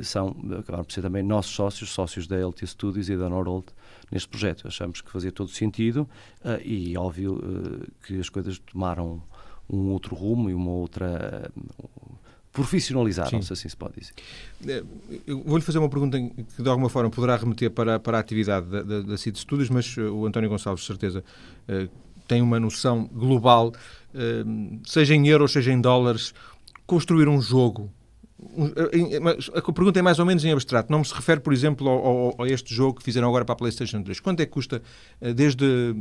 são, 0.03 0.35
acabaram 0.59 0.83
por 0.83 0.91
ser 0.93 1.01
também 1.01 1.23
nossos 1.23 1.53
sócios, 1.53 1.89
sócios 1.91 2.27
da 2.27 2.37
LT 2.37 2.67
Studios 2.67 3.09
e 3.09 3.17
da 3.17 3.29
Nordold 3.29 3.67
neste 4.11 4.29
projeto. 4.29 4.67
Achamos 4.67 5.01
que 5.01 5.11
fazia 5.11 5.31
todo 5.31 5.49
sentido 5.49 6.07
e, 6.63 6.97
óbvio, 6.97 7.41
que 8.05 8.19
as 8.19 8.29
coisas 8.29 8.59
tomaram 8.59 9.21
um 9.69 9.89
outro 9.91 10.15
rumo 10.15 10.49
e 10.49 10.53
uma 10.53 10.71
outra 10.71 11.51
profissionalizaram-se, 12.51 13.53
assim 13.53 13.69
se 13.69 13.77
pode 13.77 13.93
dizer. 13.99 14.13
Eu 15.25 15.41
vou-lhe 15.43 15.63
fazer 15.63 15.79
uma 15.79 15.89
pergunta 15.89 16.19
que 16.19 16.61
de 16.61 16.69
alguma 16.69 16.89
forma 16.89 17.09
poderá 17.09 17.37
remeter 17.37 17.71
para, 17.71 17.99
para 17.99 18.17
a 18.17 18.19
atividade 18.19 18.67
da, 18.67 18.81
da, 18.81 19.01
da 19.01 19.17
CID 19.17 19.39
Studios, 19.39 19.69
mas 19.69 19.95
uh, 19.97 20.13
o 20.13 20.25
António 20.25 20.49
Gonçalves, 20.49 20.81
de 20.81 20.87
certeza, 20.87 21.23
uh, 21.69 21.89
tem 22.27 22.41
uma 22.41 22.59
noção 22.59 23.09
global, 23.11 23.73
seja 24.85 25.13
em 25.13 25.27
euros, 25.27 25.51
seja 25.51 25.69
em 25.69 25.81
dólares, 25.81 26.33
construir 26.85 27.27
um 27.27 27.41
jogo. 27.41 27.91
a 29.53 29.71
pergunta 29.73 29.99
é 29.99 30.01
mais 30.01 30.17
ou 30.17 30.25
menos 30.25 30.45
em 30.45 30.51
abstrato. 30.51 30.89
Não 30.89 30.99
me 30.99 31.05
se 31.05 31.13
refere, 31.13 31.41
por 31.41 31.51
exemplo, 31.51 31.89
ao, 31.89 32.05
ao, 32.39 32.43
a 32.43 32.47
este 32.47 32.73
jogo 32.73 32.99
que 32.99 33.03
fizeram 33.03 33.27
agora 33.27 33.43
para 33.43 33.51
a 33.51 33.55
PlayStation 33.57 34.01
3. 34.01 34.21
Quanto 34.21 34.39
é 34.39 34.45
que 34.45 34.51
custa, 34.53 34.81
desde 35.35 35.65
eh, 35.65 35.93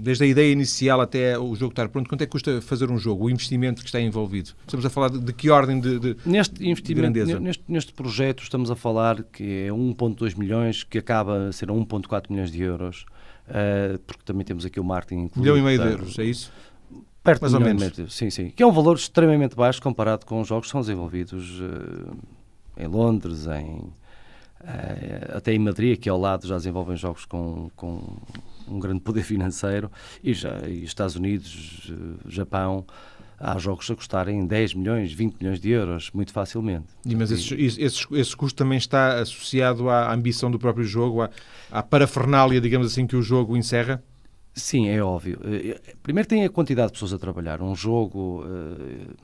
desde 0.00 0.24
a 0.24 0.26
ideia 0.26 0.52
inicial 0.52 1.00
até 1.00 1.38
o 1.38 1.54
jogo 1.54 1.72
estar 1.72 1.88
pronto, 1.88 2.08
quanto 2.08 2.22
é 2.22 2.26
que 2.26 2.32
custa 2.32 2.60
fazer 2.60 2.90
um 2.90 2.98
jogo, 2.98 3.26
o 3.26 3.30
investimento 3.30 3.82
que 3.82 3.88
está 3.88 4.00
envolvido? 4.00 4.50
Estamos 4.60 4.84
a 4.84 4.90
falar 4.90 5.10
de, 5.10 5.20
de 5.20 5.32
que 5.32 5.48
ordem 5.50 5.80
de, 5.80 5.98
de, 5.98 6.16
neste 6.26 6.66
investimento, 6.66 6.82
de 6.86 6.94
grandeza? 6.94 7.40
Neste, 7.40 7.64
neste 7.68 7.92
projeto 7.92 8.42
estamos 8.42 8.70
a 8.70 8.76
falar 8.76 9.22
que 9.22 9.66
é 9.66 9.68
1.2 9.68 10.36
milhões, 10.36 10.82
que 10.82 10.98
acaba 10.98 11.48
a 11.48 11.52
ser 11.52 11.68
1.4 11.68 12.30
milhões 12.30 12.50
de 12.50 12.62
euros, 12.62 13.06
uh, 13.48 13.98
porque 14.00 14.22
também 14.24 14.44
temos 14.44 14.64
aqui 14.64 14.80
o 14.80 14.84
marketing 14.84 15.24
incluído. 15.24 15.40
Milhão 15.40 15.58
e 15.58 15.62
meio 15.62 15.78
de 15.82 15.88
euros, 15.88 16.18
é 16.18 16.24
isso? 16.24 16.52
Perto 17.22 17.42
Mais 17.42 17.54
ou 17.54 17.60
menos. 17.60 17.92
Sim, 18.08 18.30
sim. 18.30 18.50
Que 18.50 18.62
é 18.62 18.66
um 18.66 18.72
valor 18.72 18.96
extremamente 18.96 19.54
baixo 19.54 19.82
comparado 19.82 20.24
com 20.24 20.40
os 20.40 20.48
jogos 20.48 20.66
que 20.66 20.72
são 20.72 20.80
desenvolvidos 20.80 21.60
uh, 21.60 22.16
em 22.76 22.86
Londres, 22.86 23.46
em, 23.46 23.80
uh, 24.62 25.36
até 25.36 25.52
em 25.52 25.58
Madrid, 25.58 25.98
que 25.98 26.08
ao 26.08 26.18
lado 26.18 26.46
já 26.46 26.56
desenvolvem 26.56 26.96
jogos 26.96 27.24
com, 27.24 27.70
com 27.76 28.02
um 28.70 28.78
grande 28.78 29.00
poder 29.00 29.22
financeiro, 29.22 29.90
e, 30.22 30.34
já, 30.34 30.60
e 30.66 30.84
Estados 30.84 31.16
Unidos, 31.16 31.90
eh, 31.90 32.28
Japão, 32.28 32.84
há 33.40 33.56
jogos 33.58 33.90
a 33.90 33.94
custarem 33.94 34.46
10 34.46 34.74
milhões, 34.74 35.12
20 35.12 35.36
milhões 35.40 35.60
de 35.60 35.70
euros, 35.70 36.10
muito 36.12 36.32
facilmente. 36.32 36.86
Mas 37.16 37.30
esse, 37.30 37.54
esse, 37.54 38.06
esse, 38.10 38.36
custo 38.36 38.56
também 38.56 38.78
está 38.78 39.20
associado 39.20 39.88
à 39.88 40.12
ambição 40.12 40.50
do 40.50 40.58
próprio 40.58 40.84
jogo, 40.84 41.22
à, 41.22 41.30
à 41.70 41.82
parafernália, 41.82 42.60
digamos 42.60 42.86
assim, 42.86 43.06
que 43.06 43.16
o 43.16 43.22
jogo 43.22 43.56
encerra? 43.56 44.02
Sim, 44.54 44.88
é 44.88 45.00
óbvio. 45.00 45.38
Eh, 45.44 45.80
primeiro 46.02 46.28
tem 46.28 46.44
a 46.44 46.48
quantidade 46.48 46.88
de 46.88 46.92
pessoas 46.94 47.12
a 47.12 47.18
trabalhar. 47.18 47.62
Um 47.62 47.76
jogo, 47.76 48.44
eh, 48.44 49.14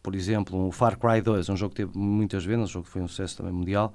por 0.00 0.14
exemplo, 0.14 0.64
um 0.64 0.70
Far 0.70 0.96
Cry 0.96 1.20
2, 1.20 1.48
um 1.48 1.56
jogo 1.56 1.74
que 1.74 1.84
teve 1.84 1.98
muitas 1.98 2.44
vendas, 2.44 2.70
um 2.70 2.72
jogo 2.72 2.86
que 2.86 2.92
foi 2.92 3.02
um 3.02 3.08
sucesso 3.08 3.38
também 3.38 3.52
mundial, 3.52 3.92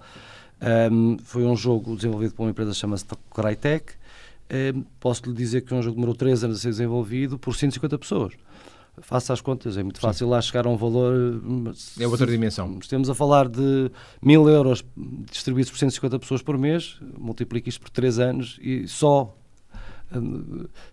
foi 1.24 1.44
um 1.44 1.56
jogo 1.56 1.96
desenvolvido 1.96 2.36
por 2.36 2.44
uma 2.44 2.52
empresa 2.52 2.70
que 2.70 2.78
chama-se 2.78 3.06
Crytek, 3.34 3.94
posso 5.00 5.26
lhe 5.28 5.34
dizer 5.34 5.62
que 5.62 5.74
é 5.74 5.78
um 5.78 5.82
jogo 5.82 5.96
que 5.96 6.02
demorou 6.02 6.16
3 6.16 6.44
anos 6.44 6.58
a 6.58 6.60
ser 6.60 6.70
desenvolvido 6.70 7.40
por 7.40 7.56
150 7.56 7.98
pessoas. 7.98 8.34
Faça 9.02 9.32
as 9.32 9.40
contas, 9.40 9.78
é 9.78 9.84
muito 9.84 10.02
fácil 10.02 10.28
Sim. 10.28 10.32
lá 10.32 10.42
chegar 10.42 10.66
a 10.66 10.70
um 10.70 10.76
valor. 10.76 11.42
É 12.00 12.06
outra 12.06 12.28
dimensão. 12.28 12.78
Estamos 12.82 13.10
a 13.10 13.16
falar 13.16 13.48
de 13.48 13.90
mil 14.22 14.50
euros 14.50 14.84
distribuídos 15.32 15.72
por 15.72 15.80
150 15.80 16.20
pessoas 16.20 16.42
por 16.42 16.58
mês, 16.58 17.00
multiplique 17.18 17.70
isto 17.70 17.80
por 17.82 17.90
3 17.90 18.20
anos 18.20 18.60
e 18.62 18.88
só 18.88 19.34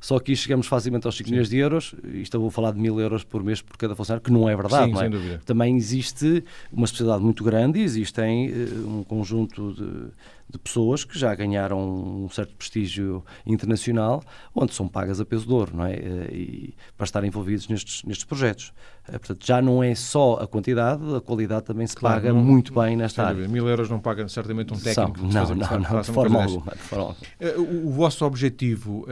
só 0.01 0.19
que 0.21 0.35
chegamos 0.37 0.67
facilmente 0.67 1.07
aos 1.07 1.17
5 1.17 1.31
milhões 1.31 1.49
de 1.49 1.57
euros, 1.57 1.95
isto 2.15 2.37
eu 2.37 2.41
vou 2.41 2.51
falar 2.51 2.73
de 2.73 2.79
mil 2.79 3.01
euros 3.01 3.25
por 3.25 3.43
mês 3.43 3.61
por 3.61 3.77
cada 3.77 3.95
funcionário, 3.95 4.23
que 4.23 4.31
não 4.31 4.49
é 4.49 4.55
verdade. 4.55 4.87
Sim, 4.87 4.93
não 4.93 5.03
é? 5.03 5.39
Também 5.45 5.77
existe 5.77 6.45
uma 6.73 6.85
especialidade 6.85 7.25
muito 7.25 7.43
grande, 7.43 7.81
existem 7.81 8.51
uh, 8.51 8.99
um 8.99 9.03
conjunto 9.03 9.75
de 9.75 10.13
de 10.51 10.59
pessoas 10.59 11.05
que 11.05 11.19
já 11.19 11.35
ganharam 11.35 11.79
um 12.25 12.29
certo 12.31 12.55
prestígio 12.55 13.23
internacional, 13.45 14.23
onde 14.55 14.75
são 14.75 14.89
pagas 14.89 15.21
a 15.21 15.25
peso 15.25 15.47
de 15.47 15.53
ouro, 15.53 15.77
não 15.77 15.85
é? 15.85 15.93
Eh, 15.93 16.29
e, 16.33 16.75
para 16.97 17.05
estar 17.05 17.23
envolvidos 17.23 17.69
nestes, 17.69 18.03
nestes 18.03 18.25
projetos. 18.25 18.73
Eh, 19.07 19.19
portanto, 19.19 19.47
já 19.47 19.61
não 19.61 19.83
é 19.83 19.95
só 19.95 20.39
a 20.41 20.47
quantidade, 20.47 21.03
a 21.15 21.21
qualidade 21.21 21.67
também 21.67 21.87
se 21.87 21.95
claro, 21.95 22.17
paga 22.17 22.33
não, 22.33 22.43
muito 22.43 22.73
bem 22.73 22.97
nesta 22.97 23.27
área. 23.27 23.47
Mil 23.47 23.69
euros 23.69 23.91
não 23.91 24.01
paga 24.01 24.27
certamente 24.27 24.73
um 24.73 24.79
técnico. 24.79 25.19
São, 25.19 25.29
não, 25.29 25.55
não, 25.55 25.81
não, 25.81 26.01
de 26.01 26.11
forma 26.11 26.43
alguma. 26.43 26.73
De 26.73 26.79
forma 26.79 27.05
alguma. 27.05 27.27
Eh, 27.39 27.55
o, 27.59 27.89
o 27.89 27.91
vosso 27.93 28.25
objetivo 28.25 29.07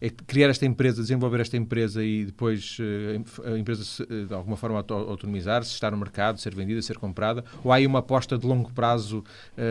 é 0.00 0.10
criar 0.10 0.48
esta 0.48 0.66
empresa, 0.66 1.02
desenvolver 1.02 1.40
esta 1.40 1.56
empresa 1.56 2.02
e 2.04 2.24
depois 2.24 2.78
a 3.44 3.58
empresa 3.58 3.84
de 4.06 4.34
alguma 4.34 4.56
forma 4.56 4.78
autonomizar-se, 4.78 5.72
estar 5.72 5.90
no 5.90 5.96
mercado, 5.98 6.40
ser 6.40 6.54
vendida, 6.54 6.80
ser 6.82 6.98
comprada? 6.98 7.44
Ou 7.62 7.72
há 7.72 7.76
aí 7.76 7.86
uma 7.86 8.00
aposta 8.00 8.36
de 8.36 8.46
longo 8.46 8.72
prazo 8.72 9.22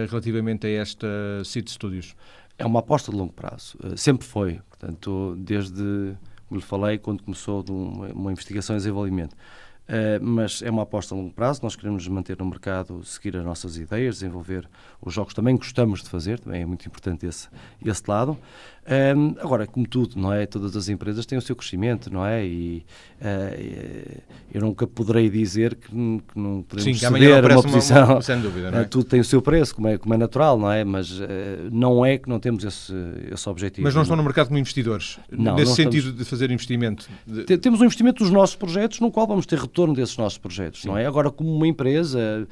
relativamente 0.10 0.68
a 0.68 0.70
esta 0.70 0.93
esta 0.94 1.44
City 1.44 1.72
Studios? 1.72 2.16
É 2.58 2.66
uma 2.66 2.80
aposta 2.80 3.12
de 3.12 3.18
longo 3.18 3.34
prazo. 3.34 3.78
Uh, 3.84 3.98
sempre 3.98 4.26
foi. 4.26 4.62
Portanto, 4.70 5.36
desde, 5.38 6.16
como 6.48 6.60
lhe 6.60 6.66
falei, 6.66 6.98
quando 6.98 7.24
começou 7.24 7.64
uma, 7.70 8.08
uma 8.08 8.32
investigação 8.32 8.76
e 8.76 8.78
desenvolvimento. 8.78 9.36
Uh, 9.84 10.24
mas 10.24 10.62
é 10.62 10.70
uma 10.70 10.84
aposta 10.84 11.14
a 11.14 11.18
longo 11.18 11.34
prazo. 11.34 11.60
Nós 11.62 11.76
queremos 11.76 12.08
manter 12.08 12.38
no 12.40 12.46
mercado, 12.46 13.04
seguir 13.04 13.36
as 13.36 13.44
nossas 13.44 13.78
ideias, 13.78 14.16
desenvolver 14.16 14.68
os 15.02 15.14
jogos 15.14 15.34
também 15.34 15.58
gostamos 15.58 16.02
de 16.02 16.10
fazer, 16.10 16.40
também 16.40 16.62
é 16.62 16.66
muito 16.66 16.86
importante 16.88 17.26
esse, 17.26 17.50
esse 17.86 18.04
lado. 18.08 18.38
Um, 18.86 19.36
agora, 19.40 19.66
como 19.66 19.88
tudo, 19.88 20.20
não 20.20 20.34
é? 20.34 20.46
Todas 20.46 20.76
as 20.76 20.90
empresas 20.90 21.26
têm 21.26 21.38
o 21.38 21.42
seu 21.42 21.56
crescimento, 21.56 22.12
não 22.12 22.26
é? 22.26 22.46
E 22.46 22.86
uh, 23.22 24.22
eu 24.54 24.62
nunca 24.62 24.86
poderei 24.86 25.30
dizer 25.30 25.76
que, 25.76 25.88
que 25.88 26.40
não 26.40 26.62
podemos 26.64 27.00
Sim, 27.00 27.08
ceder 27.08 27.46
uma 27.46 27.64
posição. 27.64 28.14
Uma, 28.14 28.22
sem 28.22 28.42
dúvida, 28.42 28.72
não 28.72 28.80
é? 28.80 28.84
Tudo 28.84 29.06
tem 29.06 29.22
o 29.22 29.24
seu 29.24 29.42
preço, 29.42 29.74
como 29.74 29.88
é, 29.88 29.98
como 29.98 30.14
é 30.14 30.18
natural, 30.18 30.60
não 30.60 30.70
é? 30.70 30.84
Mas 30.84 31.12
uh, 31.12 31.24
não 31.72 32.06
é 32.06 32.18
que 32.18 32.28
não 32.28 32.40
temos 32.40 32.66
esse, 32.66 32.94
esse 33.32 33.48
objetivo. 33.48 33.86
Mas 33.86 33.96
não 33.96 34.02
estão 34.02 34.18
no 34.18 34.24
mercado 34.24 34.48
como 34.48 34.60
investidores? 34.60 35.18
Não, 35.32 35.56
nesse 35.56 35.70
não 35.70 35.76
sentido 35.76 35.98
estamos... 36.00 36.18
de 36.18 36.26
fazer 36.26 36.52
investimento? 36.52 37.10
De... 37.26 37.58
Temos 37.58 37.80
um 37.80 37.86
investimento 37.86 38.22
dos 38.22 38.34
nossos 38.34 38.56
projetos 38.56 39.00
no 39.00 39.10
qual 39.10 39.26
vamos 39.26 39.46
ter 39.46 39.60
retorno 39.74 39.96
desses 39.96 40.16
nossos 40.16 40.38
projetos, 40.38 40.82
Sim. 40.82 40.90
não 40.90 40.98
é? 40.98 41.06
Agora, 41.08 41.32
como 41.32 41.52
uma 41.52 41.68
empresa, 41.68 42.48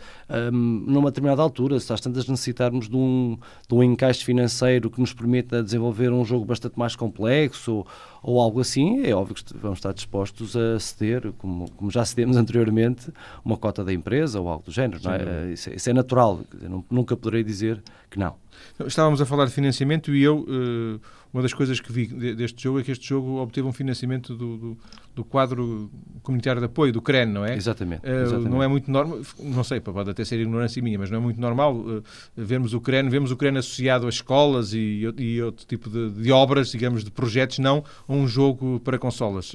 um, 0.51 0.83
numa 0.87 1.11
determinada 1.11 1.41
altura, 1.41 1.79
se 1.79 1.93
às 1.93 2.01
tantas 2.01 2.27
necessitarmos 2.27 2.89
de 2.89 2.97
um, 2.97 3.37
de 3.69 3.75
um 3.75 3.83
encaixe 3.83 4.25
financeiro 4.25 4.89
que 4.89 4.99
nos 4.99 5.13
permita 5.13 5.61
desenvolver 5.63 6.11
um 6.11 6.25
jogo 6.25 6.43
bastante 6.43 6.77
mais 6.79 6.95
complexo 6.95 7.71
ou, 7.71 7.87
ou 8.23 8.41
algo 8.41 8.59
assim, 8.59 9.03
é 9.05 9.13
óbvio 9.13 9.35
que 9.35 9.57
vamos 9.57 9.77
estar 9.77 9.93
dispostos 9.93 10.55
a 10.57 10.79
ceder, 10.79 11.31
como, 11.37 11.69
como 11.71 11.91
já 11.91 12.03
cedemos 12.03 12.35
anteriormente, 12.37 13.11
uma 13.45 13.55
cota 13.55 13.83
da 13.83 13.93
empresa 13.93 14.41
ou 14.41 14.49
algo 14.49 14.65
do 14.65 14.71
género, 14.71 14.99
não 15.03 15.13
é? 15.13 15.51
Isso, 15.51 15.69
é? 15.69 15.75
isso, 15.75 15.89
é 15.89 15.93
natural, 15.93 16.41
nunca 16.89 17.15
poderei 17.15 17.43
dizer 17.43 17.81
que 18.09 18.17
não. 18.17 18.40
Estávamos 18.85 19.21
a 19.21 19.25
falar 19.25 19.45
de 19.45 19.51
financiamento 19.51 20.13
e 20.13 20.23
eu, 20.23 20.45
eh, 20.47 20.99
uma 21.33 21.41
das 21.41 21.53
coisas 21.53 21.79
que 21.79 21.91
vi 21.91 22.07
deste 22.07 22.63
jogo 22.63 22.79
é 22.79 22.83
que 22.83 22.91
este 22.91 23.07
jogo 23.07 23.41
obteve 23.41 23.67
um 23.67 23.71
financiamento 23.71 24.35
do, 24.35 24.57
do, 24.57 24.77
do 25.15 25.23
quadro 25.23 25.89
comunitário 26.23 26.59
de 26.59 26.65
apoio, 26.65 26.91
do 26.91 27.01
CREN, 27.01 27.27
não 27.27 27.45
é? 27.45 27.55
Exatamente. 27.55 28.01
Eh, 28.03 28.23
exatamente. 28.23 28.49
Não 28.49 28.63
é 28.63 28.67
muito 28.67 28.89
normal, 28.89 29.19
não 29.39 29.63
sei, 29.63 29.79
pode 29.79 30.09
até 30.09 30.23
ser 30.25 30.39
ignorância 30.39 30.81
minha, 30.81 30.97
mas 30.97 31.09
não 31.09 31.19
é 31.19 31.21
muito 31.21 31.39
normal 31.39 31.75
uh, 31.75 32.03
vermos 32.35 32.73
o 32.73 32.81
CREN, 32.81 33.09
vemos 33.09 33.31
o 33.31 33.37
CREN 33.37 33.57
associado 33.57 34.05
a 34.05 34.09
escolas 34.09 34.73
e, 34.73 35.07
e 35.17 35.41
outro 35.41 35.65
tipo 35.65 35.89
de, 35.89 36.09
de, 36.09 36.31
obras, 36.31 36.71
digamos, 36.71 37.03
de 37.03 37.11
projetos, 37.11 37.59
não 37.59 37.83
a 38.07 38.13
um 38.13 38.27
jogo 38.27 38.79
para 38.79 38.97
consolas. 38.97 39.53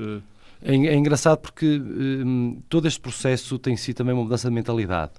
É, 0.63 0.75
é 0.75 0.95
engraçado 0.95 1.39
porque 1.39 1.79
um, 1.79 2.61
todo 2.69 2.89
este 2.89 3.01
processo 3.01 3.59
tem 3.59 3.77
sido 3.77 3.97
também 3.97 4.15
uma 4.15 4.23
mudança 4.23 4.49
de 4.49 4.55
mentalidade. 4.55 5.13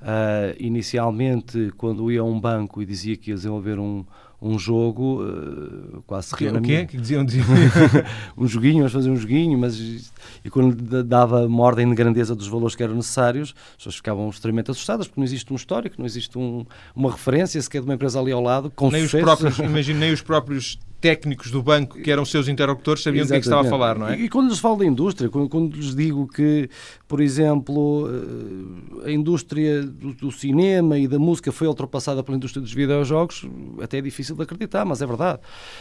Uh, 0.00 0.54
inicialmente, 0.60 1.72
quando 1.76 2.10
ia 2.10 2.20
a 2.20 2.24
um 2.24 2.38
banco 2.38 2.80
e 2.80 2.86
dizia 2.86 3.16
que 3.16 3.30
ia 3.30 3.34
desenvolver 3.34 3.80
um, 3.80 4.04
um 4.40 4.56
jogo, 4.56 5.24
uh, 5.24 6.02
quase 6.06 6.28
se 6.28 6.36
ria 6.36 6.52
O 6.52 6.62
quê? 6.62 6.86
Que 6.86 6.96
diziam? 6.96 7.24
diziam. 7.24 7.44
um 8.38 8.46
joguinho, 8.46 8.78
vamos 8.78 8.92
fazer 8.92 9.10
um 9.10 9.16
joguinho, 9.16 9.58
mas 9.58 10.12
e 10.44 10.50
quando 10.50 11.02
dava 11.02 11.46
uma 11.46 11.64
ordem 11.64 11.88
de 11.88 11.96
grandeza 11.96 12.34
dos 12.34 12.46
valores 12.46 12.76
que 12.76 12.82
eram 12.82 12.94
necessários, 12.94 13.54
as 13.70 13.76
pessoas 13.76 13.96
ficavam 13.96 14.28
extremamente 14.28 14.70
assustadas, 14.70 15.08
porque 15.08 15.20
não 15.20 15.24
existe 15.24 15.52
um 15.52 15.56
histórico, 15.56 15.96
não 15.98 16.06
existe 16.06 16.38
um, 16.38 16.64
uma 16.94 17.10
referência 17.10 17.60
sequer 17.60 17.80
de 17.80 17.88
uma 17.88 17.94
empresa 17.94 18.20
ali 18.20 18.30
ao 18.30 18.40
lado. 18.40 18.70
Com 18.70 18.90
nem 18.90 19.02
os 19.02 19.10
próprios, 19.10 19.58
imagino, 19.58 19.98
nem 19.98 20.12
os 20.12 20.22
próprios 20.22 20.78
técnicos 21.00 21.50
do 21.50 21.62
banco, 21.62 21.96
que 22.00 22.10
eram 22.10 22.24
seus 22.24 22.48
interlocutores, 22.48 23.02
sabiam 23.02 23.22
Exatamente. 23.22 23.44
do 23.44 23.48
que, 23.48 23.48
é 23.48 23.52
que 23.52 23.62
estava 23.62 23.68
a 23.68 23.70
falar, 23.70 23.98
não 23.98 24.08
é? 24.08 24.18
E, 24.18 24.28
quando 24.28 24.48
lhes 24.48 24.58
falo 24.58 24.76
da 24.78 24.84
indústria, 24.84 25.30
quando, 25.30 25.48
quando, 25.48 25.74
lhes 25.74 25.94
digo 25.94 26.26
que, 26.26 26.68
por 27.06 27.20
exemplo, 27.20 28.08
eh, 29.04 29.08
a 29.08 29.10
indústria 29.12 29.82
do, 29.82 30.12
do, 30.12 30.32
cinema 30.32 30.98
e 30.98 31.06
da 31.06 31.18
música 31.18 31.52
foi 31.52 31.68
ultrapassada 31.68 32.22
pela 32.22 32.36
indústria 32.36 32.60
dos 32.60 32.72
videojogos, 32.72 33.46
até 33.80 33.98
é 33.98 34.00
difícil 34.00 34.34
de 34.34 34.42
acreditar, 34.42 34.84
mas 34.84 35.00
é 35.00 35.06
verdade. 35.06 35.38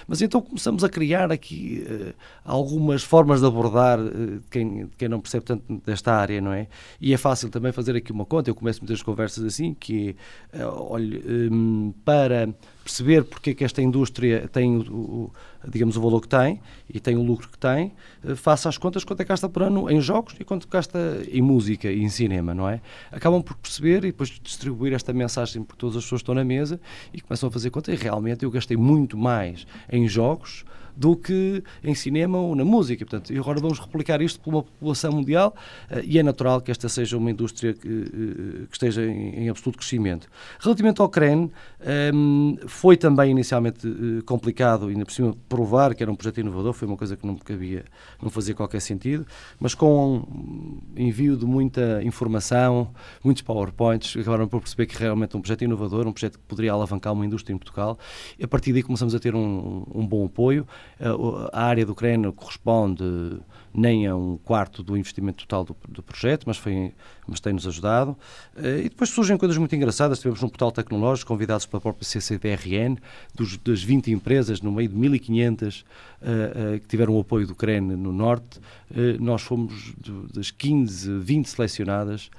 Mas 0.08 0.21
então 0.21 0.39
começamos 0.39 0.84
a 0.84 0.89
criar 0.89 1.32
aqui 1.32 1.84
uh, 1.89 2.13
algumas 2.45 3.03
formas 3.03 3.41
de 3.41 3.47
abordar 3.47 3.99
uh, 3.99 4.41
quem, 4.51 4.88
quem 4.97 5.10
não 5.10 5.19
percebe 5.19 5.45
tanto 5.45 5.82
desta 5.84 6.13
área, 6.13 6.39
não 6.39 6.53
é? 6.53 6.67
E 7.01 7.12
é 7.12 7.17
fácil 7.17 7.49
também 7.49 7.71
fazer 7.71 7.95
aqui 7.95 8.12
uma 8.12 8.25
conta, 8.25 8.51
eu 8.51 8.56
começo 8.56 8.82
muitas 8.82 9.01
conversas 9.01 9.43
assim, 9.43 9.73
que 9.73 10.15
é, 10.53 10.63
uh, 10.63 10.91
olha, 10.91 11.19
um, 11.51 11.91
para 12.06 12.49
perceber 12.88 13.26
porque 13.26 13.50
é 13.50 13.54
que 13.54 13.65
esta 13.65 13.82
indústria 13.82 14.47
tem 14.47 14.78
o, 14.78 14.82
o, 14.82 15.32
digamos, 15.67 15.97
o 15.97 16.02
valor 16.02 16.21
que 16.21 16.30
tem 16.30 16.62
e 16.89 17.02
tem 17.02 17.17
o 17.17 17.21
lucro 17.21 17.50
que 17.50 17.58
tem, 17.58 17.91
eh, 18.26 18.34
faça 18.34 18.69
as 18.69 18.78
contas 18.78 19.04
quanto 19.04 19.19
é 19.19 19.26
que 19.26 19.30
gasta 19.30 19.50
por 19.50 19.63
ano 19.63 19.89
em 19.91 20.00
jogos 20.00 20.36
e 20.39 20.45
quanto 20.45 20.67
gasta 20.69 20.97
em 21.30 21.41
música 21.41 21.91
e 21.91 22.02
em 22.02 22.08
cinema, 22.08 22.54
não 22.54 22.69
é? 22.69 22.80
Acabam 23.12 23.43
por 23.43 23.58
perceber 23.58 23.97
e 24.06 24.12
depois 24.12 24.30
distribuir 24.41 24.93
esta 24.93 25.12
mensagem 25.12 25.62
por 25.63 25.76
todas 25.76 25.97
as 25.97 26.04
pessoas 26.04 26.21
que 26.21 26.23
estão 26.23 26.36
na 26.36 26.45
mesa 26.45 26.80
e 27.13 27.19
começam 27.19 27.50
a 27.50 27.52
fazer 27.52 27.69
conta 27.71 27.91
e 27.91 27.95
realmente 27.95 28.45
eu 28.45 28.52
gastei 28.52 28.78
muito 28.78 29.17
mais 29.17 29.67
em 29.91 30.08
jogos 30.08 30.63
do 30.98 31.16
que 31.16 31.64
em 31.84 31.94
cinema 31.94 32.40
ou 32.40 32.56
na 32.56 32.66
música. 32.66 33.06
Portanto, 33.06 33.32
e 33.32 33.38
agora 33.38 33.60
vamos 33.60 33.80
replicar 33.80 34.22
isto 34.22 34.40
por 34.40 34.50
uma 34.50 34.64
população 34.64 35.12
mundial 35.12 35.56
uh, 35.92 36.00
e 36.04 36.18
é 36.18 36.24
natural 36.24 36.60
que 36.60 36.72
esta 36.72 36.90
seja 36.90 37.16
uma 37.18 37.30
indústria 37.30 37.74
que, 37.74 37.88
uh, 37.88 38.68
que 38.68 38.74
esteja 38.74 39.06
em, 39.06 39.48
absoluto 39.48 39.78
crescimento. 39.78 40.28
Relativamente 40.60 41.00
ao 41.00 41.08
CREN, 41.08 41.52
ehm, 41.82 42.56
foi 42.68 42.98
também 42.98 43.32
inicialmente 43.32 43.88
uh, 43.88 44.24
complicado, 44.26 44.88
ainda 44.88 45.06
por 45.06 45.14
cima 45.14 45.36
provar 45.48 45.94
que 45.94 46.02
era 46.02 46.12
um 46.12 46.16
projeto 46.16 46.40
inovador, 46.40 46.74
foi 46.74 46.88
uma 46.88 46.98
coisa 46.98 47.16
que 47.16 47.26
não 47.26 47.36
cabia, 47.36 47.86
não 48.22 48.30
fazia 48.30 48.56
qualquer 48.56 48.82
sentido, 48.82 49.26
mas 49.60 49.76
com 49.76 50.18
um 50.18 50.80
envio 50.96 51.38
de 51.38 51.46
muita 51.46 52.02
informação, 52.04 52.90
muitos 53.24 53.44
PowerPoints, 53.44 54.18
acabaram 54.18 54.48
por 54.48 54.62
perceber 54.62 54.88
que 54.88 54.98
realmente 54.98 55.36
é 55.36 55.38
um 55.38 55.42
projeto 55.42 55.64
inovador, 55.64 56.08
um 56.08 56.12
projeto 56.12 56.40
que 56.40 56.46
poderia 56.46 56.74
alavancar 56.74 57.14
uma 57.14 57.26
indústria 57.26 57.54
em 57.54 57.58
Portugal, 57.58 58.00
a 58.42 58.48
partir 58.48 58.74
daí 58.74 58.82
começamos 58.82 59.14
a 59.14 59.20
ter 59.20 59.36
um, 59.36 59.84
um 59.94 60.06
bom 60.06 60.26
apoio. 60.26 60.68
Eh, 61.00 61.08
a 61.54 61.63
área 61.63 61.86
do 61.86 61.91
Ucrânia 61.91 62.32
corresponde 62.32 63.39
nem 63.73 64.08
a 64.08 64.15
um 64.15 64.38
quarto 64.38 64.82
do 64.82 64.97
investimento 64.97 65.45
total 65.45 65.63
do, 65.63 65.76
do 65.88 66.02
projeto, 66.02 66.45
mas, 66.47 66.58
foi, 66.58 66.93
mas 67.28 67.39
tem-nos 67.39 67.67
ajudado. 67.67 68.17
Eh, 68.56 68.82
e 68.86 68.89
depois 68.89 69.10
surgem 69.12 69.38
coisas 69.38 69.58
muito 69.58 69.76
engraçadas. 69.76 70.19
Tivemos 70.19 70.41
um 70.41 70.50
portal 70.50 70.71
tecnológico, 70.71 71.28
convidados 71.28 71.65
pela 71.65 71.80
própria 71.80 72.04
CCDRN, 72.04 72.97
dos, 73.36 73.58
das 73.58 73.84
20 73.84 74.12
empresas, 74.12 74.62
no 74.62 74.71
meio 74.71 74.89
de 74.89 74.95
1.500 74.95 75.82
uh, 75.82 76.76
uh, 76.76 76.80
que 76.80 76.88
tiveram 76.88 77.15
o 77.15 77.19
apoio 77.19 77.45
do 77.45 77.54
Ucrânia 77.54 77.95
no 77.95 78.12
Norte. 78.12 78.60
Uh, 78.89 79.21
nós 79.21 79.43
fomos 79.43 79.93
do, 79.97 80.28
das 80.34 80.50
15, 80.50 81.19
20 81.19 81.45
selecionadas 81.45 82.32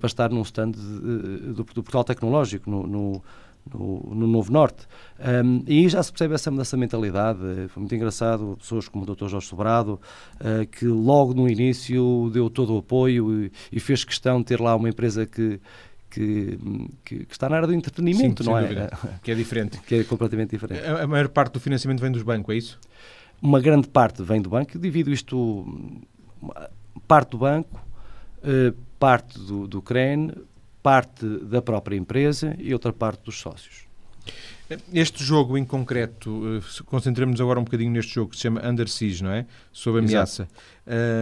para 0.00 0.06
estar 0.06 0.30
num 0.30 0.42
stand 0.42 0.70
de, 0.70 0.80
do, 1.52 1.64
do, 1.64 1.82
portal 1.82 2.04
tecnológico, 2.04 2.70
no, 2.70 2.86
no 2.86 3.22
no, 3.72 4.14
no 4.14 4.26
Novo 4.26 4.52
Norte. 4.52 4.86
Um, 5.18 5.62
e 5.66 5.78
aí 5.78 5.88
já 5.88 6.02
se 6.02 6.12
percebe 6.12 6.34
essa 6.34 6.50
mudança 6.50 6.76
de 6.76 6.80
mentalidade. 6.80 7.40
Foi 7.68 7.80
muito 7.80 7.94
engraçado, 7.94 8.56
pessoas 8.58 8.88
como 8.88 9.04
o 9.04 9.14
Dr. 9.14 9.28
Jorge 9.28 9.46
Sobrado, 9.46 10.00
uh, 10.40 10.66
que 10.66 10.86
logo 10.86 11.34
no 11.34 11.48
início 11.48 12.30
deu 12.32 12.48
todo 12.48 12.74
o 12.74 12.78
apoio 12.78 13.44
e, 13.44 13.52
e, 13.72 13.80
fez 13.80 14.04
questão 14.04 14.38
de 14.38 14.46
ter 14.46 14.60
lá 14.60 14.74
uma 14.74 14.88
empresa 14.88 15.26
que. 15.26 15.60
Que, 16.08 16.58
que, 17.04 17.26
que 17.26 17.32
está 17.32 17.46
na 17.46 17.56
área 17.56 17.68
do 17.68 17.74
entretenimento, 17.74 18.42
Sim, 18.42 18.48
não 18.48 18.56
é? 18.56 18.88
Que 19.22 19.32
é 19.32 19.34
diferente. 19.34 19.78
Que 19.80 19.96
é 19.96 20.04
completamente 20.04 20.50
diferente. 20.50 20.80
A, 20.86 21.02
a 21.02 21.06
maior 21.06 21.28
parte 21.28 21.54
do 21.54 21.60
financiamento 21.60 22.00
vem 22.00 22.10
dos 22.10 22.22
bancos, 22.22 22.54
é 22.54 22.56
isso? 22.56 22.80
Uma 23.42 23.60
grande 23.60 23.88
parte 23.88 24.22
vem 24.22 24.40
do 24.40 24.48
banco. 24.48 24.78
Divido 24.78 25.12
isto 25.12 25.66
parte 27.06 27.30
do 27.30 27.38
banco, 27.38 27.84
uh, 28.38 28.74
parte 28.98 29.38
do, 29.38 29.66
do 29.66 29.82
CREN, 29.82 30.30
parte 30.86 31.26
da 31.26 31.60
própria 31.60 31.96
empresa 31.96 32.54
e 32.60 32.72
outra 32.72 32.92
parte 32.92 33.24
dos 33.24 33.40
sócios. 33.40 33.86
Este 34.94 35.24
jogo 35.24 35.58
em 35.58 35.64
concreto, 35.64 36.42
eh, 36.46 36.82
concentremos 36.86 37.40
agora 37.40 37.58
um 37.58 37.64
bocadinho 37.64 37.90
neste 37.90 38.14
jogo 38.14 38.30
que 38.30 38.36
se 38.36 38.42
chama 38.42 38.64
Under 38.64 38.88
Siege, 38.88 39.24
não 39.24 39.32
é? 39.32 39.46
Sob 39.72 39.98
ameaça. 39.98 40.46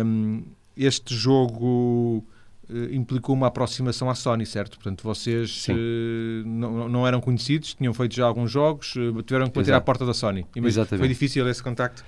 Um, 0.04 0.42
este 0.76 1.14
jogo 1.14 2.22
uh, 2.68 2.92
implicou 2.94 3.34
uma 3.34 3.46
aproximação 3.46 4.10
à 4.10 4.14
Sony, 4.14 4.44
certo? 4.44 4.76
Portanto, 4.76 5.02
vocês 5.02 5.66
uh, 5.70 6.46
não, 6.46 6.86
não 6.86 7.06
eram 7.06 7.22
conhecidos, 7.22 7.72
tinham 7.72 7.94
feito 7.94 8.14
já 8.14 8.26
alguns 8.26 8.50
jogos, 8.50 8.94
uh, 8.96 9.22
tiveram 9.22 9.46
que 9.46 9.54
bater 9.54 9.70
Exato. 9.70 9.78
à 9.78 9.80
porta 9.80 10.04
da 10.04 10.12
Sony. 10.12 10.44
Exatamente. 10.54 11.00
Foi 11.00 11.08
difícil 11.08 11.48
esse 11.48 11.62
contacto? 11.62 12.04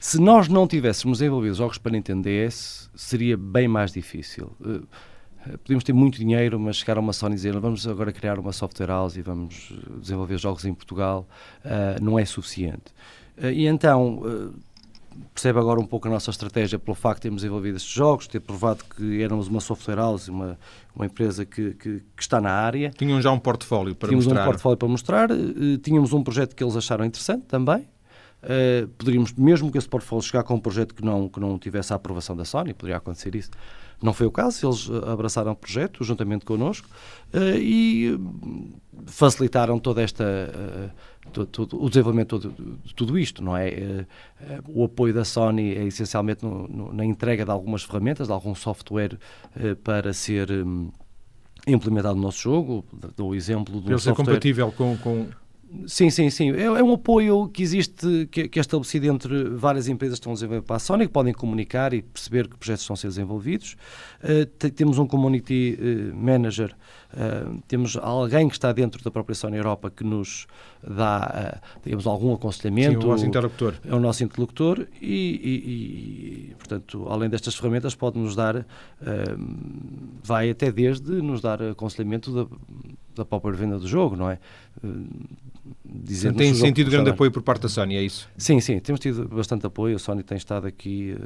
Se 0.00 0.20
nós 0.20 0.48
não 0.48 0.66
tivéssemos 0.66 1.22
envolvido 1.22 1.54
jogos 1.54 1.78
para 1.78 1.92
Nintendo 1.92 2.28
DS, 2.28 2.90
seria 2.96 3.36
bem 3.36 3.68
mais 3.68 3.92
difícil. 3.92 4.50
Eh, 4.66 4.80
podemos 5.62 5.84
ter 5.84 5.92
muito 5.92 6.18
dinheiro, 6.18 6.58
mas 6.58 6.76
chegar 6.76 6.96
a 6.96 7.00
uma 7.00 7.12
Sony 7.12 7.34
e 7.34 7.36
dizer 7.36 7.58
vamos 7.58 7.86
agora 7.86 8.12
criar 8.12 8.38
uma 8.38 8.52
software 8.52 8.88
house 8.88 9.16
e 9.16 9.22
vamos 9.22 9.72
desenvolver 10.00 10.38
jogos 10.38 10.64
em 10.64 10.74
Portugal, 10.74 11.26
uh, 11.64 12.02
não 12.02 12.18
é 12.18 12.24
suficiente. 12.24 12.92
Uh, 13.38 13.46
e 13.46 13.66
então, 13.66 14.18
uh, 14.18 14.54
percebe 15.32 15.58
agora 15.58 15.80
um 15.80 15.86
pouco 15.86 16.08
a 16.08 16.10
nossa 16.10 16.30
estratégia 16.30 16.78
pelo 16.78 16.94
facto 16.94 17.18
de 17.18 17.22
termos 17.22 17.42
envolvido 17.42 17.76
estes 17.76 17.92
jogos, 17.92 18.26
ter 18.26 18.40
provado 18.40 18.84
que 18.96 19.22
éramos 19.22 19.48
uma 19.48 19.60
software 19.60 19.96
house, 19.96 20.28
uma, 20.28 20.58
uma 20.94 21.06
empresa 21.06 21.44
que, 21.44 21.72
que, 21.74 22.00
que 22.00 22.22
está 22.22 22.40
na 22.40 22.52
área. 22.52 22.90
Tinham 22.90 23.20
já 23.20 23.32
um 23.32 23.38
portfólio 23.38 23.94
para 23.94 24.08
tínhamos 24.08 24.26
mostrar. 24.26 24.42
Tínhamos 24.42 24.48
um 24.48 24.52
portfólio 24.52 24.76
para 24.76 24.88
mostrar, 24.88 25.28
tínhamos 25.82 26.12
um 26.12 26.22
projeto 26.22 26.54
que 26.54 26.62
eles 26.62 26.76
acharam 26.76 27.04
interessante 27.04 27.44
também, 27.46 27.86
Uh, 28.42 28.88
poderíamos, 28.88 29.34
mesmo 29.34 29.70
que 29.70 29.76
esse 29.76 29.88
portfólio 29.88 30.24
chegar 30.24 30.42
com 30.42 30.54
um 30.54 30.60
projeto 30.60 30.94
que 30.94 31.04
não, 31.04 31.28
que 31.28 31.38
não 31.38 31.58
tivesse 31.58 31.92
a 31.92 31.96
aprovação 31.96 32.34
da 32.34 32.44
Sony, 32.44 32.72
poderia 32.72 32.96
acontecer 32.96 33.34
isso, 33.34 33.50
não 34.02 34.14
foi 34.14 34.26
o 34.26 34.30
caso, 34.30 34.66
eles 34.66 34.88
eh, 34.88 35.10
abraçaram 35.10 35.52
o 35.52 35.56
projeto 35.56 36.02
juntamente 36.02 36.46
connosco 36.46 36.88
uh, 37.34 37.58
e 37.58 38.18
facilitaram 39.04 39.78
toda 39.78 40.00
esta 40.00 40.24
uh, 40.24 41.30
todo, 41.30 41.46
todo, 41.48 41.84
o 41.84 41.86
desenvolvimento 41.90 42.38
de 42.82 42.94
tudo 42.94 43.18
isto, 43.18 43.44
não 43.44 43.54
é? 43.54 44.06
o 44.68 44.84
apoio 44.84 45.12
da 45.12 45.22
Sony 45.22 45.74
é 45.74 45.84
essencialmente 45.84 46.42
no, 46.42 46.66
no, 46.66 46.92
na 46.94 47.04
entrega 47.04 47.44
de 47.44 47.50
algumas 47.50 47.82
ferramentas, 47.82 48.28
de 48.28 48.32
algum 48.32 48.54
software 48.54 49.18
para 49.84 50.14
ser 50.14 50.50
um, 50.50 50.90
implementado 51.66 52.16
no 52.16 52.22
nosso 52.22 52.40
jogo. 52.40 52.84
Dou 53.14 53.30
o 53.30 53.34
exemplo 53.34 53.80
do 53.80 53.80
software... 53.80 53.98
ser 53.98 54.14
compatível 54.14 54.72
com, 54.72 54.96
com 54.96 55.28
Sim, 55.86 56.10
sim, 56.10 56.28
sim. 56.30 56.50
É, 56.52 56.64
é 56.64 56.82
um 56.82 56.92
apoio 56.94 57.48
que 57.48 57.62
existe, 57.62 58.26
que, 58.30 58.48
que, 58.48 58.58
é 58.58 58.60
estabelecido 58.60 59.06
entre 59.06 59.44
várias 59.50 59.88
empresas 59.88 60.18
que 60.18 60.22
estão 60.22 60.32
a 60.32 60.34
desenvolver 60.34 60.62
para 60.62 60.76
a 60.76 60.78
Sony, 60.78 61.06
que 61.06 61.12
podem 61.12 61.32
comunicar 61.32 61.94
e 61.94 62.02
perceber 62.02 62.48
que 62.48 62.56
projetos 62.56 62.82
estão 62.82 62.94
a 62.94 62.96
ser 62.96 63.08
desenvolvidos. 63.08 63.76
Uh, 64.22 64.46
temos 64.70 64.98
um 64.98 65.06
Community 65.06 65.78
uh, 65.80 66.16
Manager 66.16 66.74
uh, 67.14 67.62
temos 67.68 67.96
alguém 67.96 68.48
que 68.48 68.54
está 68.54 68.72
dentro 68.72 69.02
da 69.02 69.10
própria 69.10 69.34
Sony 69.34 69.56
Europa 69.56 69.90
que 69.90 70.04
nos 70.04 70.46
dá, 70.82 71.60
digamos, 71.84 72.06
algum 72.06 72.34
aconselhamento. 72.34 73.00
Sim, 73.00 73.06
o 73.06 73.10
nosso 73.10 73.26
interlocutor. 73.26 73.74
É 73.84 73.94
o 73.94 74.00
nosso 74.00 74.24
interlocutor 74.24 74.86
e, 75.00 75.06
e, 75.06 76.50
e 76.50 76.54
portanto, 76.56 77.06
além 77.08 77.28
destas 77.28 77.54
ferramentas, 77.54 77.94
pode-nos 77.94 78.34
dar, 78.34 78.56
uh, 78.56 78.64
vai 80.22 80.50
até 80.50 80.72
desde 80.72 81.22
nos 81.22 81.40
dar 81.40 81.62
aconselhamento 81.62 82.32
da, 82.32 82.56
da 83.14 83.24
própria 83.24 83.54
venda 83.54 83.78
do 83.78 83.86
jogo, 83.86 84.16
não 84.16 84.30
é? 84.30 84.38
Dizendo 85.84 86.38
tem 86.38 86.54
sentido 86.54 86.90
grande 86.90 87.10
apoio 87.10 87.30
por 87.30 87.42
parte 87.42 87.62
da 87.62 87.68
Sony, 87.68 87.96
é 87.96 88.02
isso? 88.02 88.28
Sim, 88.36 88.60
sim, 88.60 88.78
temos 88.78 89.00
tido 89.00 89.28
bastante 89.28 89.66
apoio, 89.66 89.96
a 89.96 89.98
Sony 89.98 90.22
tem 90.22 90.38
estado 90.38 90.66
aqui 90.66 91.16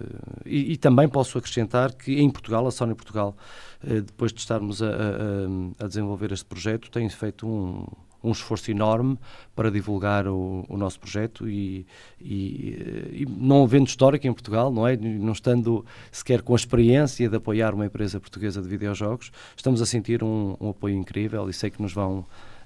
e, 0.44 0.72
e 0.72 0.76
também 0.76 1.08
posso 1.08 1.38
acrescentar 1.38 1.92
que 1.92 2.20
em 2.20 2.28
Portugal, 2.28 2.66
a 2.66 2.70
Sony 2.70 2.94
Portugal, 2.94 3.36
depois 3.82 4.32
de 4.32 4.40
estarmos 4.40 4.82
a, 4.82 4.88
a, 4.88 5.84
a 5.84 5.86
desenvolver 5.86 6.32
este 6.32 6.44
projeto, 6.44 6.90
tem 6.90 7.08
feito 7.08 7.46
um, 7.46 7.86
um 8.24 8.32
esforço 8.32 8.70
enorme 8.70 9.18
para 9.54 9.70
divulgar 9.70 10.26
o, 10.26 10.64
o 10.68 10.76
nosso 10.76 10.98
projeto 10.98 11.48
e, 11.48 11.86
e, 12.20 13.22
e, 13.22 13.26
não 13.28 13.62
havendo 13.62 13.86
histórico 13.86 14.26
em 14.26 14.32
Portugal, 14.32 14.72
não 14.72 14.88
é? 14.88 14.96
Não 14.96 15.32
estando 15.32 15.84
sequer 16.10 16.40
com 16.40 16.54
a 16.54 16.56
experiência 16.56 17.28
de 17.28 17.36
apoiar 17.36 17.74
uma 17.74 17.84
empresa 17.84 18.18
portuguesa 18.18 18.62
de 18.62 18.68
videojogos, 18.68 19.30
estamos 19.54 19.82
a 19.82 19.86
sentir 19.86 20.24
um, 20.24 20.56
um 20.58 20.70
apoio 20.70 20.96
incrível 20.96 21.48
e 21.50 21.52
sei 21.52 21.70
que 21.70 21.82
nos 21.82 21.92
vão 21.92 22.20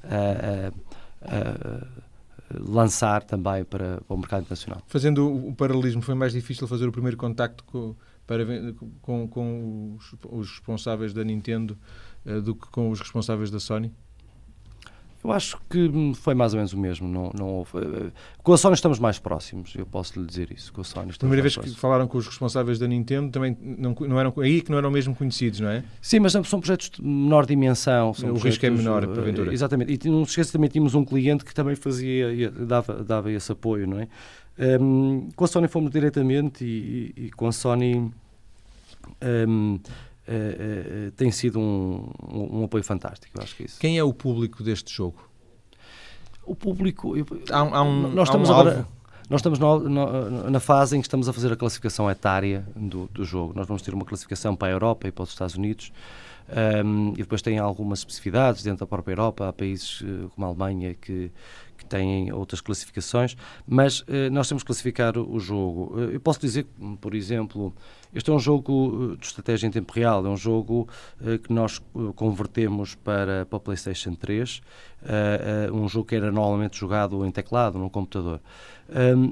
uh, 0.04 0.70
uh, 0.70 0.74
lançar 2.61 3.22
também 3.22 3.64
para, 3.64 4.00
para, 4.00 4.14
o 4.14 4.16
mercado 4.16 4.42
internacional. 4.42 4.83
Fazendo 4.87 5.48
o 5.48 5.54
paralelismo, 5.54 6.02
foi 6.02 6.14
mais 6.14 6.33
difícil 6.33 6.66
fazer 6.66 6.87
o 6.87 6.92
primeiro 6.92 7.16
contacto 7.16 7.62
com, 7.64 7.94
para, 8.26 8.44
com, 9.02 9.28
com 9.28 9.96
os, 9.96 10.14
os 10.31 10.50
responsáveis 10.50 11.12
da 11.12 11.22
Nintendo 11.24 11.76
do 12.44 12.54
que 12.54 12.68
com 12.68 12.90
os 12.90 13.00
responsáveis 13.00 13.50
da 13.50 13.61
Sony? 13.61 13.92
Eu 15.22 15.33
acho 15.33 15.59
que 15.68 15.90
foi 16.14 16.33
mais 16.35 16.52
ou 16.52 16.59
menos 16.59 16.72
o 16.72 16.78
mesmo. 16.78 17.09
Não, 17.09 17.31
não 17.35 17.66
eh, 17.74 18.11
Com 18.42 18.52
a 18.52 18.59
Sony 18.59 18.74
estamos 18.74 18.98
mais 19.00 19.18
próximos, 19.18 19.74
eu 19.74 19.85
posso 19.85 20.18
lhe 20.18 20.24
dizer 20.24 20.52
isso. 20.52 20.72
Com 20.72 20.81
a 20.81 20.85
Sony 20.85 21.12
Primeira 21.12 21.42
vez 21.42 21.54
próximos. 21.54 21.74
que 21.74 21.81
falaram 21.81 22.07
com 22.07 22.18
os 22.18 22.26
responsáveis 22.26 22.78
da 22.78 22.87
Nintendo, 22.87 23.31
também 23.31 23.57
não, 23.61 23.96
não 24.00 24.20
eram 24.20 24.33
aí 24.38 24.61
que 24.61 24.70
não 24.70 24.78
eram 24.78 24.90
mesmo 24.90 25.14
conhecidos, 25.14 25.59
não 25.61 25.68
é? 25.70 25.83
Sim, 26.00 26.20
mas 26.20 26.33
são 26.33 26.61
projetos 26.61 26.90
de 26.90 27.02
menor 27.02 27.46
dimensão. 27.46 28.11
o 28.11 28.38
risco 28.38 28.64
é 28.64 28.70
menor, 28.70 29.02
eh, 29.02 29.07
porventura. 29.07 29.52
Exatamente. 29.52 30.07
E 30.07 30.11
não 30.11 30.24
se 30.24 30.31
esqueça, 30.31 30.52
também 30.52 30.70
tínhamos 30.70 30.94
um 30.94 31.04
cliente 31.04 31.44
que 31.44 31.52
também 31.52 31.74
fazia, 31.74 32.50
dava, 32.50 33.02
dava 33.02 33.33
esse 33.33 33.50
apoio, 33.50 33.87
não 33.88 33.98
é? 33.98 34.09
Um, 34.81 35.28
com 35.37 35.44
a 35.44 35.48
Sony 35.48 35.68
fomos 35.68 35.90
diretamente 35.90 36.64
e, 36.64 37.12
e, 37.16 37.26
e 37.26 37.31
com 37.31 37.46
a 37.46 37.52
Sony. 37.52 38.11
Um, 39.22 39.78
uh, 40.29 41.09
uh, 41.09 41.11
tem 41.12 41.31
sido 41.31 41.59
um, 41.59 42.11
um, 42.23 42.61
um, 42.61 42.64
apoio 42.64 42.85
fantástico. 42.85 43.41
acho 43.43 43.57
que 43.57 43.62
é 43.62 43.67
isso. 43.67 43.81
Quem 43.81 43.99
é 43.99 44.05
o 44.05 44.12
público 44.12 44.62
deste 44.62 44.93
jogo? 44.95 45.29
O 46.45 46.55
público. 46.55 47.17
Eu, 47.17 47.27
há, 47.51 47.59
há 47.59 47.83
um, 47.83 48.09
nós 48.12 48.29
estamos 48.29 48.49
um 48.49 48.53
agora. 48.53 48.87
Nós 49.29 49.41
estamos 49.41 49.59
no, 49.59 49.79
no, 49.81 50.51
na 50.51 50.61
fase 50.61 50.97
em 50.97 51.01
que 51.01 51.07
estamos 51.07 51.29
a 51.29 51.33
fazer 51.35 51.53
a 51.53 51.57
classificação 51.57 52.11
etária 52.11 52.67
do, 52.75 53.09
do 53.12 53.25
jogo. 53.25 53.53
Nós 53.55 53.67
vamos 53.67 53.83
ter 53.83 53.93
uma 53.93 54.05
classificação 54.05 54.57
para 54.57 54.69
a 54.69 54.71
Europa 54.71 55.07
e 55.07 55.12
para 55.12 55.23
os 55.23 55.31
Estados 55.31 55.55
Unidos. 55.55 55.93
Um, 56.83 57.11
e 57.11 57.19
depois 57.19 57.43
tem 57.43 57.59
algumas 57.59 57.99
especificidades 57.99 58.62
dentro 58.62 58.81
da 58.81 58.87
própria 58.87 59.12
Europa. 59.12 59.47
Há 59.47 59.53
países 59.53 60.03
como 60.35 60.47
a 60.47 60.49
Alemanha 60.49 60.95
que, 60.95 61.31
que 61.77 61.85
têm 61.85 62.33
outras 62.33 62.62
classificações, 62.62 63.37
mas 63.67 64.01
uh, 64.01 64.31
nós 64.33 64.49
temos 64.49 64.62
que 64.62 64.69
classificar 64.69 65.19
o, 65.19 65.31
o 65.31 65.38
jogo. 65.38 66.01
Eu 66.01 66.21
posso 66.21 66.41
dizer, 66.41 66.67
por 66.99 67.14
exemplo, 67.14 67.75
este 68.14 68.31
é 68.31 68.33
um 68.33 68.38
jogo 68.38 69.16
de 69.18 69.27
estratégia 69.27 69.66
em 69.66 69.71
tempo 69.71 69.92
real, 69.92 70.25
é 70.25 70.29
um 70.29 70.37
jogo 70.37 70.88
que 71.42 71.53
nós 71.53 71.81
convertemos 72.16 72.94
para, 72.94 73.47
para 73.47 73.57
o 73.57 73.61
PlayStation 73.61 74.14
3, 74.14 74.62
um 75.73 75.88
jogo 75.88 76.07
que 76.07 76.14
era 76.14 76.31
normalmente 76.33 76.79
jogado 76.79 77.25
em 77.25 77.31
teclado, 77.31 77.79
no 77.79 77.90
computador. 77.90 78.40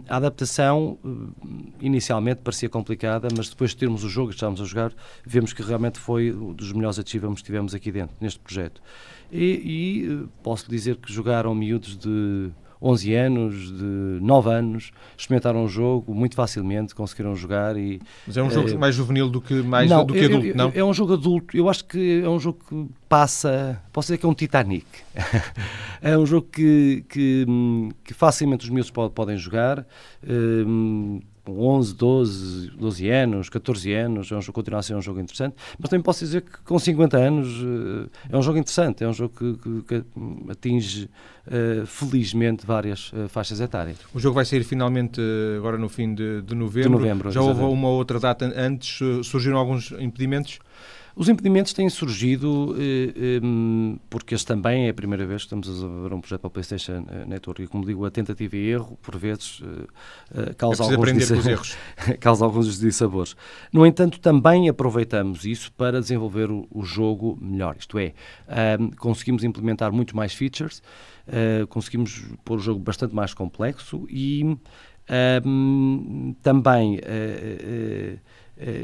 A 0.08 0.16
adaptação 0.16 0.98
inicialmente 1.80 2.40
parecia 2.42 2.68
complicada, 2.68 3.28
mas 3.34 3.48
depois 3.48 3.70
de 3.70 3.78
termos 3.78 4.04
o 4.04 4.08
jogo 4.08 4.30
e 4.30 4.34
estávamos 4.34 4.60
a 4.60 4.64
jogar, 4.64 4.92
vemos 5.24 5.52
que 5.52 5.62
realmente 5.62 5.98
foi 5.98 6.32
um 6.32 6.52
dos 6.52 6.72
melhores 6.72 6.98
achievements 6.98 7.40
que 7.40 7.46
tivemos 7.46 7.74
aqui 7.74 7.90
dentro, 7.90 8.14
neste 8.20 8.38
projeto. 8.38 8.82
E, 9.32 10.04
e 10.04 10.28
posso 10.42 10.70
dizer 10.70 10.96
que 10.96 11.12
jogaram 11.12 11.54
miúdos 11.54 11.96
de 11.96 12.50
11 12.80 13.14
anos, 13.14 13.72
de 13.72 14.18
9 14.20 14.50
anos, 14.50 14.90
experimentaram 15.16 15.64
o 15.64 15.68
jogo 15.68 16.14
muito 16.14 16.34
facilmente, 16.34 16.94
conseguiram 16.94 17.34
jogar 17.34 17.76
e... 17.76 18.00
Mas 18.26 18.36
é 18.36 18.42
um 18.42 18.50
jogo 18.50 18.68
é, 18.68 18.76
mais 18.76 18.94
juvenil 18.94 19.28
do 19.28 19.40
que, 19.40 19.54
mais, 19.54 19.88
não, 19.88 20.04
do 20.04 20.12
que 20.12 20.24
adulto, 20.24 20.56
não? 20.56 20.72
É 20.74 20.84
um 20.84 20.92
jogo 20.92 21.14
adulto, 21.14 21.56
eu 21.56 21.68
acho 21.68 21.84
que 21.84 22.22
é 22.22 22.28
um 22.28 22.38
jogo 22.38 22.58
que 22.68 22.86
passa, 23.08 23.82
posso 23.92 24.06
dizer 24.06 24.18
que 24.18 24.26
é 24.26 24.28
um 24.28 24.34
Titanic. 24.34 24.86
é 26.02 26.16
um 26.16 26.26
jogo 26.26 26.46
que, 26.52 27.04
que, 27.08 27.46
que 28.04 28.14
facilmente 28.14 28.64
os 28.64 28.70
miúdos 28.70 28.90
podem 28.90 29.36
jogar, 29.36 29.86
um, 30.26 31.20
11, 31.52 31.94
12, 31.94 32.70
12 32.70 33.08
anos, 33.08 33.48
14 33.48 33.92
anos, 33.92 34.32
é 34.32 34.36
um 34.36 34.42
jogo, 34.42 34.54
continua 34.54 34.80
a 34.80 34.82
ser 34.82 34.94
um 34.94 35.02
jogo 35.02 35.20
interessante, 35.20 35.54
mas 35.78 35.88
também 35.88 36.02
posso 36.02 36.24
dizer 36.24 36.42
que 36.42 36.58
com 36.64 36.78
50 36.78 37.16
anos 37.16 37.48
uh, 37.62 38.10
é 38.30 38.36
um 38.36 38.42
jogo 38.42 38.58
interessante, 38.58 39.04
é 39.04 39.08
um 39.08 39.12
jogo 39.12 39.34
que, 39.36 39.82
que, 39.82 40.00
que 40.00 40.04
atinge 40.50 41.10
uh, 41.46 41.86
felizmente 41.86 42.66
várias 42.66 43.12
uh, 43.12 43.28
faixas 43.28 43.60
etárias. 43.60 43.98
O 44.14 44.20
jogo 44.20 44.34
vai 44.34 44.44
sair 44.44 44.64
finalmente 44.64 45.20
agora 45.56 45.78
no 45.78 45.88
fim 45.88 46.14
de, 46.14 46.42
de 46.42 46.54
novembro. 46.54 46.90
De 46.90 46.96
novembro 46.96 47.30
Já 47.30 47.40
exatamente. 47.40 47.64
houve 47.64 47.74
uma 47.78 47.88
outra 47.88 48.18
data 48.18 48.52
antes, 48.56 48.98
surgiram 49.24 49.58
alguns 49.58 49.92
impedimentos? 49.92 50.58
Os 51.16 51.30
impedimentos 51.30 51.72
têm 51.72 51.88
surgido 51.88 52.76
eh, 52.78 53.38
eh, 53.38 53.98
porque 54.10 54.34
este 54.34 54.46
também 54.46 54.86
é 54.86 54.90
a 54.90 54.94
primeira 54.94 55.24
vez 55.24 55.42
que 55.42 55.46
estamos 55.46 55.82
a 55.82 56.02
ver 56.02 56.12
um 56.12 56.20
projeto 56.20 56.42
para 56.42 56.48
o 56.48 56.50
PlayStation 56.50 57.06
eh, 57.08 57.24
Network 57.26 57.62
e, 57.62 57.66
como 57.66 57.86
digo, 57.86 58.04
a 58.04 58.10
tentativa 58.10 58.54
e 58.54 58.68
erro, 58.68 58.98
por 59.00 59.16
vezes, 59.16 59.62
eh, 60.34 60.52
causa, 60.58 60.84
é 60.84 60.94
alguns 60.94 61.30
erros. 61.30 61.76
causa 62.20 62.44
alguns 62.44 62.78
dissabores. 62.78 63.34
No 63.72 63.86
entanto, 63.86 64.20
também 64.20 64.68
aproveitamos 64.68 65.46
isso 65.46 65.72
para 65.72 66.00
desenvolver 66.02 66.50
o, 66.50 66.68
o 66.70 66.84
jogo 66.84 67.38
melhor. 67.40 67.76
Isto 67.78 67.98
é, 67.98 68.12
conseguimos 68.98 69.42
implementar 69.42 69.90
muito 69.92 70.14
mais 70.14 70.34
features, 70.34 70.82
conseguimos 71.70 72.26
pôr 72.44 72.58
o 72.58 72.60
jogo 72.60 72.80
bastante 72.80 73.14
mais 73.14 73.32
complexo 73.32 74.06
e 74.10 74.56
também 76.42 76.98
eh, 77.02 78.18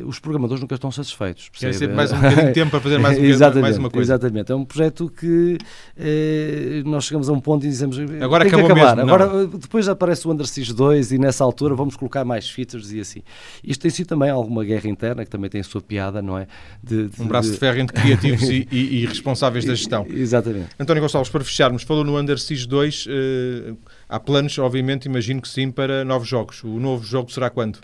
os 0.06 0.18
programadores 0.18 0.60
nunca 0.60 0.74
estão 0.74 0.90
satisfeitos. 0.90 1.48
Querem 1.48 1.72
sempre 1.72 1.96
mais 1.96 2.12
um 2.12 2.16
bocadinho 2.20 2.46
de 2.46 2.52
tempo 2.52 2.70
para 2.70 2.80
fazer 2.80 2.98
mais, 2.98 3.18
um, 3.18 3.60
mais 3.60 3.78
uma 3.78 3.90
coisa. 3.90 4.14
Exatamente. 4.14 4.52
É 4.52 4.54
um 4.54 4.64
projeto 4.64 5.08
que 5.08 5.56
eh, 5.96 6.82
nós 6.84 7.04
chegamos 7.04 7.28
a 7.28 7.32
um 7.32 7.40
ponto 7.40 7.64
e 7.64 7.68
dizemos 7.68 7.98
agora 8.20 8.44
tem 8.44 8.52
que 8.52 8.60
acabar. 8.60 8.96
Mesmo, 8.96 9.10
agora, 9.10 9.46
depois 9.46 9.88
aparece 9.88 10.28
o 10.28 10.30
Under 10.30 10.46
Siege 10.46 10.74
2 10.74 11.12
e 11.12 11.18
nessa 11.18 11.42
altura 11.42 11.74
vamos 11.74 11.96
colocar 11.96 12.24
mais 12.24 12.50
features 12.50 12.92
e 12.92 13.00
assim. 13.00 13.22
Isto 13.64 13.80
tem 13.80 13.90
sido 13.90 14.08
também 14.08 14.28
alguma 14.28 14.62
guerra 14.64 14.88
interna 14.88 15.24
que 15.24 15.30
também 15.30 15.48
tem 15.48 15.60
a 15.60 15.64
sua 15.64 15.80
piada, 15.80 16.20
não 16.20 16.36
é? 16.36 16.46
De, 16.82 17.08
de, 17.08 17.22
um 17.22 17.26
braço 17.26 17.50
de, 17.50 17.56
ferro 17.56 17.78
entre 17.78 18.00
criativos 18.00 18.42
e, 18.42 18.68
e, 18.70 19.02
e, 19.02 19.06
responsáveis 19.06 19.64
da 19.64 19.74
gestão. 19.74 20.06
Exatamente. 20.08 20.68
António 20.78 21.02
Gonçalves, 21.02 21.30
para 21.30 21.42
fecharmos, 21.42 21.82
falou 21.82 22.04
no 22.04 22.18
Under 22.18 22.38
Siege 22.38 22.66
2. 22.66 23.06
Eh, 23.08 23.74
há 24.08 24.20
planos, 24.20 24.58
obviamente, 24.58 25.06
imagino 25.06 25.40
que 25.40 25.48
sim, 25.48 25.70
para 25.70 26.04
novos 26.04 26.28
jogos. 26.28 26.62
O 26.62 26.78
novo 26.78 27.04
jogo 27.04 27.32
será 27.32 27.48
quando? 27.48 27.78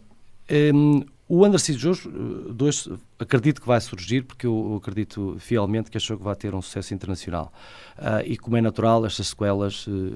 Um, 0.51 1.03
o 1.29 1.45
Under 1.45 1.61
Siege 1.61 1.87
2 2.51 2.88
acredito 3.19 3.61
que 3.61 3.67
vai 3.67 3.81
surgir, 3.81 4.23
porque 4.23 4.47
eu 4.47 4.77
acredito 4.81 5.37
fielmente 5.38 5.91
que 5.91 5.97
este 5.97 6.09
jogo 6.09 6.25
vai 6.25 6.37
ter 6.37 6.55
um 6.55 6.62
sucesso 6.62 6.95
internacional. 6.95 7.53
Uh, 7.99 8.23
e 8.25 8.37
como 8.37 8.57
é 8.57 8.61
natural, 8.61 9.05
estas 9.05 9.29
sequelas 9.29 9.87
uh, 9.88 10.12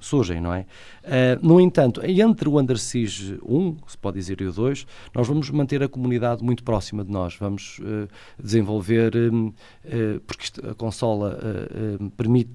surgem, 0.00 0.40
não 0.40 0.54
é? 0.54 0.66
Uh, 1.04 1.46
no 1.46 1.60
entanto, 1.60 2.00
entre 2.04 2.48
o 2.48 2.58
Under 2.58 2.78
Siege 2.78 3.38
1, 3.44 3.76
se 3.86 3.98
pode 3.98 4.16
dizer, 4.18 4.40
e 4.40 4.46
o 4.46 4.52
2, 4.52 4.86
nós 5.14 5.28
vamos 5.28 5.50
manter 5.50 5.82
a 5.82 5.88
comunidade 5.88 6.42
muito 6.42 6.64
próxima 6.64 7.04
de 7.04 7.10
nós. 7.10 7.36
Vamos 7.38 7.80
desenvolver, 8.42 9.12
porque 10.26 10.44
isto, 10.44 10.66
a 10.68 10.74
consola 10.74 11.38
permite 12.16 12.52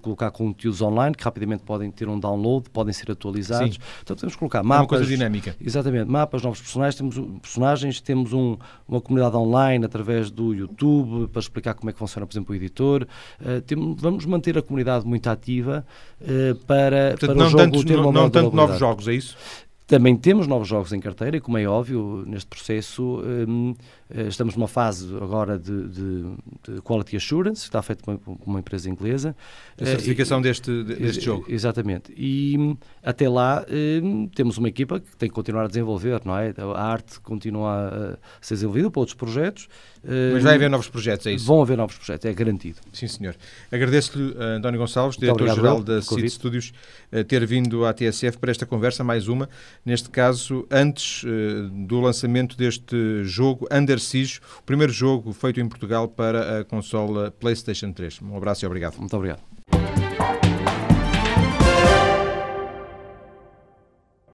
colocar 0.00 0.30
conteúdos 0.30 0.80
online 0.80 1.14
que 1.14 1.24
rapidamente 1.24 1.62
podem 1.62 1.90
ter 1.90 2.08
um 2.08 2.18
download, 2.18 2.70
podem 2.70 2.92
ser 2.92 3.10
atualizados. 3.10 3.74
Sim. 3.74 3.80
Então 4.02 4.16
podemos 4.16 4.36
colocar 4.36 4.62
mapas. 4.62 4.78
É 4.78 4.82
uma 4.82 4.88
coisa 4.88 5.06
dinâmica. 5.06 5.56
Exatamente, 5.60 6.10
mapas, 6.10 6.42
novos 6.42 6.60
personagens, 6.60 6.94
temos 6.96 7.18
personagens, 7.52 8.00
temos 8.00 8.32
um, 8.32 8.56
uma 8.88 9.00
comunidade 9.00 9.36
online 9.36 9.84
através 9.84 10.30
do 10.30 10.54
YouTube 10.54 11.28
para 11.28 11.40
explicar 11.40 11.74
como 11.74 11.90
é 11.90 11.92
que 11.92 11.98
funciona, 11.98 12.26
por 12.26 12.32
exemplo, 12.32 12.52
o 12.52 12.56
editor. 12.56 13.06
Uh, 13.40 13.60
tem, 13.60 13.94
vamos 13.98 14.24
manter 14.24 14.56
a 14.56 14.62
comunidade 14.62 15.06
muito 15.06 15.26
ativa 15.28 15.84
uh, 16.20 16.54
para, 16.66 17.10
Portanto, 17.10 17.26
para 17.26 17.34
não 17.34 17.46
o 17.46 17.50
jogo 17.50 17.64
tantos, 17.64 17.84
ter 17.84 17.96
não, 17.96 18.02
uma 18.04 18.12
não 18.12 18.30
tanto 18.30 18.56
novos 18.56 18.78
jogos, 18.78 19.08
é 19.08 19.14
isso? 19.14 19.36
Também 19.92 20.16
temos 20.16 20.46
novos 20.46 20.68
jogos 20.68 20.90
em 20.94 21.00
carteira 21.00 21.36
e, 21.36 21.40
como 21.40 21.58
é 21.58 21.66
óbvio, 21.66 22.24
neste 22.26 22.46
processo 22.46 23.20
um, 23.46 23.74
eh, 24.14 24.28
estamos 24.28 24.54
numa 24.54 24.68
fase 24.68 25.14
agora 25.16 25.58
de, 25.58 25.88
de, 25.88 26.22
de, 26.66 26.80
Quality 26.82 27.16
Assurance, 27.16 27.60
que 27.60 27.68
está 27.68 27.82
feito 27.82 28.02
por 28.02 28.38
uma 28.46 28.60
empresa 28.60 28.88
inglesa. 28.88 29.34
A 29.80 29.84
certificação 29.84 30.40
e, 30.40 30.44
deste, 30.44 30.84
deste 30.84 31.24
jogo. 31.24 31.44
Exatamente. 31.48 32.12
E 32.16 32.56
hum, 32.58 32.76
até 33.02 33.28
lá 33.28 33.66
um, 34.02 34.28
temos 34.28 34.58
uma 34.58 34.68
equipa 34.68 35.00
que 35.00 35.16
tem 35.16 35.28
que 35.28 35.34
continuar 35.34 35.64
a 35.64 35.68
desenvolver, 35.68 36.22
não 36.24 36.38
é? 36.38 36.54
A 36.74 36.82
arte 36.82 37.20
continua 37.20 38.18
a 38.18 38.18
ser 38.40 38.54
desenvolvida 38.54 38.90
para 38.90 39.00
outros 39.00 39.14
projetos. 39.14 39.68
Mas 40.32 40.42
vai 40.42 40.56
haver 40.56 40.68
novos 40.68 40.88
projetos, 40.88 41.26
é 41.26 41.32
isso? 41.32 41.46
Vão 41.46 41.62
haver 41.62 41.76
novos 41.76 41.96
projetos, 41.96 42.24
é 42.28 42.32
garantido. 42.32 42.78
Sim, 42.92 43.06
senhor. 43.06 43.36
Agradeço-lhe, 43.70 44.32
uh, 44.32 44.42
António 44.56 44.80
Gonçalves, 44.80 45.16
diretor-geral 45.16 45.80
da 45.80 46.02
CID 46.02 46.28
Studios, 46.28 46.72
ter 47.28 47.46
vindo 47.46 47.84
à 47.84 47.92
TSF 47.92 48.36
para 48.38 48.50
esta 48.50 48.66
conversa, 48.66 49.04
mais 49.04 49.28
uma, 49.28 49.48
neste 49.84 50.10
caso, 50.10 50.66
antes 50.70 51.22
uh, 51.24 51.68
do 51.70 52.00
lançamento 52.00 52.56
deste 52.56 53.24
jogo, 53.24 53.66
Under 53.70 53.98
Siege, 53.98 54.40
o 54.58 54.62
primeiro 54.62 54.92
jogo 54.92 55.32
feito 55.32 55.60
em 55.60 55.68
Portugal 55.68 56.08
para 56.08 56.60
a 56.60 56.64
consola 56.64 57.30
PlayStation 57.30 57.92
3. 57.92 58.20
Um 58.22 58.36
abraço 58.36 58.64
e 58.64 58.66
obrigado. 58.66 58.98
Muito 58.98 59.16
obrigado. 59.16 59.42